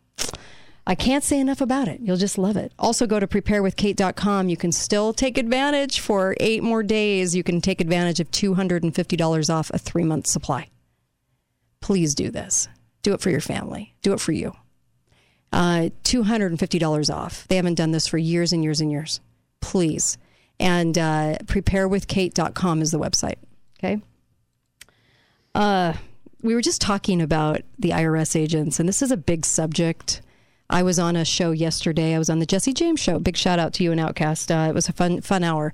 I 0.87 0.95
can't 0.95 1.23
say 1.23 1.39
enough 1.39 1.61
about 1.61 1.87
it. 1.87 1.99
You'll 2.01 2.17
just 2.17 2.39
love 2.39 2.57
it. 2.57 2.71
Also, 2.79 3.05
go 3.05 3.19
to 3.19 3.27
preparewithkate.com. 3.27 4.49
You 4.49 4.57
can 4.57 4.71
still 4.71 5.13
take 5.13 5.37
advantage 5.37 5.99
for 5.99 6.35
eight 6.39 6.63
more 6.63 6.81
days. 6.81 7.35
You 7.35 7.43
can 7.43 7.61
take 7.61 7.81
advantage 7.81 8.19
of 8.19 8.31
$250 8.31 9.53
off 9.53 9.69
a 9.73 9.77
three 9.77 10.03
month 10.03 10.25
supply. 10.25 10.69
Please 11.81 12.15
do 12.15 12.31
this. 12.31 12.67
Do 13.03 13.13
it 13.13 13.21
for 13.21 13.29
your 13.29 13.41
family, 13.41 13.93
do 14.01 14.13
it 14.13 14.19
for 14.19 14.31
you. 14.31 14.55
Uh, 15.51 15.89
$250 16.03 17.13
off. 17.13 17.47
They 17.47 17.55
haven't 17.55 17.75
done 17.75 17.91
this 17.91 18.07
for 18.07 18.17
years 18.17 18.53
and 18.53 18.63
years 18.63 18.81
and 18.81 18.91
years. 18.91 19.19
Please. 19.61 20.17
And 20.59 20.97
uh, 20.97 21.37
preparewithkate.com 21.45 22.81
is 22.81 22.91
the 22.91 22.99
website. 22.99 23.37
Okay. 23.77 24.01
Uh, 25.55 25.93
we 26.41 26.53
were 26.53 26.61
just 26.61 26.81
talking 26.81 27.21
about 27.21 27.61
the 27.77 27.89
IRS 27.89 28.39
agents, 28.39 28.79
and 28.79 28.87
this 28.87 29.01
is 29.01 29.11
a 29.11 29.17
big 29.17 29.45
subject. 29.45 30.21
I 30.69 30.83
was 30.83 30.99
on 30.99 31.15
a 31.15 31.25
show 31.25 31.51
yesterday. 31.51 32.13
I 32.13 32.19
was 32.19 32.29
on 32.29 32.39
the 32.39 32.45
Jesse 32.45 32.73
James 32.73 32.99
show. 32.99 33.19
Big 33.19 33.35
shout 33.35 33.59
out 33.59 33.73
to 33.73 33.83
you 33.83 33.91
and 33.91 33.99
Outcast. 33.99 34.51
Uh, 34.51 34.67
it 34.69 34.75
was 34.75 34.87
a 34.87 34.93
fun, 34.93 35.21
fun 35.21 35.43
hour. 35.43 35.73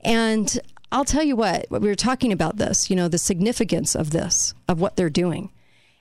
And 0.00 0.58
I'll 0.92 1.04
tell 1.04 1.24
you 1.24 1.34
what, 1.34 1.66
we 1.70 1.80
were 1.80 1.94
talking 1.96 2.32
about 2.32 2.56
this, 2.56 2.88
you 2.88 2.96
know, 2.96 3.08
the 3.08 3.18
significance 3.18 3.96
of 3.96 4.10
this, 4.10 4.54
of 4.68 4.80
what 4.80 4.96
they're 4.96 5.10
doing. 5.10 5.50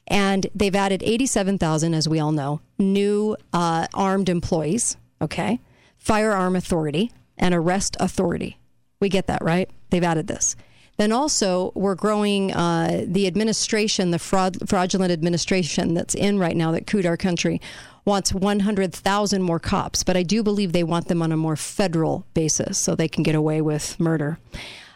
And 0.08 0.48
they've 0.54 0.76
added 0.76 1.02
87,000, 1.04 1.94
as 1.94 2.08
we 2.08 2.20
all 2.20 2.32
know, 2.32 2.62
new 2.78 3.36
uh, 3.54 3.88
armed 3.94 4.30
employees, 4.30 4.98
okay? 5.22 5.60
Firearm 5.98 6.56
authority 6.56 7.12
and 7.38 7.56
arrest 7.56 7.98
authority. 8.00 8.60
We 9.00 9.10
get 9.10 9.28
that, 9.28 9.44
right? 9.44 9.70
They've 9.90 10.04
added 10.04 10.28
this. 10.28 10.56
Then 10.98 11.12
also, 11.12 11.72
we're 11.76 11.96
growing 11.96 12.54
uh, 12.54 13.04
the 13.06 13.28
administration, 13.28 14.12
the 14.12 14.20
fraud, 14.20 14.70
fraudulent 14.70 15.12
administration 15.12 15.94
that's 15.94 16.16
in 16.16 16.40
right 16.40 16.56
now 16.56 16.72
that 16.72 16.88
cooed 16.88 17.06
our 17.06 17.18
country 17.18 17.60
wants 18.06 18.32
100,000 18.32 19.42
more 19.42 19.60
cops, 19.60 20.04
but 20.04 20.16
I 20.16 20.24
do 20.24 20.44
believe 20.44 20.72
they 20.72 20.84
want 20.84 21.08
them 21.08 21.22
on 21.22 21.32
a 21.32 21.38
more 21.38 21.56
federal 21.56 22.26
basis 22.34 22.78
so 22.78 22.96
they 22.96 23.08
can 23.08 23.24
get 23.24 23.36
away 23.36 23.62
with 23.62 24.00
murder. 24.00 24.38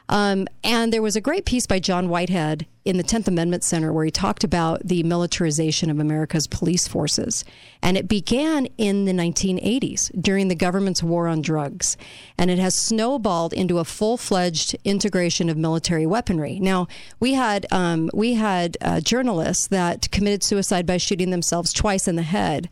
Um, 0.09 0.47
and 0.63 0.91
there 0.91 1.03
was 1.03 1.15
a 1.15 1.21
great 1.21 1.45
piece 1.45 1.67
by 1.67 1.79
John 1.79 2.09
Whitehead 2.09 2.65
in 2.83 2.97
the 2.97 3.03
10th 3.03 3.27
Amendment 3.27 3.63
Center 3.63 3.93
where 3.93 4.05
he 4.05 4.11
talked 4.11 4.43
about 4.43 4.81
the 4.83 5.03
militarization 5.03 5.91
of 5.91 5.99
America's 5.99 6.47
police 6.47 6.87
forces. 6.87 7.45
And 7.83 7.95
it 7.95 8.07
began 8.07 8.65
in 8.79 9.05
the 9.05 9.11
1980s 9.11 10.11
during 10.19 10.47
the 10.47 10.55
government's 10.55 11.03
war 11.03 11.27
on 11.27 11.43
drugs. 11.43 11.95
And 12.37 12.49
it 12.49 12.57
has 12.57 12.73
snowballed 12.75 13.53
into 13.53 13.77
a 13.77 13.85
full 13.85 14.17
fledged 14.17 14.75
integration 14.83 15.47
of 15.47 15.57
military 15.57 16.07
weaponry. 16.07 16.59
Now, 16.59 16.87
we 17.19 17.35
had, 17.35 17.67
um, 17.71 18.09
we 18.11 18.33
had 18.33 18.77
uh, 18.81 19.01
journalists 19.01 19.67
that 19.67 20.09
committed 20.09 20.43
suicide 20.43 20.87
by 20.87 20.97
shooting 20.97 21.29
themselves 21.29 21.71
twice 21.71 22.07
in 22.07 22.15
the 22.15 22.23
head. 22.23 22.69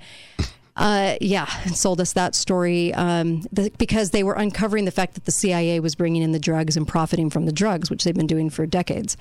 Uh, 0.77 1.17
yeah, 1.19 1.47
sold 1.73 1.99
us 1.99 2.13
that 2.13 2.35
story 2.35 2.93
um, 2.93 3.41
the, 3.51 3.71
because 3.79 4.11
they 4.11 4.23
were 4.23 4.35
uncovering 4.35 4.85
the 4.85 4.91
fact 4.91 5.15
that 5.15 5.25
the 5.25 5.31
CIA 5.31 5.79
was 5.79 5.95
bringing 5.95 6.21
in 6.21 6.33
the 6.33 6.39
drugs 6.39 6.77
and 6.77 6.87
profiting 6.87 7.31
from 7.31 7.45
the 7.45 7.51
drugs, 7.51 7.89
which 7.89 8.03
they've 8.03 8.13
been 8.13 8.27
doing 8.27 8.51
for 8.51 8.65
decades. 8.67 9.17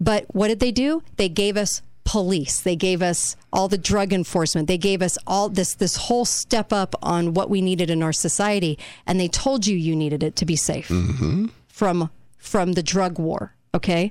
But 0.00 0.26
what 0.34 0.48
did 0.48 0.58
they 0.58 0.72
do? 0.72 1.02
They 1.16 1.28
gave 1.28 1.56
us 1.56 1.82
police. 2.04 2.60
They 2.60 2.74
gave 2.74 3.00
us 3.00 3.36
all 3.52 3.68
the 3.68 3.78
drug 3.78 4.12
enforcement. 4.12 4.66
They 4.66 4.78
gave 4.78 5.00
us 5.00 5.16
all 5.24 5.48
this 5.48 5.74
this 5.74 5.96
whole 5.96 6.24
step 6.24 6.72
up 6.72 6.96
on 7.00 7.32
what 7.32 7.48
we 7.48 7.60
needed 7.60 7.90
in 7.90 8.02
our 8.02 8.12
society, 8.12 8.76
and 9.06 9.20
they 9.20 9.28
told 9.28 9.68
you 9.68 9.76
you 9.76 9.94
needed 9.94 10.24
it 10.24 10.34
to 10.36 10.46
be 10.46 10.56
safe 10.56 10.90
from 11.68 12.10
from 12.38 12.72
the 12.72 12.82
drug 12.82 13.20
war. 13.20 13.54
Okay, 13.72 14.10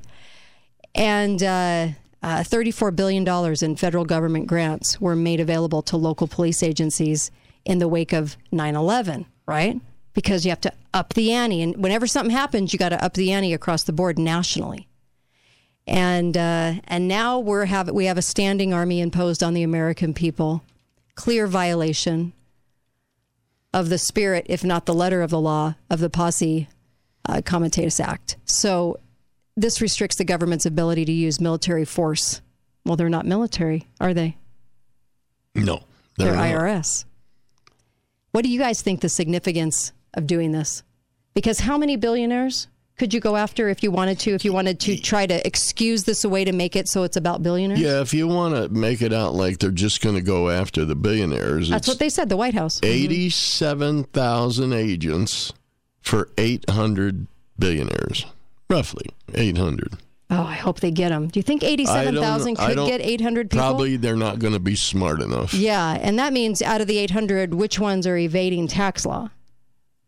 and. 0.95 1.43
Uh, 1.43 1.87
uh, 2.23 2.39
$34 2.39 2.95
billion 2.95 3.27
in 3.61 3.75
federal 3.75 4.05
government 4.05 4.47
grants 4.47 4.99
were 4.99 5.15
made 5.15 5.39
available 5.39 5.81
to 5.83 5.97
local 5.97 6.27
police 6.27 6.63
agencies 6.63 7.31
in 7.65 7.79
the 7.79 7.87
wake 7.87 8.13
of 8.13 8.37
9 8.51 8.75
11, 8.75 9.25
right? 9.45 9.79
Because 10.13 10.45
you 10.45 10.49
have 10.49 10.61
to 10.61 10.73
up 10.93 11.13
the 11.13 11.31
ante. 11.31 11.61
And 11.61 11.77
whenever 11.77 12.07
something 12.07 12.35
happens, 12.35 12.73
you 12.73 12.79
got 12.79 12.89
to 12.89 13.03
up 13.03 13.13
the 13.13 13.31
ante 13.31 13.53
across 13.53 13.83
the 13.83 13.93
board 13.93 14.17
nationally. 14.17 14.87
And, 15.85 16.35
uh, 16.35 16.73
and 16.85 17.07
now 17.07 17.39
we're 17.39 17.65
have, 17.65 17.89
we 17.91 18.05
have 18.05 18.17
a 18.17 18.21
standing 18.21 18.73
army 18.73 18.99
imposed 18.99 19.41
on 19.41 19.53
the 19.53 19.63
American 19.63 20.13
people, 20.13 20.63
clear 21.15 21.47
violation 21.47 22.33
of 23.73 23.89
the 23.89 23.97
spirit, 23.97 24.45
if 24.49 24.63
not 24.63 24.85
the 24.85 24.93
letter 24.93 25.21
of 25.21 25.29
the 25.29 25.39
law, 25.39 25.75
of 25.89 25.99
the 25.99 26.09
Posse 26.09 26.67
uh, 27.27 27.41
Comitatus 27.45 27.99
Act. 27.99 28.37
So 28.45 28.99
this 29.57 29.81
restricts 29.81 30.15
the 30.15 30.23
government's 30.23 30.65
ability 30.65 31.03
to 31.05 31.11
use 31.11 31.41
military 31.41 31.83
force. 31.83 32.41
Well, 32.85 32.95
they're 32.95 33.09
not 33.09 33.25
military, 33.25 33.87
are 33.99 34.13
they? 34.13 34.37
No, 35.55 35.83
They're, 36.17 36.35
not. 36.35 36.45
IRS. 36.45 37.03
What 38.31 38.43
do 38.43 38.49
you 38.49 38.59
guys 38.59 38.81
think 38.81 39.01
the 39.01 39.09
significance 39.09 39.91
of 40.13 40.27
doing 40.27 40.51
this? 40.51 40.83
Because 41.33 41.59
how 41.59 41.77
many 41.77 41.97
billionaires 41.97 42.67
could 42.97 43.13
you 43.13 43.19
go 43.19 43.35
after 43.35 43.67
if 43.69 43.83
you 43.83 43.91
wanted 43.91 44.19
to? 44.19 44.31
If 44.31 44.45
you 44.45 44.53
wanted 44.53 44.79
to 44.81 44.97
try 44.97 45.25
to 45.25 45.45
excuse 45.45 46.03
this 46.03 46.23
away 46.23 46.45
to 46.45 46.51
make 46.51 46.75
it 46.75 46.87
so 46.87 47.03
it's 47.03 47.17
about 47.17 47.41
billionaires? 47.43 47.79
Yeah, 47.79 48.01
if 48.01 48.13
you 48.13 48.27
want 48.27 48.55
to 48.55 48.69
make 48.69 49.01
it 49.01 49.13
out 49.13 49.33
like 49.33 49.57
they're 49.57 49.71
just 49.71 50.01
going 50.01 50.15
to 50.15 50.21
go 50.21 50.49
after 50.49 50.85
the 50.85 50.95
billionaires, 50.95 51.69
That's 51.69 51.87
what 51.87 51.99
they 51.99 52.09
said, 52.09 52.29
the 52.29 52.37
White 52.37 52.53
House. 52.53 52.79
Mm-hmm. 52.79 53.11
87,000 53.11 54.73
agents 54.73 55.53
for 56.01 56.29
800 56.37 57.27
billionaires, 57.59 58.25
roughly 58.69 59.05
800. 59.33 59.93
Oh, 60.29 60.43
I 60.43 60.55
hope 60.55 60.81
they 60.81 60.91
get 60.91 61.09
them. 61.09 61.29
Do 61.29 61.39
you 61.39 61.43
think 61.43 61.63
87,000 61.63 62.55
could 62.57 62.75
get 62.75 62.99
800 63.01 63.49
people? 63.49 63.63
Probably 63.63 63.95
they're 63.95 64.17
not 64.17 64.39
going 64.39 64.53
to 64.53 64.59
be 64.59 64.75
smart 64.75 65.21
enough. 65.21 65.53
Yeah, 65.53 65.97
and 66.01 66.19
that 66.19 66.33
means 66.33 66.61
out 66.61 66.81
of 66.81 66.87
the 66.87 66.97
800, 66.97 67.53
which 67.53 67.79
ones 67.79 68.05
are 68.05 68.17
evading 68.17 68.67
tax 68.67 69.05
law? 69.05 69.29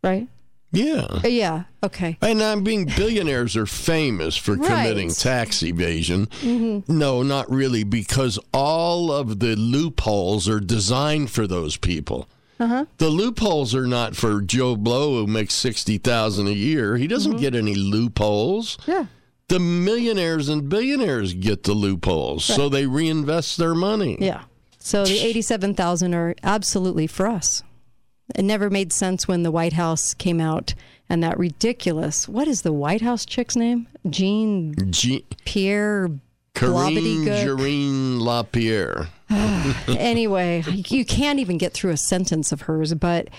Right? 0.03 0.27
Yeah. 0.73 1.07
Uh, 1.09 1.21
Yeah. 1.27 1.63
Okay. 1.83 2.17
And 2.21 2.43
I 2.43 2.53
mean, 2.55 2.85
billionaires 2.97 3.55
are 3.55 3.65
famous 3.65 4.35
for 4.35 4.55
committing 4.57 5.07
Right. 5.07 5.17
tax 5.17 5.63
evasion. 5.63 6.27
Mhm. 6.41 6.87
No, 6.89 7.23
not 7.23 7.49
really, 7.49 7.83
because 7.85 8.37
all 8.53 9.11
of 9.13 9.39
the 9.39 9.55
loopholes 9.55 10.49
are 10.49 10.59
designed 10.59 11.31
for 11.31 11.47
those 11.47 11.77
people. 11.77 12.27
Uh-huh. 12.59 12.85
The 12.97 13.09
loopholes 13.09 13.73
are 13.73 13.87
not 13.87 14.15
for 14.15 14.41
Joe 14.41 14.75
Blow 14.75 15.15
who 15.15 15.27
makes 15.27 15.53
sixty 15.53 15.97
thousand 15.97 16.47
a 16.47 16.51
year. 16.51 16.97
He 16.97 17.07
doesn't 17.07 17.37
get 17.37 17.55
any 17.55 17.75
loopholes. 17.75 18.77
Mm-hmm. 18.77 18.91
Yeah. 18.91 19.05
The 19.47 19.59
millionaires 19.59 20.47
and 20.47 20.69
billionaires 20.69 21.33
get 21.33 21.63
the 21.63 21.73
loopholes, 21.73 22.45
so 22.45 22.69
they 22.69 22.85
reinvest 22.85 23.57
their 23.57 23.73
money. 23.73 24.15
Yeah. 24.19 24.43
So 24.77 25.05
the 25.05 25.19
87,000 25.19 26.13
are 26.13 26.35
absolutely 26.43 27.07
for 27.07 27.27
us. 27.27 27.63
It 28.35 28.43
never 28.43 28.69
made 28.69 28.93
sense 28.93 29.27
when 29.27 29.41
the 29.41 29.51
White 29.51 29.73
House 29.73 30.13
came 30.13 30.39
out 30.39 30.75
and 31.09 31.23
that 31.23 31.37
ridiculous, 31.39 32.29
what 32.29 32.47
is 32.47 32.61
the 32.61 32.71
White 32.71 33.01
House 33.01 33.25
chick's 33.25 33.55
name? 33.55 33.87
Jean 34.07 34.75
Jean 34.91 35.23
Pierre 35.45 36.09
Karine. 36.53 37.25
Jarine 37.25 38.19
LaPierre. 38.21 39.09
anyway, 39.87 40.63
you 40.67 41.05
can't 41.05 41.39
even 41.39 41.57
get 41.57 41.73
through 41.73 41.91
a 41.91 41.97
sentence 41.97 42.51
of 42.51 42.61
hers, 42.61 42.93
but 42.93 43.29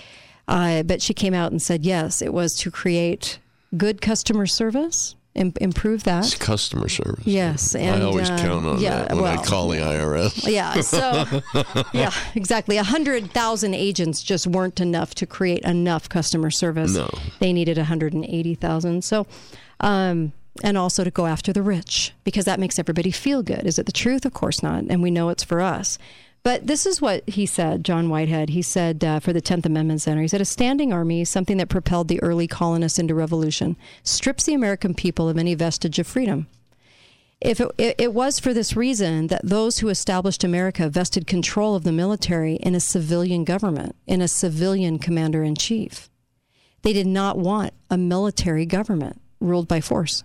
uh, 0.47 0.83
but 0.83 1.01
she 1.01 1.13
came 1.13 1.33
out 1.33 1.51
and 1.51 1.61
said 1.61 1.85
yes, 1.85 2.21
it 2.21 2.33
was 2.33 2.53
to 2.55 2.71
create 2.71 3.39
good 3.77 4.01
customer 4.01 4.45
service, 4.45 5.15
im- 5.35 5.53
improve 5.61 6.03
that. 6.03 6.25
It's 6.25 6.35
customer 6.35 6.89
service. 6.89 7.25
Yes, 7.25 7.75
and 7.75 8.03
I 8.03 8.05
always 8.05 8.29
uh, 8.29 8.37
count 8.37 8.65
on 8.65 8.79
yeah, 8.79 9.03
that 9.03 9.15
when 9.15 9.25
I 9.25 9.41
call 9.43 9.69
the 9.69 9.77
IRS. 9.77 10.47
Yeah, 10.51 10.81
so 10.81 11.25
yeah, 11.93 12.11
exactly. 12.35 12.77
A 12.77 12.83
hundred 12.83 13.31
thousand 13.31 13.73
agents 13.73 14.23
just 14.23 14.47
weren't 14.47 14.79
enough 14.79 15.15
to 15.15 15.25
create 15.25 15.63
enough 15.63 16.09
customer 16.09 16.51
service. 16.51 16.95
No. 16.95 17.09
they 17.39 17.53
needed 17.53 17.77
a 17.77 17.83
hundred 17.83 18.13
and 18.13 18.25
eighty 18.25 18.55
thousand. 18.55 19.03
So, 19.03 19.27
um, 19.79 20.33
and 20.63 20.77
also 20.77 21.03
to 21.03 21.11
go 21.11 21.25
after 21.25 21.53
the 21.53 21.61
rich 21.61 22.13
because 22.23 22.45
that 22.45 22.59
makes 22.59 22.77
everybody 22.77 23.11
feel 23.11 23.41
good. 23.41 23.65
Is 23.65 23.79
it 23.79 23.85
the 23.85 23.91
truth? 23.91 24.25
Of 24.25 24.33
course 24.33 24.61
not, 24.61 24.83
and 24.89 25.01
we 25.01 25.11
know 25.11 25.29
it's 25.29 25.43
for 25.43 25.61
us. 25.61 25.97
But 26.43 26.65
this 26.65 26.87
is 26.87 27.01
what 27.01 27.27
he 27.29 27.45
said, 27.45 27.83
John 27.83 28.09
Whitehead. 28.09 28.49
He 28.49 28.63
said 28.63 29.03
uh, 29.03 29.19
for 29.19 29.31
the 29.31 29.41
10th 29.41 29.65
Amendment 29.65 30.01
Center, 30.01 30.23
he 30.23 30.27
said, 30.27 30.41
A 30.41 30.45
standing 30.45 30.91
army, 30.91 31.23
something 31.23 31.57
that 31.57 31.69
propelled 31.69 32.07
the 32.07 32.21
early 32.23 32.47
colonists 32.47 32.97
into 32.97 33.13
revolution, 33.13 33.77
strips 34.01 34.45
the 34.45 34.55
American 34.55 34.95
people 34.95 35.29
of 35.29 35.37
any 35.37 35.53
vestige 35.53 35.99
of 35.99 36.07
freedom. 36.07 36.47
If 37.41 37.59
it, 37.59 37.71
it, 37.77 37.95
it 37.99 38.13
was 38.13 38.39
for 38.39 38.53
this 38.53 38.75
reason 38.75 39.27
that 39.27 39.41
those 39.43 39.79
who 39.79 39.89
established 39.89 40.43
America 40.43 40.89
vested 40.89 41.27
control 41.27 41.75
of 41.75 41.83
the 41.83 41.91
military 41.91 42.55
in 42.55 42.73
a 42.73 42.79
civilian 42.79 43.43
government, 43.43 43.95
in 44.07 44.21
a 44.21 44.27
civilian 44.27 44.97
commander 44.97 45.43
in 45.43 45.55
chief. 45.55 46.09
They 46.81 46.93
did 46.93 47.07
not 47.07 47.37
want 47.37 47.73
a 47.89 47.97
military 47.97 48.65
government 48.65 49.21
ruled 49.39 49.67
by 49.67 49.81
force. 49.81 50.23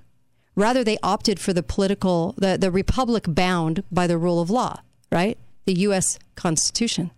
Rather, 0.57 0.83
they 0.83 0.97
opted 1.03 1.39
for 1.39 1.53
the 1.53 1.63
political, 1.63 2.35
the, 2.39 2.57
the 2.59 2.71
republic 2.71 3.25
bound 3.29 3.85
by 3.93 4.07
the 4.07 4.17
rule 4.17 4.41
of 4.41 4.49
law, 4.49 4.81
right? 5.13 5.37
The 5.67 5.75
U.S. 5.81 6.19
Constitution. 6.35 7.11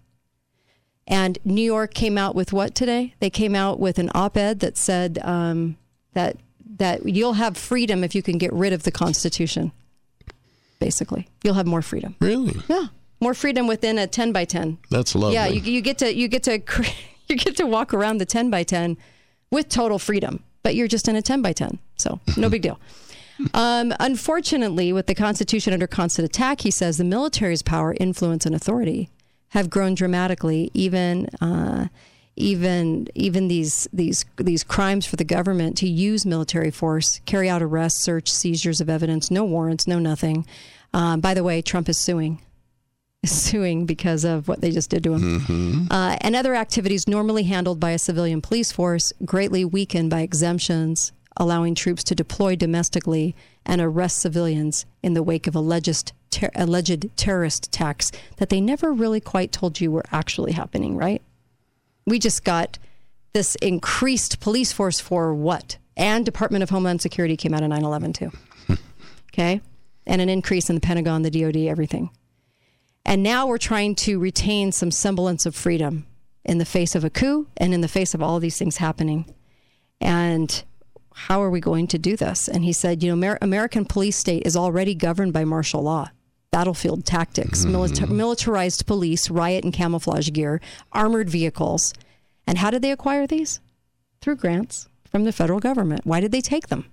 And 1.06 1.38
New 1.44 1.62
York 1.62 1.94
came 1.94 2.18
out 2.18 2.34
with 2.34 2.52
what 2.52 2.74
today? 2.74 3.14
They 3.20 3.30
came 3.30 3.54
out 3.54 3.78
with 3.78 3.98
an 3.98 4.10
op-ed 4.14 4.60
that 4.60 4.76
said 4.76 5.18
um, 5.22 5.78
that 6.12 6.36
that 6.76 7.08
you'll 7.08 7.32
have 7.32 7.56
freedom 7.56 8.04
if 8.04 8.14
you 8.14 8.22
can 8.22 8.38
get 8.38 8.52
rid 8.52 8.72
of 8.72 8.84
the 8.84 8.92
Constitution. 8.92 9.72
Basically, 10.78 11.26
you'll 11.42 11.54
have 11.54 11.66
more 11.66 11.82
freedom. 11.82 12.14
Really? 12.20 12.54
Yeah, 12.68 12.88
more 13.20 13.34
freedom 13.34 13.66
within 13.66 13.98
a 13.98 14.06
ten 14.06 14.32
by 14.32 14.44
ten. 14.44 14.78
That's 14.90 15.14
lovely. 15.14 15.34
Yeah, 15.34 15.46
you, 15.46 15.60
you 15.60 15.80
get 15.80 15.98
to 15.98 16.14
you 16.14 16.28
get 16.28 16.42
to 16.42 16.60
you 17.28 17.36
get 17.36 17.56
to 17.56 17.66
walk 17.66 17.94
around 17.94 18.18
the 18.18 18.26
ten 18.26 18.50
by 18.50 18.62
ten 18.62 18.98
with 19.50 19.70
total 19.70 19.98
freedom, 19.98 20.44
but 20.62 20.74
you're 20.74 20.88
just 20.88 21.08
in 21.08 21.16
a 21.16 21.22
ten 21.22 21.40
by 21.40 21.52
ten, 21.52 21.78
so 21.96 22.20
no 22.36 22.50
big 22.50 22.62
deal. 22.62 22.78
Um, 23.54 23.94
unfortunately, 24.00 24.92
with 24.92 25.06
the 25.06 25.14
Constitution 25.14 25.72
under 25.72 25.86
constant 25.86 26.26
attack, 26.26 26.62
he 26.62 26.70
says 26.70 26.96
the 26.98 27.04
military's 27.04 27.62
power, 27.62 27.94
influence, 27.98 28.46
and 28.46 28.54
authority 28.54 29.10
have 29.50 29.70
grown 29.70 29.94
dramatically. 29.94 30.70
Even 30.74 31.26
uh, 31.40 31.88
even 32.36 33.08
even 33.14 33.48
these 33.48 33.88
these 33.92 34.24
these 34.36 34.62
crimes 34.64 35.06
for 35.06 35.16
the 35.16 35.24
government 35.24 35.76
to 35.78 35.88
use 35.88 36.24
military 36.24 36.70
force, 36.70 37.20
carry 37.26 37.48
out 37.48 37.62
arrests, 37.62 38.02
search, 38.02 38.30
seizures 38.30 38.80
of 38.80 38.88
evidence, 38.88 39.30
no 39.30 39.44
warrants, 39.44 39.86
no 39.86 39.98
nothing. 39.98 40.46
Um, 40.94 41.20
by 41.20 41.34
the 41.34 41.44
way, 41.44 41.60
Trump 41.60 41.88
is 41.88 41.98
suing, 41.98 42.40
suing 43.24 43.86
because 43.86 44.24
of 44.24 44.48
what 44.48 44.60
they 44.60 44.70
just 44.70 44.88
did 44.90 45.02
to 45.04 45.14
him. 45.14 45.88
Uh, 45.90 46.16
and 46.20 46.34
other 46.36 46.54
activities 46.54 47.06
normally 47.08 47.42
handled 47.42 47.78
by 47.80 47.90
a 47.90 47.98
civilian 47.98 48.40
police 48.40 48.72
force, 48.72 49.12
greatly 49.24 49.64
weakened 49.64 50.08
by 50.10 50.20
exemptions, 50.20 51.12
allowing 51.38 51.74
troops 51.74 52.04
to 52.04 52.14
deploy 52.14 52.54
domestically 52.56 53.34
and 53.64 53.80
arrest 53.80 54.18
civilians 54.18 54.84
in 55.02 55.14
the 55.14 55.22
wake 55.22 55.46
of 55.46 55.54
alleged, 55.54 56.12
ter- 56.30 56.50
alleged 56.54 57.08
terrorist 57.16 57.66
attacks 57.66 58.12
that 58.36 58.50
they 58.50 58.60
never 58.60 58.92
really 58.92 59.20
quite 59.20 59.52
told 59.52 59.80
you 59.80 59.90
were 59.90 60.04
actually 60.12 60.52
happening, 60.52 60.96
right? 60.96 61.22
We 62.06 62.18
just 62.18 62.44
got 62.44 62.78
this 63.32 63.54
increased 63.56 64.40
police 64.40 64.72
force 64.72 65.00
for 65.00 65.32
what? 65.34 65.78
And 65.96 66.24
Department 66.24 66.62
of 66.62 66.70
Homeland 66.70 67.00
Security 67.00 67.36
came 67.36 67.54
out 67.54 67.62
of 67.62 67.68
9 67.68 67.84
11 67.84 68.12
too. 68.12 68.32
okay? 69.32 69.60
And 70.06 70.20
an 70.20 70.28
increase 70.28 70.68
in 70.68 70.74
the 70.74 70.80
Pentagon, 70.80 71.22
the 71.22 71.30
DoD, 71.30 71.56
everything. 71.68 72.10
And 73.04 73.22
now 73.22 73.46
we're 73.46 73.58
trying 73.58 73.94
to 73.96 74.18
retain 74.18 74.72
some 74.72 74.90
semblance 74.90 75.46
of 75.46 75.54
freedom 75.54 76.06
in 76.44 76.58
the 76.58 76.64
face 76.64 76.94
of 76.94 77.04
a 77.04 77.10
coup 77.10 77.46
and 77.56 77.74
in 77.74 77.80
the 77.80 77.88
face 77.88 78.14
of 78.14 78.22
all 78.22 78.40
these 78.40 78.58
things 78.58 78.78
happening. 78.78 79.34
And 80.00 80.62
how 81.26 81.42
are 81.42 81.50
we 81.50 81.58
going 81.58 81.88
to 81.88 81.98
do 81.98 82.16
this? 82.16 82.46
And 82.46 82.64
he 82.64 82.72
said, 82.72 83.02
you 83.02 83.08
know, 83.10 83.16
Amer- 83.16 83.38
American 83.42 83.84
police 83.84 84.16
state 84.16 84.46
is 84.46 84.56
already 84.56 84.94
governed 84.94 85.32
by 85.32 85.44
martial 85.44 85.82
law, 85.82 86.10
battlefield 86.52 87.04
tactics, 87.04 87.64
mm-hmm. 87.64 87.74
milita- 87.74 88.08
militarized 88.08 88.86
police, 88.86 89.28
riot 89.28 89.64
and 89.64 89.72
camouflage 89.72 90.30
gear, 90.30 90.60
armored 90.92 91.28
vehicles. 91.28 91.92
And 92.46 92.58
how 92.58 92.70
did 92.70 92.82
they 92.82 92.92
acquire 92.92 93.26
these? 93.26 93.58
Through 94.20 94.36
grants 94.36 94.88
from 95.10 95.24
the 95.24 95.32
federal 95.32 95.58
government. 95.58 96.06
Why 96.06 96.20
did 96.20 96.30
they 96.30 96.40
take 96.40 96.68
them? 96.68 96.86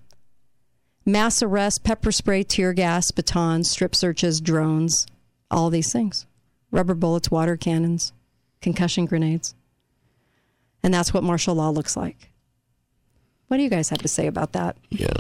Mass 1.06 1.44
arrests, 1.44 1.78
pepper 1.78 2.12
spray, 2.12 2.42
tear 2.42 2.74
gas, 2.74 3.12
batons, 3.12 3.70
strip 3.70 3.94
searches, 3.94 4.42
drones, 4.42 5.06
all 5.52 5.70
these 5.70 5.94
things. 5.94 6.26
Rubber 6.72 6.96
bullets, 6.96 7.30
water 7.30 7.58
cannons, 7.58 8.12
concussion 8.60 9.06
grenades. 9.06 9.54
And 10.82 10.92
that's 10.92 11.14
what 11.14 11.24
martial 11.24 11.54
law 11.54 11.70
looks 11.70 11.96
like. 11.96 12.32
What 13.48 13.58
do 13.58 13.64
you 13.64 13.70
guys 13.70 13.90
have 13.90 14.00
to 14.00 14.08
say 14.08 14.28
about 14.28 14.54
that? 14.54 14.78
Yeah. 14.90 15.14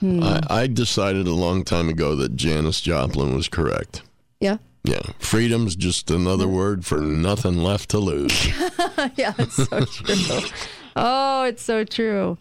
Hmm. 0.00 0.22
I, 0.22 0.40
I 0.50 0.66
decided 0.66 1.26
a 1.26 1.34
long 1.34 1.64
time 1.64 1.88
ago 1.88 2.16
that 2.16 2.36
Janis 2.36 2.80
Joplin 2.80 3.34
was 3.34 3.48
correct. 3.48 4.02
Yeah. 4.40 4.58
Yeah. 4.82 5.02
Freedom's 5.18 5.76
just 5.76 6.10
another 6.10 6.46
word 6.46 6.84
for 6.84 7.00
nothing 7.00 7.58
left 7.58 7.90
to 7.90 7.98
lose. 7.98 8.46
yeah, 9.16 9.32
it's 9.38 9.56
so 9.56 9.84
true. 9.84 10.48
oh, 10.96 11.44
it's 11.44 11.62
so 11.62 11.84
true. 11.84 12.38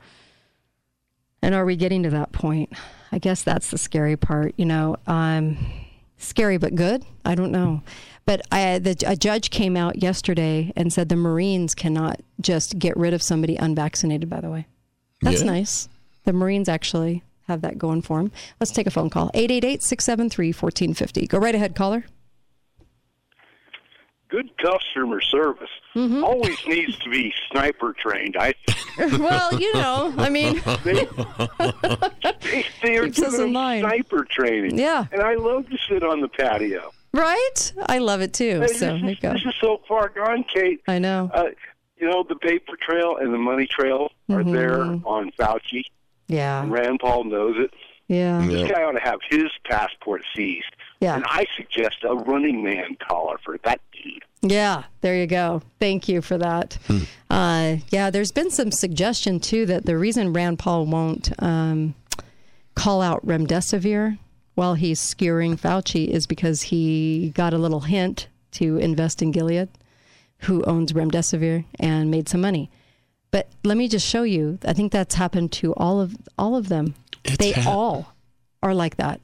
And 1.41 1.55
are 1.55 1.65
we 1.65 1.75
getting 1.75 2.03
to 2.03 2.09
that 2.11 2.31
point? 2.31 2.71
I 3.11 3.19
guess 3.19 3.43
that's 3.43 3.71
the 3.71 3.77
scary 3.77 4.17
part. 4.17 4.53
You 4.57 4.65
know, 4.65 4.97
um, 5.07 5.57
scary 6.17 6.57
but 6.57 6.75
good. 6.75 7.05
I 7.25 7.35
don't 7.35 7.51
know. 7.51 7.81
But 8.25 8.41
I, 8.51 8.79
the, 8.79 8.95
a 9.05 9.15
judge 9.15 9.49
came 9.49 9.75
out 9.75 10.01
yesterday 10.01 10.71
and 10.75 10.91
said 10.91 11.09
the 11.09 11.15
Marines 11.15 11.75
cannot 11.75 12.21
just 12.39 12.79
get 12.79 12.95
rid 12.95 13.13
of 13.13 13.21
somebody 13.21 13.55
unvaccinated. 13.57 14.29
By 14.29 14.41
the 14.41 14.49
way, 14.49 14.67
that's 15.23 15.41
Yeah. 15.41 15.51
nice. 15.51 15.89
The 16.25 16.33
Marines 16.33 16.69
actually 16.69 17.23
have 17.47 17.61
that 17.61 17.77
going 17.77 18.01
for 18.01 18.19
them. 18.19 18.31
Let's 18.59 18.71
take 18.71 18.87
a 18.87 18.91
phone 18.91 19.09
call 19.09 19.29
888 19.33 19.81
673 19.83 20.47
1450. 20.53 21.27
Go 21.27 21.37
right 21.37 21.55
ahead, 21.55 21.75
caller. 21.75 22.05
good 24.29 24.49
customer 24.57 25.21
service 25.21 25.69
Mm-hmm. 25.95 26.23
always 26.23 26.57
needs 26.65 26.97
to 26.99 27.09
be 27.11 27.31
sniper 27.51 27.93
trained. 27.93 28.35
I 28.39 28.55
well, 28.97 29.59
you 29.59 29.71
know, 29.75 30.11
I 30.17 30.27
mean, 30.29 30.59
they, 30.83 31.05
they, 32.41 32.65
they 32.81 32.97
are 32.97 33.03
Keeps 33.05 33.19
us 33.19 33.25
giving 33.25 33.33
in 33.33 33.39
them 33.41 33.53
line. 33.53 33.81
sniper 33.81 34.25
training. 34.27 34.79
Yeah. 34.79 35.05
and 35.11 35.21
I 35.21 35.35
love 35.35 35.69
to 35.69 35.77
sit 35.87 36.01
on 36.03 36.19
the 36.21 36.29
patio. 36.29 36.91
right? 37.13 37.73
I 37.85 37.99
love 37.99 38.21
it 38.21 38.33
too. 38.33 38.61
Hey, 38.61 38.67
So 38.67 38.73
this, 38.73 38.79
there 38.79 38.95
you 38.97 39.09
is, 39.09 39.19
go. 39.19 39.33
this 39.33 39.45
is 39.45 39.53
so 39.61 39.81
far 39.87 40.09
gone, 40.09 40.43
Kate. 40.51 40.81
I 40.87 40.97
know. 40.97 41.29
Uh, 41.31 41.49
you 42.03 42.09
know, 42.09 42.23
the 42.27 42.35
paper 42.35 42.73
trail 42.79 43.15
and 43.17 43.33
the 43.33 43.37
money 43.37 43.65
trail 43.65 44.11
are 44.29 44.43
there 44.43 44.77
Mhm. 44.79 45.05
on 45.05 45.31
Fauci. 45.39 45.83
Yeah. 46.27 46.61
And 46.63 46.71
Rand 46.71 46.99
Paul 46.99 47.23
knows 47.23 47.55
it. 47.57 47.73
Yeah. 48.09 48.45
This 48.45 48.69
guy 48.69 48.83
ought 48.83 48.91
to 48.91 48.99
have 48.99 49.19
his 49.29 49.45
passport 49.69 50.23
seized. 50.35 50.65
Yeah. 50.99 51.15
And 51.15 51.23
I 51.27 51.45
suggest 51.55 52.03
a 52.03 52.13
running 52.15 52.61
man 52.63 52.97
collar 52.99 53.37
for 53.43 53.57
that 53.63 53.79
dude. 53.93 54.23
Yeah, 54.41 54.83
there 55.01 55.15
you 55.15 55.25
go. 55.27 55.61
Thank 55.79 56.09
you 56.09 56.21
for 56.21 56.37
that. 56.37 56.77
Uh, 57.29 57.77
yeah, 57.89 58.09
there's 58.09 58.33
been 58.33 58.51
some 58.51 58.71
suggestion 58.71 59.39
too 59.39 59.65
that 59.67 59.85
the 59.85 59.97
reason 59.97 60.33
Rand 60.33 60.59
Paul 60.59 60.85
won't 60.85 61.31
um, 61.41 61.95
call 62.75 63.01
out 63.01 63.25
remdesivir 63.25 64.17
while 64.55 64.73
he's 64.73 64.99
skewering 64.99 65.57
Fauci 65.57 66.07
is 66.09 66.27
because 66.27 66.63
he 66.63 67.31
got 67.33 67.53
a 67.53 67.57
little 67.57 67.79
hint 67.81 68.27
to 68.51 68.77
invest 68.77 69.21
in 69.21 69.31
Gilead, 69.31 69.69
who 70.43 70.63
owns 70.63 70.93
remdesivir 70.93 71.65
and 71.79 72.09
made 72.11 72.27
some 72.29 72.41
money. 72.41 72.69
But 73.31 73.47
let 73.63 73.77
me 73.77 73.87
just 73.87 74.05
show 74.07 74.23
you. 74.23 74.59
I 74.65 74.73
think 74.73 74.91
that's 74.91 75.15
happened 75.15 75.51
to 75.53 75.73
all 75.75 75.99
of 75.99 76.15
all 76.37 76.55
of 76.55 76.69
them. 76.69 76.95
It's 77.25 77.37
they 77.37 77.51
hap- 77.51 77.67
all 77.67 78.13
are 78.61 78.73
like 78.75 78.97
that. 78.97 79.21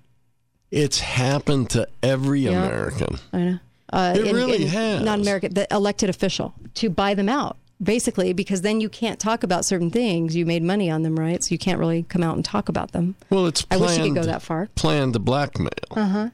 It's 0.71 0.99
happened 0.99 1.69
to 1.71 1.87
every 2.03 2.41
Yeah. 2.41 2.63
American. 2.65 3.17
I 3.33 3.37
know. 3.37 3.59
Uh, 3.91 4.13
It 4.17 4.33
really 4.33 4.65
has. 4.65 5.01
Not 5.03 5.19
American, 5.19 5.53
the 5.53 5.67
elected 5.73 6.09
official 6.09 6.53
to 6.75 6.89
buy 6.91 7.13
them 7.15 7.27
out, 7.27 7.57
basically, 7.81 8.33
because 8.33 8.61
then 8.61 8.79
you 8.81 8.87
can't 8.89 9.19
talk 9.19 9.43
about 9.43 9.65
certain 9.65 9.89
things. 9.89 10.35
You 10.35 10.45
made 10.45 10.61
money 10.63 10.89
on 10.91 11.01
them, 11.03 11.15
right? 11.17 11.43
So 11.43 11.53
you 11.53 11.57
can't 11.57 11.79
really 11.79 12.03
come 12.03 12.21
out 12.23 12.35
and 12.35 12.45
talk 12.45 12.69
about 12.69 12.91
them. 12.91 13.15
Well, 13.31 13.47
it's 13.47 13.63
planned, 13.63 13.83
I 13.83 13.85
wish 13.87 13.97
you 13.97 14.03
could 14.13 14.15
go 14.21 14.23
that 14.27 14.41
far. 14.43 14.67
Planned 14.75 15.13
to 15.13 15.19
blackmail. 15.19 15.69
Uh 15.91 16.05
huh. 16.07 16.29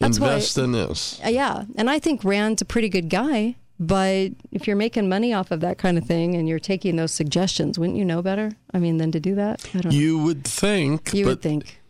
That's 0.00 0.18
why- 0.18 0.34
Invest 0.34 0.58
in 0.58 0.72
this. 0.72 1.20
Uh, 1.24 1.28
yeah, 1.28 1.64
and 1.76 1.88
I 1.88 2.00
think 2.00 2.24
Rand's 2.24 2.62
a 2.62 2.64
pretty 2.64 2.88
good 2.88 3.08
guy. 3.08 3.54
But 3.84 4.32
if 4.52 4.66
you're 4.68 4.76
making 4.76 5.08
money 5.08 5.32
off 5.34 5.50
of 5.50 5.60
that 5.60 5.76
kind 5.76 5.98
of 5.98 6.04
thing 6.04 6.36
and 6.36 6.48
you're 6.48 6.60
taking 6.60 6.94
those 6.96 7.10
suggestions, 7.12 7.78
wouldn't 7.80 7.98
you 7.98 8.04
know 8.04 8.22
better? 8.22 8.52
I 8.72 8.78
mean, 8.78 8.98
than 8.98 9.10
to 9.12 9.18
do 9.18 9.34
that. 9.34 9.68
I 9.74 9.80
don't. 9.80 9.92
You 9.92 10.18
would 10.18 10.44
think, 10.44 11.12
You 11.12 11.26
would 11.26 11.42
think. 11.42 11.80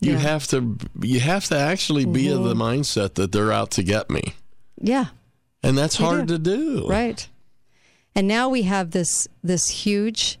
you 0.00 0.12
Yeah. 0.12 0.18
have 0.18 0.46
to. 0.48 0.76
You 1.00 1.20
have 1.20 1.46
to 1.46 1.56
actually 1.58 2.04
be 2.04 2.28
of 2.28 2.42
the 2.44 2.54
mindset 2.54 3.14
that 3.14 3.32
they're 3.32 3.50
out 3.52 3.70
to 3.72 3.82
get 3.82 4.10
me, 4.10 4.34
Yeah. 4.80 5.06
and 5.62 5.78
that's 5.78 5.98
You 5.98 6.04
hard 6.04 6.26
do. 6.26 6.34
to 6.34 6.38
do. 6.38 6.86
Right. 6.86 7.26
And 8.14 8.28
now 8.28 8.50
we 8.50 8.62
have 8.64 8.90
this 8.90 9.26
this 9.42 9.68
huge 9.68 10.38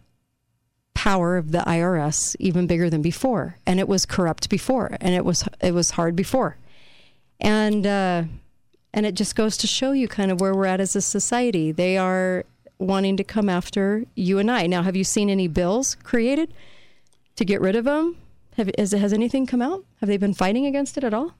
power 0.94 1.38
of 1.38 1.52
the 1.52 1.60
IRS 1.66 2.36
even 2.38 2.66
bigger 2.66 2.90
than 2.90 3.00
before 3.00 3.56
and 3.66 3.80
it 3.80 3.88
was 3.88 4.04
corrupt 4.04 4.50
before 4.50 4.94
and 5.00 5.14
it 5.14 5.24
was 5.24 5.48
it 5.62 5.72
was 5.72 5.92
hard 5.92 6.14
before. 6.14 6.58
And 7.40 7.86
uh 7.86 8.24
and 8.94 9.06
it 9.06 9.14
just 9.14 9.34
goes 9.36 9.56
to 9.58 9.66
show 9.66 9.92
you 9.92 10.08
kind 10.08 10.30
of 10.30 10.40
where 10.40 10.54
we're 10.54 10.66
at 10.66 10.80
as 10.80 10.94
a 10.96 11.00
society. 11.00 11.72
They 11.72 11.96
are 11.96 12.44
wanting 12.78 13.16
to 13.16 13.24
come 13.24 13.48
after 13.48 14.04
you 14.14 14.38
and 14.38 14.50
I. 14.50 14.66
Now, 14.66 14.82
have 14.82 14.96
you 14.96 15.04
seen 15.04 15.30
any 15.30 15.48
bills 15.48 15.96
created 16.02 16.52
to 17.36 17.44
get 17.44 17.60
rid 17.60 17.76
of 17.76 17.84
them? 17.84 18.16
Have 18.56 18.70
is, 18.76 18.92
has 18.92 19.12
anything 19.12 19.46
come 19.46 19.62
out? 19.62 19.84
Have 20.00 20.08
they 20.08 20.16
been 20.18 20.34
fighting 20.34 20.66
against 20.66 20.98
it 20.98 21.04
at 21.04 21.14
all? 21.14 21.34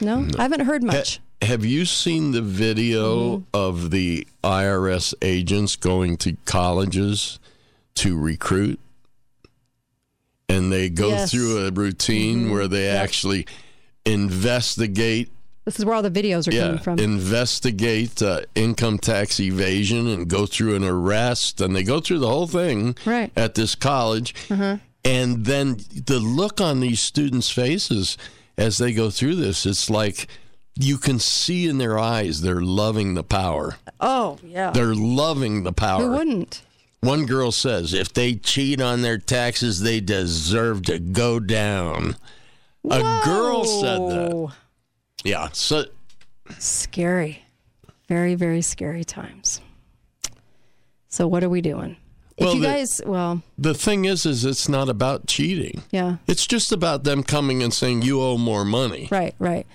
No, 0.00 0.26
I 0.38 0.42
haven't 0.42 0.60
heard 0.66 0.82
much. 0.82 1.16
Ha- 1.16 1.46
have 1.46 1.64
you 1.64 1.84
seen 1.86 2.32
the 2.32 2.42
video 2.42 3.36
Mm-hmm. 3.38 3.44
of 3.54 3.90
the 3.90 4.26
IRS 4.44 5.14
agents 5.22 5.76
going 5.76 6.16
to 6.18 6.36
colleges 6.44 7.38
to 7.94 8.18
recruit? 8.18 8.78
And 10.48 10.70
they 10.72 10.90
go 10.90 11.08
Yes. 11.10 11.30
through 11.30 11.64
a 11.66 11.70
routine 11.70 12.46
Mhm. 12.46 12.50
where 12.50 12.68
they 12.68 12.84
Yep. 12.86 13.02
actually 13.04 13.46
investigate 14.04 15.30
This 15.70 15.78
is 15.78 15.84
where 15.84 15.94
all 15.94 16.02
the 16.02 16.10
videos 16.10 16.48
are 16.48 16.52
yeah, 16.52 16.62
coming 16.62 16.78
from. 16.80 16.98
investigate 16.98 18.20
uh, 18.20 18.40
income 18.56 18.98
tax 18.98 19.38
evasion 19.38 20.08
and 20.08 20.26
go 20.28 20.44
through 20.44 20.74
an 20.74 20.82
arrest, 20.82 21.60
and 21.60 21.76
they 21.76 21.84
go 21.84 22.00
through 22.00 22.18
the 22.18 22.26
whole 22.28 22.48
thing 22.48 22.96
Right. 23.06 23.30
at 23.36 23.54
this 23.54 23.76
college. 23.76 24.34
Uh-huh. 24.50 24.78
And 25.04 25.46
then 25.46 25.76
the 25.94 26.18
look 26.18 26.60
on 26.60 26.80
these 26.80 27.00
students' 27.00 27.50
faces 27.50 28.18
as 28.58 28.78
they 28.78 28.92
go 28.92 29.10
through 29.10 29.36
this, 29.36 29.64
it's 29.64 29.88
like 29.88 30.26
you 30.74 30.98
can 30.98 31.20
see 31.20 31.68
in 31.68 31.78
their 31.78 31.96
eyes 32.00 32.40
they're 32.40 32.60
loving 32.60 33.14
the 33.14 33.22
power. 33.22 33.76
Oh, 34.00 34.38
yeah. 34.44 34.72
They're 34.72 34.96
loving 34.96 35.62
the 35.62 35.72
power. 35.72 36.02
Who 36.02 36.10
wouldn't? 36.10 36.62
One 37.00 37.26
girl 37.26 37.52
says 37.52 37.94
if 37.94 38.12
they 38.12 38.34
cheat 38.34 38.80
on 38.80 39.02
their 39.02 39.18
taxes, 39.18 39.82
they 39.82 40.00
deserve 40.00 40.82
to 40.86 40.98
go 40.98 41.38
down. 41.38 42.16
A 42.90 43.20
girl 43.24 43.64
said 43.64 44.00
that. 44.00 44.52
Yeah. 45.24 45.48
So 45.52 45.84
Scary. 46.58 47.42
Very, 48.08 48.34
very 48.34 48.62
scary 48.62 49.04
times. 49.04 49.60
So 51.08 51.26
what 51.28 51.44
are 51.44 51.48
we 51.48 51.60
doing? 51.60 51.96
If 52.36 52.44
Well, 52.46 52.54
you 52.54 52.60
the- 52.62 52.66
guys, 52.66 53.00
well, 53.04 53.42
the 53.58 53.74
thing 53.74 54.04
is, 54.04 54.24
is 54.24 54.44
it's 54.44 54.68
not 54.68 54.88
about 54.88 55.26
cheating. 55.26 55.82
yeah, 55.90 56.16
It's 56.26 56.46
just 56.46 56.72
about 56.72 57.04
them 57.04 57.22
coming 57.22 57.62
and 57.62 57.72
saying 57.72 58.02
you 58.02 58.20
owe 58.22 58.38
more 58.38 58.64
money. 58.64 59.08
right, 59.10 59.34
right. 59.38 59.66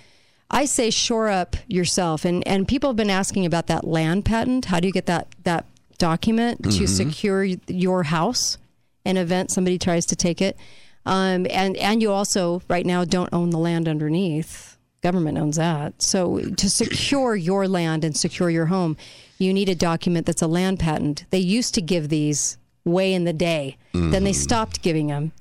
I 0.49 0.65
say 0.65 0.89
shore 0.89 1.29
up 1.29 1.55
yourself, 1.67 2.23
and 2.25 2.45
and 2.47 2.67
people 2.67 2.89
have 2.89 2.95
been 2.97 3.09
asking 3.09 3.45
about 3.45 3.67
that 3.67 3.85
land 3.85 4.25
patent. 4.25 4.65
How 4.65 4.79
do 4.79 4.87
you 4.87 4.93
get 4.93 5.05
that 5.07 5.27
that 5.43 5.65
document 5.97 6.63
to 6.63 6.69
Mhm. 6.83 6.87
secure 6.89 7.43
your 7.67 8.03
house 8.03 8.57
in 9.03 9.17
event 9.17 9.51
somebody 9.51 9.77
tries 9.79 10.05
to 10.07 10.15
take 10.15 10.41
it? 10.41 10.57
Um, 11.05 11.45
and 11.49 11.75
and 11.77 12.01
you 12.01 12.11
also 12.11 12.61
right 12.67 12.85
now 12.85 13.05
don't 13.05 13.29
own 13.33 13.49
the 13.51 13.57
land 13.59 13.87
underneath. 13.87 14.74
Government 15.05 15.37
owns 15.37 15.57
that. 15.57 16.01
So 16.01 16.39
to 16.39 16.67
secure 16.67 17.35
your 17.35 17.67
land 17.67 18.03
and 18.03 18.17
secure 18.17 18.49
your 18.49 18.65
home, 18.65 18.97
you 19.37 19.53
need 19.53 19.69
a 19.69 19.75
document 19.75 20.25
that's 20.25 20.41
a 20.41 20.47
land 20.47 20.79
patent. 20.79 21.25
They 21.29 21.37
used 21.37 21.75
to 21.75 21.81
give 21.81 22.09
these 22.09 22.57
way 22.85 23.13
in 23.13 23.23
the 23.23 23.31
day. 23.31 23.77
Then 23.93 24.23
they 24.23 24.31
mm-hmm. 24.31 24.41
stopped 24.41 24.81
giving 24.81 25.05
them. 25.05 25.31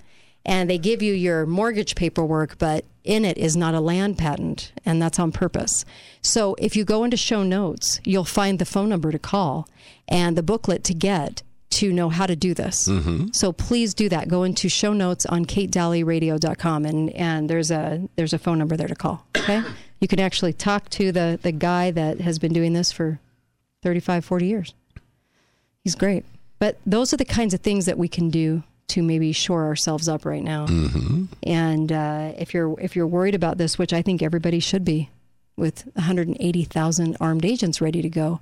And 0.44 0.68
they 0.68 0.76
give 0.76 1.00
you 1.00 1.14
your 1.14 1.46
mortgage 1.46 1.94
paperwork, 1.94 2.58
but 2.58 2.84
in 3.04 3.24
it 3.24 3.38
is 3.38 3.56
not 3.56 3.72
a 3.72 3.80
land 3.80 4.18
patent, 4.18 4.70
and 4.84 5.00
that's 5.00 5.18
on 5.18 5.32
purpose. 5.32 5.86
So 6.20 6.54
if 6.58 6.76
you 6.76 6.84
go 6.84 7.02
into 7.02 7.16
show 7.16 7.42
notes, 7.42 8.00
you'll 8.04 8.24
find 8.24 8.58
the 8.58 8.66
phone 8.66 8.90
number 8.90 9.12
to 9.12 9.18
call 9.18 9.66
and 10.06 10.36
the 10.36 10.42
booklet 10.42 10.84
to 10.84 10.92
get 10.92 11.42
to 11.74 11.92
know 11.92 12.08
how 12.08 12.26
to 12.26 12.36
do 12.36 12.54
this. 12.54 12.88
So 13.32 13.52
please 13.52 13.94
do 13.94 14.08
that. 14.08 14.28
Go 14.28 14.44
into 14.44 14.68
show 14.68 14.92
notes 14.92 15.26
on 15.26 15.44
katedalleyradio.com 15.44 16.84
and, 16.84 17.10
and 17.10 17.50
there's 17.50 17.70
a 17.70 18.08
there's 18.16 18.32
a 18.32 18.38
phone 18.38 18.58
number 18.58 18.76
there 18.76 18.88
to 18.88 18.94
call. 18.94 19.26
Okay? 19.36 19.62
You 20.00 20.08
can 20.08 20.20
actually 20.20 20.52
talk 20.52 20.88
to 20.90 21.12
the, 21.12 21.38
the 21.42 21.52
guy 21.52 21.90
that 21.90 22.20
has 22.20 22.38
been 22.38 22.52
doing 22.52 22.74
this 22.74 22.92
for 22.92 23.20
35, 23.82 24.24
40 24.24 24.46
years. 24.46 24.74
He's 25.82 25.94
great. 25.94 26.24
But 26.58 26.78
those 26.86 27.12
are 27.12 27.16
the 27.16 27.24
kinds 27.24 27.54
of 27.54 27.60
things 27.60 27.86
that 27.86 27.98
we 27.98 28.08
can 28.08 28.30
do 28.30 28.62
to 28.88 29.02
maybe 29.02 29.32
shore 29.32 29.64
ourselves 29.64 30.08
up 30.08 30.24
right 30.24 30.42
now. 30.42 30.66
Mm-hmm. 30.66 31.24
And 31.42 31.90
uh, 31.90 32.32
if 32.38 32.54
you're 32.54 32.78
if 32.80 32.94
you're 32.94 33.06
worried 33.06 33.34
about 33.34 33.58
this, 33.58 33.78
which 33.78 33.92
I 33.92 34.02
think 34.02 34.22
everybody 34.22 34.60
should 34.60 34.84
be, 34.84 35.10
with 35.56 35.86
180,000 35.94 37.16
armed 37.20 37.44
agents 37.44 37.80
ready 37.80 38.02
to 38.02 38.08
go, 38.08 38.40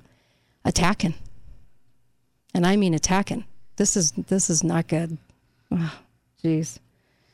attacking. 0.65 1.15
And 2.53 2.65
I 2.67 2.75
mean 2.75 2.93
attacking. 2.93 3.45
This 3.77 3.97
is 3.97 4.11
this 4.11 4.49
is 4.49 4.63
not 4.63 4.87
good. 4.87 5.17
Oh, 5.71 5.97
Jeez, 6.43 6.77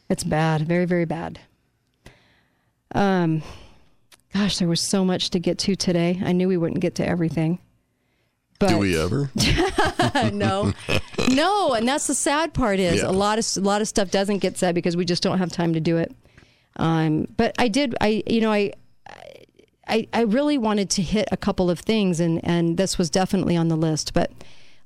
it's 0.10 0.24
bad. 0.24 0.62
Very 0.68 0.86
very 0.86 1.06
bad. 1.06 1.40
Um, 2.96 3.42
gosh, 4.34 4.58
there 4.58 4.68
was 4.68 4.82
so 4.82 5.06
much 5.06 5.30
to 5.32 5.40
get 5.40 5.58
to 5.60 5.76
today. 5.76 6.20
I 6.24 6.32
knew 6.32 6.48
we 6.48 6.58
wouldn't 6.58 6.80
get 6.82 6.96
to 6.96 7.08
everything. 7.08 7.60
But 8.60 8.70
Do 8.70 8.78
we 8.80 8.98
ever? 9.00 9.30
no, 10.34 10.74
no, 11.30 11.74
and 11.74 11.88
that's 11.88 12.08
the 12.08 12.16
sad 12.16 12.54
part 12.54 12.80
is 12.80 13.02
Yeah. 13.02 13.08
a 13.10 13.12
lot 13.12 13.40
of 13.40 13.46
a 13.58 13.62
lot 13.62 13.82
of 13.82 13.88
stuff 13.88 14.12
doesn't 14.12 14.40
get 14.40 14.58
said 14.58 14.76
because 14.76 14.98
we 14.98 15.06
just 15.06 15.24
don't 15.24 15.38
have 15.38 15.52
time 15.52 15.74
to 15.74 15.80
do 15.80 15.98
it. 15.98 16.14
Um, 16.76 17.28
but 17.38 17.56
I 17.58 17.68
did, 17.70 17.96
I 18.02 18.22
you 18.28 18.42
know, 18.42 18.52
I, 18.52 18.74
I 19.88 20.08
I 20.14 20.22
really 20.24 20.58
wanted 20.58 20.90
to 20.92 21.02
hit 21.02 21.28
a 21.32 21.38
couple 21.38 21.70
of 21.70 21.80
things, 21.80 22.20
and 22.20 22.44
and 22.44 22.76
this 22.78 22.98
was 22.98 23.10
definitely 23.10 23.56
on 23.56 23.70
the 23.70 23.78
list. 23.78 24.14
But 24.14 24.32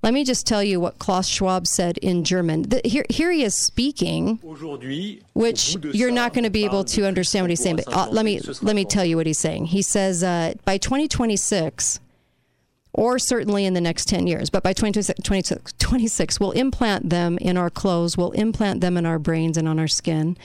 let 0.03 0.13
me 0.13 0.23
just 0.23 0.45
tell 0.45 0.61
you 0.61 0.79
what 0.79 0.99
Klaus 0.99 1.27
Schwab 1.27 1.65
said 1.65 1.97
in 1.97 2.23
German. 2.23 2.63
The, 2.63 2.81
here 2.83 3.05
here 3.09 3.31
he 3.31 3.43
is 3.43 3.55
speaking, 3.55 4.39
which 5.33 5.77
you're 5.81 6.11
not 6.11 6.33
going 6.33 6.43
to 6.43 6.49
be 6.49 6.65
able 6.65 6.83
to 6.83 7.07
understand 7.07 7.45
what 7.45 7.49
he's 7.49 7.63
saying. 7.63 7.77
But 7.77 7.87
uh, 7.91 8.09
let 8.11 8.25
me 8.25 8.39
let 8.61 8.75
me 8.75 8.85
tell 8.85 9.05
you 9.05 9.15
what 9.15 9.25
he's 9.25 9.39
saying. 9.39 9.65
He 9.65 9.81
says 9.81 10.23
uh, 10.23 10.53
by 10.65 10.77
2026 10.77 12.01
or 12.93 13.17
certainly 13.17 13.65
in 13.65 13.73
the 13.73 13.81
next 13.81 14.07
10 14.07 14.27
years. 14.27 14.49
But 14.49 14.61
by 14.61 14.73
2026, 14.73 15.73
26, 15.79 16.39
we'll 16.39 16.51
implant 16.51 17.09
them 17.09 17.37
in 17.39 17.57
our 17.57 17.69
clothes, 17.69 18.17
we'll 18.17 18.31
implant 18.31 18.81
them 18.81 18.97
in 18.97 19.05
our 19.05 19.19
brains 19.19 19.57
and 19.57 19.67
on 19.67 19.79
our 19.79 19.87
skin, 19.87 20.37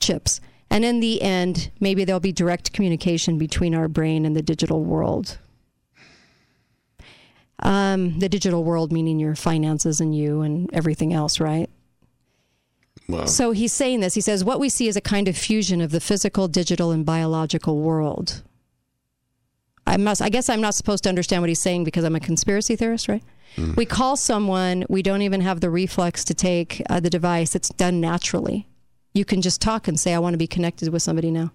chips. 0.00 0.40
And 0.70 0.84
in 0.84 1.00
the 1.00 1.22
end, 1.22 1.70
maybe 1.80 2.04
there'll 2.04 2.20
be 2.20 2.32
direct 2.32 2.72
communication 2.72 3.38
between 3.38 3.74
our 3.74 3.88
brain 3.88 4.24
and 4.24 4.36
the 4.36 4.42
digital 4.42 4.84
world. 4.84 5.38
Um, 7.60 8.18
the 8.18 8.28
digital 8.28 8.64
world 8.64 8.92
meaning 8.92 9.18
your 9.18 9.34
finances 9.34 10.00
and 10.00 10.14
you 10.14 10.42
and 10.42 10.68
everything 10.74 11.14
else, 11.14 11.40
right? 11.40 11.70
Wow. 13.08 13.26
So 13.26 13.52
he's 13.52 13.72
saying 13.72 14.00
this. 14.00 14.14
He 14.14 14.20
says, 14.20 14.44
What 14.44 14.60
we 14.60 14.68
see 14.68 14.88
is 14.88 14.96
a 14.96 15.00
kind 15.00 15.28
of 15.28 15.36
fusion 15.36 15.80
of 15.80 15.90
the 15.90 16.00
physical, 16.00 16.48
digital, 16.48 16.90
and 16.90 17.06
biological 17.06 17.78
world. 17.78 18.42
I 19.86 19.96
must. 19.96 20.20
I 20.20 20.28
guess 20.28 20.48
I'm 20.48 20.60
not 20.60 20.74
supposed 20.74 21.04
to 21.04 21.08
understand 21.08 21.42
what 21.42 21.48
he's 21.48 21.60
saying 21.60 21.84
because 21.84 22.04
I'm 22.04 22.16
a 22.16 22.20
conspiracy 22.20 22.74
theorist, 22.74 23.08
right? 23.08 23.22
We 23.76 23.86
call 23.86 24.16
someone. 24.16 24.84
We 24.88 25.02
don't 25.02 25.22
even 25.22 25.40
have 25.40 25.60
the 25.60 25.70
reflex 25.70 26.24
to 26.24 26.34
take 26.34 26.82
uh, 26.90 27.00
the 27.00 27.08
device. 27.08 27.54
It's 27.54 27.68
done 27.70 28.00
naturally. 28.00 28.68
You 29.14 29.24
can 29.24 29.40
just 29.40 29.62
talk 29.62 29.86
and 29.86 29.98
say, 29.98 30.12
"I 30.12 30.18
want 30.18 30.34
to 30.34 30.38
be 30.38 30.48
connected 30.48 30.88
with 30.90 31.02
somebody 31.02 31.30
now," 31.30 31.52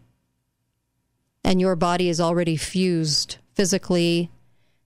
and 1.44 1.60
your 1.60 1.76
body 1.76 2.08
is 2.08 2.22
already 2.22 2.56
fused 2.56 3.38
physically, 3.54 4.32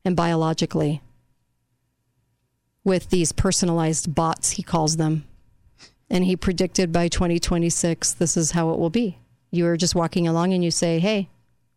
and 0.05 0.15
biologically 0.15 1.01
with 2.85 3.09
these 3.09 3.31
personalized 3.31 4.13
bots, 4.13 4.51
he 4.51 4.63
calls 4.63 4.95
them. 4.97 5.25
And 6.09 6.23
he 6.23 6.35
predicted 6.35 6.93
by 6.93 7.07
2026, 7.07 8.13
this 8.13 8.37
is 8.37 8.51
how 8.51 8.69
it 8.69 8.79
will 8.79 8.91
be. 8.91 9.17
You 9.51 9.65
are 9.65 9.75
just 9.75 9.95
walking 9.95 10.27
along 10.27 10.53
and 10.53 10.63
you 10.63 10.69
say, 10.69 10.99
hey, 10.99 11.29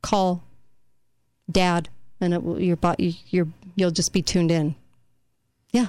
call 0.02 0.44
dad, 1.50 1.88
and 2.20 2.34
it 2.34 2.42
will, 2.42 2.60
your 2.60 2.76
bot, 2.76 3.00
you, 3.00 3.14
you're, 3.30 3.48
you'll 3.74 3.90
just 3.90 4.12
be 4.12 4.20
tuned 4.20 4.50
in. 4.50 4.74
Yeah. 5.72 5.86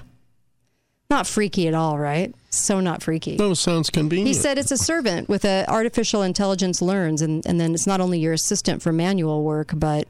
Not 1.10 1.28
freaky 1.28 1.68
at 1.68 1.74
all, 1.74 2.00
right? 2.00 2.34
So 2.50 2.80
not 2.80 3.04
freaky. 3.04 3.36
No, 3.36 3.54
sounds 3.54 3.90
convenient. 3.90 4.28
He 4.28 4.34
said 4.34 4.58
it's 4.58 4.72
a 4.72 4.78
servant 4.78 5.28
with 5.28 5.44
a 5.44 5.66
artificial 5.68 6.22
intelligence 6.22 6.82
learns, 6.82 7.22
and, 7.22 7.46
and 7.46 7.60
then 7.60 7.74
it's 7.74 7.88
not 7.88 8.00
only 8.00 8.20
your 8.20 8.34
assistant 8.34 8.82
for 8.82 8.94
manual 8.94 9.44
work, 9.44 9.72
but 9.76 10.08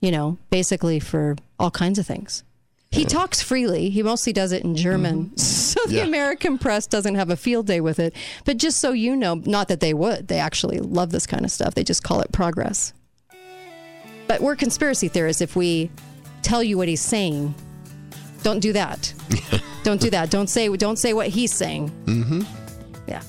you 0.00 0.10
know, 0.10 0.38
basically 0.50 1.00
for 1.00 1.36
all 1.58 1.70
kinds 1.70 1.98
of 1.98 2.06
things. 2.06 2.42
He 2.90 3.04
talks 3.04 3.42
freely. 3.42 3.90
He 3.90 4.04
mostly 4.04 4.32
does 4.32 4.52
it 4.52 4.62
in 4.62 4.76
German. 4.76 5.32
So 5.74 5.80
the 5.88 5.96
Yeah. 5.96 6.04
American 6.04 6.56
press 6.58 6.86
doesn't 6.86 7.16
have 7.16 7.30
a 7.30 7.36
field 7.36 7.66
day 7.66 7.80
with 7.80 7.98
it. 7.98 8.14
But 8.44 8.58
just 8.58 8.78
so 8.78 8.92
you 8.92 9.16
know, 9.16 9.34
not 9.34 9.66
that 9.66 9.80
they 9.80 9.92
would, 9.92 10.28
they 10.28 10.38
actually 10.38 10.78
love 10.78 11.10
this 11.10 11.26
kind 11.26 11.44
of 11.44 11.50
stuff. 11.50 11.74
They 11.74 11.82
just 11.82 12.04
call 12.04 12.20
it 12.20 12.30
progress. 12.30 12.92
But 14.28 14.40
we're 14.40 14.54
conspiracy 14.54 15.08
theorists 15.08 15.42
if 15.42 15.56
we 15.56 15.90
tell 16.42 16.62
you 16.62 16.78
what 16.78 16.86
he's 16.86 17.00
saying. 17.00 17.56
Don't 18.44 18.60
do 18.60 18.72
that. 18.74 19.12
don't 19.82 20.00
do 20.00 20.10
that. 20.10 20.30
Don't 20.30 20.46
say 20.48 20.68
don't 20.76 20.96
say 20.98 21.12
what 21.12 21.26
he's 21.26 21.52
saying. 21.52 21.90
Mm-hmm. 22.04 22.42
Yeah. 23.08 23.22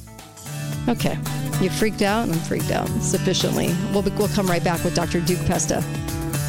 Okay. 0.88 1.18
You 1.64 1.72
freaked 1.72 2.04
out, 2.04 2.26
and 2.26 2.34
I'm 2.34 2.40
freaked 2.42 2.70
out 2.72 2.88
sufficiently. 3.02 3.74
We'll, 3.92 4.04
be, 4.04 4.12
we'll 4.12 4.28
come 4.30 4.46
right 4.46 4.64
back 4.64 4.84
with 4.84 4.94
Dr. 4.94 5.20
Duke 5.22 5.44
Pesta 5.48 5.84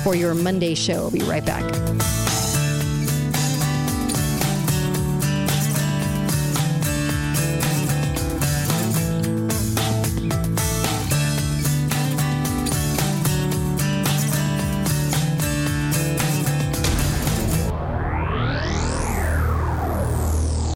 for 0.07 0.15
your 0.15 0.37
Monday 0.37 0.77
show. 0.77 1.01
We'll 1.01 1.11
be 1.11 1.19
right 1.23 1.45
back. 1.45 2.26